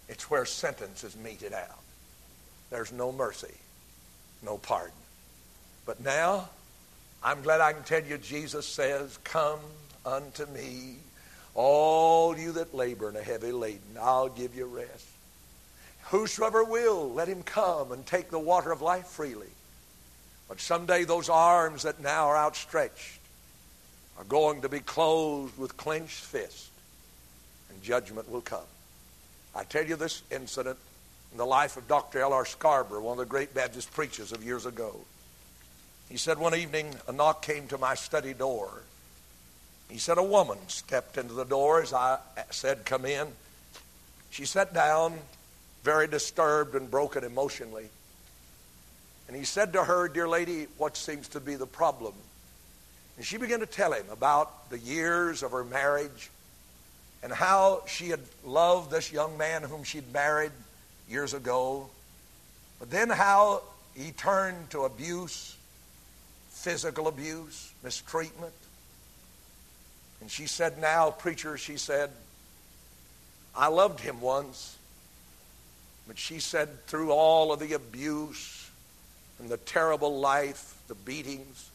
It's 0.07 0.30
where 0.30 0.45
sentence 0.45 1.03
is 1.03 1.17
meted 1.17 1.51
out. 1.51 1.82
There's 2.69 2.93
no 2.93 3.11
mercy, 3.11 3.55
no 4.41 4.57
pardon. 4.57 4.93
But 5.86 5.99
now, 5.99 6.47
I'm 7.21 7.41
glad 7.41 7.59
I 7.59 7.73
can 7.73 7.84
tell 7.84 8.03
you, 8.03 8.17
Jesus 8.19 8.65
says, 8.65 9.19
Come 9.25 9.59
unto 10.05 10.45
me 10.45 10.95
all 11.58 12.38
you 12.38 12.51
that 12.53 12.74
labor 12.74 13.10
and 13.10 13.18
are 13.18 13.22
heavy 13.22 13.51
laden, 13.51 13.97
I'll 13.99 14.30
give 14.30 14.55
you 14.55 14.66
rest. 14.66 15.08
Whosoever 16.03 16.64
will, 16.64 17.12
let 17.12 17.28
him 17.28 17.41
come 17.41 17.91
and 17.91 18.05
take 18.05 18.30
the 18.30 18.39
water 18.39 18.72
of 18.72 18.82
life 18.82 19.08
freely. 19.08 19.49
But 20.47 20.62
someday 20.62 21.03
those 21.03 21.30
arms 21.30 21.84
that 21.84 21.99
now 21.99 22.28
are 22.28 22.38
outstretched 22.38 23.20
are 24.18 24.24
going 24.24 24.62
to 24.62 24.70
be 24.70 24.80
closed 24.80 25.58
with 25.58 25.76
clenched 25.76 26.24
fists, 26.24 26.70
and 27.70 27.82
judgment 27.82 28.32
will 28.32 28.41
come. 28.41 28.60
I 29.55 29.64
tell 29.64 29.86
you 29.86 29.95
this 29.95 30.22
incident 30.32 30.78
in 31.32 31.39
the 31.39 31.45
life 31.45 31.76
of 31.76 31.88
Dr. 31.88 32.20
L.R. 32.20 32.45
Scarborough, 32.45 33.01
one 33.01 33.14
of 33.14 33.18
the 33.18 33.26
great 33.26 33.55
Baptist 33.55 33.91
preachers 33.91 34.32
of 34.32 34.43
years 34.43 34.68
ago. 34.68 34.95
He 36.08 36.18
said, 36.18 36.38
One 36.38 36.55
evening 36.55 36.95
a 37.08 37.12
knock 37.12 37.43
came 37.43 37.68
to 37.70 37.80
my 37.80 37.95
study 37.95 38.34
door. 38.34 38.84
He 39.89 39.97
said, 39.97 40.17
A 40.17 40.23
woman 40.23 40.57
stepped 40.67 41.17
into 41.17 41.33
the 41.33 41.45
door 41.45 41.81
as 41.81 41.93
I 41.93 42.19
said, 42.51 42.85
Come 42.85 43.05
in. 43.05 43.27
She 44.29 44.45
sat 44.45 44.73
down, 44.73 45.17
very 45.83 46.07
disturbed 46.07 46.75
and 46.75 46.91
broken 46.91 47.23
emotionally. 47.23 47.89
And 49.27 49.35
he 49.35 49.43
said 49.43 49.73
to 49.73 49.83
her, 49.83 50.07
Dear 50.07 50.27
lady, 50.27 50.67
what 50.77 50.97
seems 50.97 51.27
to 51.29 51.39
be 51.39 51.55
the 51.55 51.65
problem? 51.65 52.13
And 53.17 53.25
she 53.25 53.38
began 53.38 53.59
to 53.59 53.65
tell 53.65 53.93
him 53.93 54.05
about 54.11 54.69
the 54.69 54.79
years 54.79 55.43
of 55.43 55.51
her 55.51 55.63
marriage 55.63 56.29
and 57.23 57.33
how 57.33 57.83
she 57.88 58.09
had 58.09 58.19
loved 58.45 58.91
this 58.91 59.11
young 59.11 59.38
man 59.38 59.63
whom 59.63 59.83
she'd 59.83 60.13
married 60.13 60.51
years 61.09 61.33
ago. 61.33 61.89
But 62.79 62.91
then 62.91 63.09
how 63.09 63.63
he 63.95 64.11
turned 64.11 64.69
to 64.69 64.83
abuse, 64.83 65.55
physical 66.49 67.07
abuse, 67.07 67.73
mistreatment. 67.83 68.53
And 70.22 70.32
she 70.32 70.47
said, 70.47 70.80
Now, 70.80 71.11
preacher, 71.11 71.57
she 71.57 71.78
said, 71.78 72.09
I 73.55 73.68
loved 73.68 73.99
him 73.99 74.22
once. 74.22 74.78
But 76.07 76.18
she 76.18 76.39
said, 76.39 76.86
through 76.88 77.11
all 77.11 77.51
of 77.51 77.59
the 77.59 77.74
abuse 77.74 78.70
and 79.39 79.49
the 79.49 79.57
terrible 79.57 80.20
life, 80.20 80.76
the 80.88 80.95
beatings, 80.95 81.70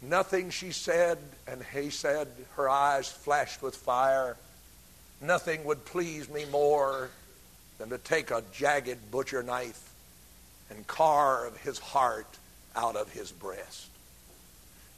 nothing 0.00 0.50
she 0.50 0.70
said 0.70 1.18
and 1.48 1.62
he 1.74 1.90
said, 1.90 2.28
her 2.56 2.68
eyes 2.68 3.10
flashed 3.10 3.60
with 3.60 3.74
fire. 3.74 4.36
Nothing 5.20 5.64
would 5.64 5.84
please 5.84 6.28
me 6.28 6.44
more 6.46 7.10
than 7.78 7.90
to 7.90 7.98
take 7.98 8.30
a 8.30 8.42
jagged 8.52 9.10
butcher 9.10 9.42
knife 9.42 9.90
and 10.70 10.86
carve 10.86 11.56
his 11.58 11.78
heart 11.78 12.38
out 12.76 12.94
of 12.94 13.10
his 13.10 13.32
breast. 13.32 13.88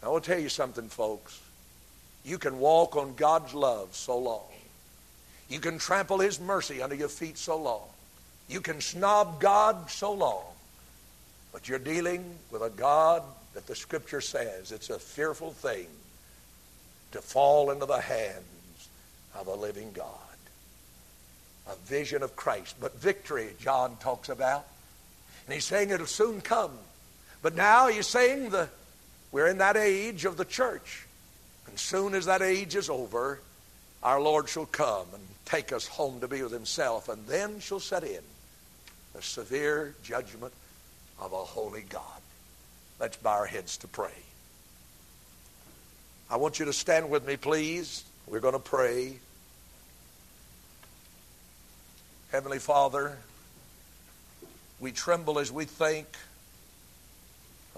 Now, 0.03 0.09
I 0.09 0.13
will 0.13 0.21
tell 0.21 0.39
you 0.39 0.51
something, 0.51 0.89
folks. 0.89 1.41
You 2.25 2.39
can 2.39 2.59
walk 2.59 2.97
on 2.97 3.15
God's 3.15 3.53
love 3.53 3.95
so 3.95 4.19
long. 4.19 4.45
You 5.49 5.61
can 5.61 5.79
trample 5.79 6.19
his 6.19 6.41
mercy 6.41 6.81
under 6.81 6.95
your 6.95 7.09
feet 7.09 7.37
so 7.37 7.57
long. 7.57 7.83
You 8.49 8.61
can 8.61 8.81
snob 8.81 9.41
God 9.41 9.91
so 9.91 10.13
long. 10.13 10.45
But 11.53 11.69
you're 11.69 11.79
dealing 11.79 12.25
with 12.51 12.63
a 12.63 12.71
God 12.71 13.23
that 13.55 13.67
the 13.67 13.75
scripture 13.75 14.21
says 14.21 14.73
it's 14.73 14.91
a 14.91 14.99
fearful 14.99 15.53
thing 15.53 15.87
to 17.13 17.21
fall 17.21 17.71
into 17.71 17.87
the 17.87 18.01
hands 18.01 18.89
of 19.39 19.47
a 19.47 19.55
living 19.55 19.93
God. 19.93 20.09
A 21.69 21.77
vision 21.87 22.23
of 22.23 22.35
Christ. 22.35 22.77
But 22.81 22.99
victory, 22.99 23.51
John 23.61 23.97
talks 24.01 24.29
about. 24.29 24.67
And 25.47 25.55
he's 25.55 25.65
saying 25.65 25.91
it'll 25.91 26.07
soon 26.07 26.41
come. 26.41 26.73
But 27.43 27.55
now 27.55 27.89
he's 27.89 28.07
saying 28.07 28.51
the, 28.51 28.69
we're 29.33 29.49
in 29.49 29.59
that 29.59 29.77
age 29.77 30.25
of 30.25 30.37
the 30.37 30.45
church. 30.45 31.07
And 31.67 31.79
soon 31.79 32.15
as 32.15 32.27
that 32.27 32.43
age 32.43 32.77
is 32.77 32.91
over, 32.91 33.41
our 34.03 34.21
Lord 34.21 34.49
shall 34.49 34.67
come 34.67 35.07
and 35.15 35.23
take 35.45 35.73
us 35.73 35.87
home 35.87 36.21
to 36.21 36.29
be 36.29 36.43
with 36.43 36.53
himself. 36.53 37.09
And 37.09 37.27
then 37.27 37.61
shall 37.61 37.81
set 37.81 38.05
in 38.05 38.23
the 39.15 39.23
severe 39.23 39.95
judgment 40.03 40.53
of 41.21 41.33
a 41.33 41.37
holy 41.37 41.85
God. 41.89 42.03
Let's 42.99 43.17
bow 43.17 43.33
our 43.33 43.47
heads 43.47 43.77
to 43.79 43.89
pray. 43.89 44.11
I 46.31 46.37
want 46.37 46.59
you 46.59 46.65
to 46.65 46.73
stand 46.73 47.11
with 47.11 47.27
me, 47.27 47.37
please. 47.37 48.05
We're 48.27 48.41
going 48.41 48.55
to 48.55 48.59
pray. 48.59 49.19
Heavenly 52.31 52.59
Father, 52.59 53.19
we 54.81 54.93
tremble 54.93 55.39
as 55.39 55.53
we 55.53 55.67
think 55.67 56.07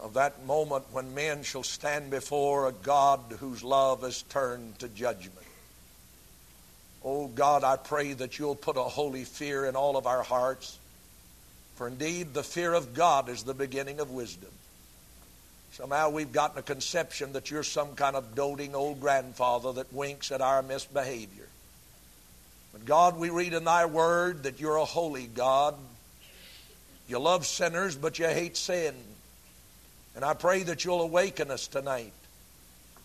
of 0.03 0.15
that 0.15 0.45
moment 0.45 0.85
when 0.93 1.15
men 1.15 1.43
shall 1.43 1.63
stand 1.63 2.11
before 2.11 2.69
a 2.69 2.73
God 2.73 3.21
whose 3.39 3.63
love 3.63 4.03
has 4.03 4.23
turned 4.23 4.79
to 4.81 4.89
judgment. 4.89 5.47
Oh 7.05 7.29
God, 7.29 7.65
I 7.65 7.77
pray 7.77 8.15
that 8.15 8.39
you'll 8.39 8.55
put 8.55 8.77
a 8.77 8.83
holy 8.83 9.25
fear 9.25 9.67
in 9.67 9.77
all 9.77 9.97
of 9.97 10.07
our 10.07 10.23
hearts. 10.23 10.79
For 11.77 11.89
indeed, 11.89 12.35
the 12.35 12.43
fear 12.43 12.73
of 12.73 12.95
God 12.95 13.29
is 13.29 13.43
the 13.43 13.55
beginning 13.55 14.01
of 14.01 14.11
wisdom. 14.11 14.51
Somehow 15.73 16.11
we've 16.11 16.33
gotten 16.33 16.59
a 16.59 16.63
conception 16.63 17.33
that 17.33 17.51
you're 17.51 17.65
some 17.65 17.95
kind 17.95 18.15
of 18.15 18.35
doting 18.35 18.75
old 18.75 19.01
grandfather 19.01 19.73
that 19.73 19.93
winks 19.93 20.31
at 20.31 20.41
our 20.41 20.63
misbehavior. 20.63 21.49
But 22.73 22.85
God, 22.85 23.19
we 23.19 23.31
read 23.31 23.55
in 23.55 23.65
thy 23.65 23.87
word 23.87 24.45
that 24.45 24.61
you're 24.61 24.77
a 24.77 24.85
holy 24.85 25.27
God. 25.27 25.75
You 27.09 27.19
love 27.19 27.45
sinners, 27.45 27.97
but 27.97 28.19
you 28.19 28.27
hate 28.27 28.57
sin. 28.57 28.95
And 30.15 30.25
I 30.25 30.35
pray 30.35 30.63
that 30.65 30.85
you'll 30.85 31.03
awaken 31.03 31.51
us 31.51 31.67
tonight. 31.67 32.13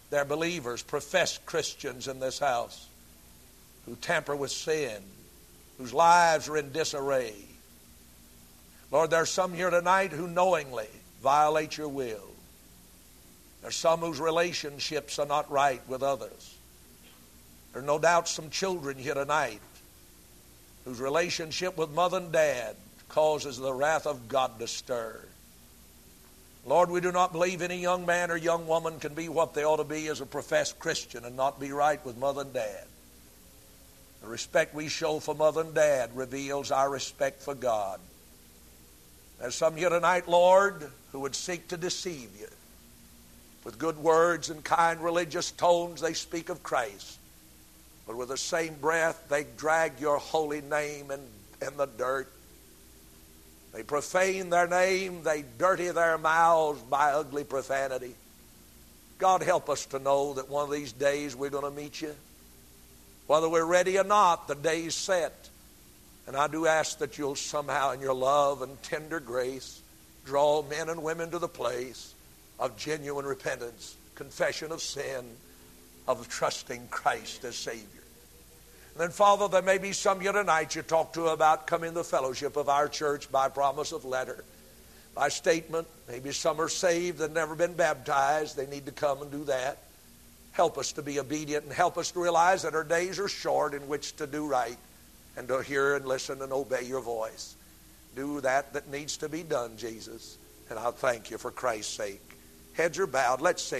There 0.10 0.22
are 0.22 0.26
believers, 0.26 0.82
professed 0.82 1.45
Christians 1.45 2.07
in 2.07 2.20
this 2.20 2.39
house 2.39 2.88
who 3.86 3.95
tamper 3.95 4.36
with 4.36 4.51
sin, 4.51 5.01
whose 5.78 5.93
lives 5.93 6.49
are 6.49 6.57
in 6.57 6.72
disarray. 6.72 7.34
Lord, 8.91 9.12
there 9.12 9.22
are 9.22 9.26
some 9.26 9.53
here 9.53 9.70
tonight 9.70 10.12
who 10.12 10.28
knowingly 10.28 10.89
violate 11.22 11.78
your 11.78 11.89
will. 11.89 12.28
There's 13.62 13.76
some 13.76 13.99
whose 13.99 14.20
relationships 14.20 15.20
are 15.20 15.26
not 15.26 15.51
right 15.51 15.82
with 15.88 16.01
others. 16.01 16.55
There 17.74 17.82
are 17.82 17.86
no 17.86 17.99
doubt 17.99 18.28
some 18.28 18.49
children 18.49 18.97
here 18.97 19.14
tonight 19.14 19.62
whose 20.86 20.99
relationship 20.99 21.78
with 21.78 21.91
mother 21.91 22.18
and 22.18 22.32
dad 22.32 22.76
causes 23.10 23.57
the 23.57 23.74
wrath 23.74 24.07
of 24.07 24.28
God 24.28 24.57
to 24.60 24.68
stir. 24.68 25.20
Lord, 26.70 26.91
we 26.91 27.01
do 27.01 27.11
not 27.11 27.32
believe 27.32 27.63
any 27.63 27.78
young 27.78 28.05
man 28.05 28.30
or 28.30 28.38
young 28.38 28.67
woman 28.67 28.99
can 28.99 29.15
be 29.15 29.28
what 29.28 29.55
they 29.55 29.65
ought 29.65 29.78
to 29.78 29.84
be 29.84 30.07
as 30.07 30.22
a 30.22 30.26
professed 30.28 30.78
Christian 30.78 31.26
and 31.26 31.36
not 31.36 31.59
be 31.59 31.72
right 31.72 32.03
with 32.05 32.15
mother 32.15 32.41
and 32.41 32.53
dad. 32.53 32.84
The 34.22 34.28
respect 34.28 34.76
we 34.76 34.88
show 34.88 35.20
for 35.20 35.34
mother 35.34 35.61
and 35.61 35.74
dad 35.74 36.11
reveals 36.15 36.70
our 36.70 36.88
respect 36.88 37.41
for 37.41 37.55
God. 37.55 37.99
There's 39.39 39.55
some 39.55 39.78
here 39.78 39.89
tonight, 39.89 40.28
Lord, 40.28 40.91
who 41.11 41.22
would 41.22 41.34
seek 41.34 41.70
to 41.70 41.78
deceive 41.78 42.30
you. 42.39 42.49
With 43.63 43.80
good 43.80 43.97
words 43.97 44.51
and 44.51 44.63
kind 44.63 45.01
religious 45.01 45.49
tones, 45.49 46.01
they 46.01 46.13
speak 46.13 46.49
of 46.49 46.61
Christ. 46.61 47.17
But 48.05 48.15
with 48.15 48.30
the 48.30 48.38
same 48.38 48.76
breath, 48.76 49.26
they 49.28 49.43
drag 49.57 49.99
your 49.99 50.20
holy 50.20 50.61
name 50.61 51.09
in, 51.09 51.22
in 51.67 51.78
the 51.78 51.88
dirt. 51.88 52.32
They 53.80 53.84
profane 53.84 54.49
their 54.49 54.67
name. 54.67 55.23
They 55.23 55.45
dirty 55.57 55.88
their 55.88 56.17
mouths 56.17 56.82
by 56.82 57.13
ugly 57.13 57.45
profanity. 57.45 58.13
God, 59.19 59.41
help 59.41 59.69
us 59.69 59.86
to 59.86 59.99
know 59.99 60.34
that 60.34 60.49
one 60.49 60.65
of 60.65 60.71
these 60.71 60.91
days 60.91 61.34
we're 61.34 61.49
going 61.49 61.63
to 61.63 61.71
meet 61.71 62.01
you. 62.01 62.13
Whether 63.27 63.47
we're 63.47 63.63
ready 63.63 63.97
or 63.97 64.03
not, 64.03 64.49
the 64.49 64.55
day's 64.55 64.95
set. 64.95 65.47
And 66.27 66.36
I 66.36 66.47
do 66.47 66.67
ask 66.67 66.97
that 66.97 67.17
you'll 67.17 67.36
somehow, 67.36 67.91
in 67.91 68.01
your 68.01 68.13
love 68.13 68.63
and 68.63 68.84
tender 68.84 69.21
grace, 69.21 69.82
draw 70.25 70.61
men 70.61 70.89
and 70.89 71.01
women 71.01 71.32
to 71.32 71.39
the 71.39 71.47
place 71.47 72.13
of 72.59 72.75
genuine 72.75 73.25
repentance, 73.25 73.95
confession 74.13 74.73
of 74.73 74.82
sin, 74.82 75.23
of 76.05 76.27
trusting 76.27 76.89
Christ 76.89 77.45
as 77.45 77.55
Savior. 77.55 77.98
And 78.93 79.01
then, 79.01 79.09
Father, 79.11 79.47
there 79.47 79.61
may 79.61 79.77
be 79.77 79.93
some 79.93 80.19
here 80.19 80.31
tonight 80.31 80.75
you 80.75 80.81
talk 80.81 81.13
to 81.13 81.27
about 81.27 81.67
coming 81.67 81.91
to 81.91 81.95
the 81.95 82.03
fellowship 82.03 82.57
of 82.57 82.69
our 82.69 82.87
church 82.87 83.31
by 83.31 83.49
promise 83.49 83.91
of 83.91 84.05
letter, 84.05 84.43
by 85.15 85.29
statement. 85.29 85.87
Maybe 86.07 86.31
some 86.31 86.59
are 86.59 86.69
saved 86.69 87.21
and 87.21 87.33
never 87.33 87.55
been 87.55 87.73
baptized. 87.73 88.57
They 88.57 88.67
need 88.67 88.85
to 88.87 88.91
come 88.91 89.21
and 89.21 89.31
do 89.31 89.43
that. 89.45 89.77
Help 90.51 90.77
us 90.77 90.91
to 90.93 91.01
be 91.01 91.19
obedient 91.19 91.63
and 91.63 91.73
help 91.73 91.97
us 91.97 92.11
to 92.11 92.19
realize 92.19 92.63
that 92.63 92.75
our 92.75 92.83
days 92.83 93.19
are 93.19 93.29
short 93.29 93.73
in 93.73 93.87
which 93.87 94.15
to 94.17 94.27
do 94.27 94.45
right 94.47 94.77
and 95.37 95.47
to 95.47 95.61
hear 95.61 95.95
and 95.95 96.05
listen 96.05 96.41
and 96.41 96.51
obey 96.51 96.83
your 96.83 97.01
voice. 97.01 97.55
Do 98.15 98.41
that 98.41 98.73
that 98.73 98.89
needs 98.89 99.17
to 99.17 99.29
be 99.29 99.43
done, 99.43 99.77
Jesus. 99.77 100.37
And 100.69 100.77
I'll 100.77 100.91
thank 100.91 101.31
you 101.31 101.37
for 101.37 101.51
Christ's 101.51 101.93
sake. 101.93 102.21
Heads 102.73 102.99
are 102.99 103.07
bowed. 103.07 103.39
Let's 103.39 103.63
say. 103.63 103.77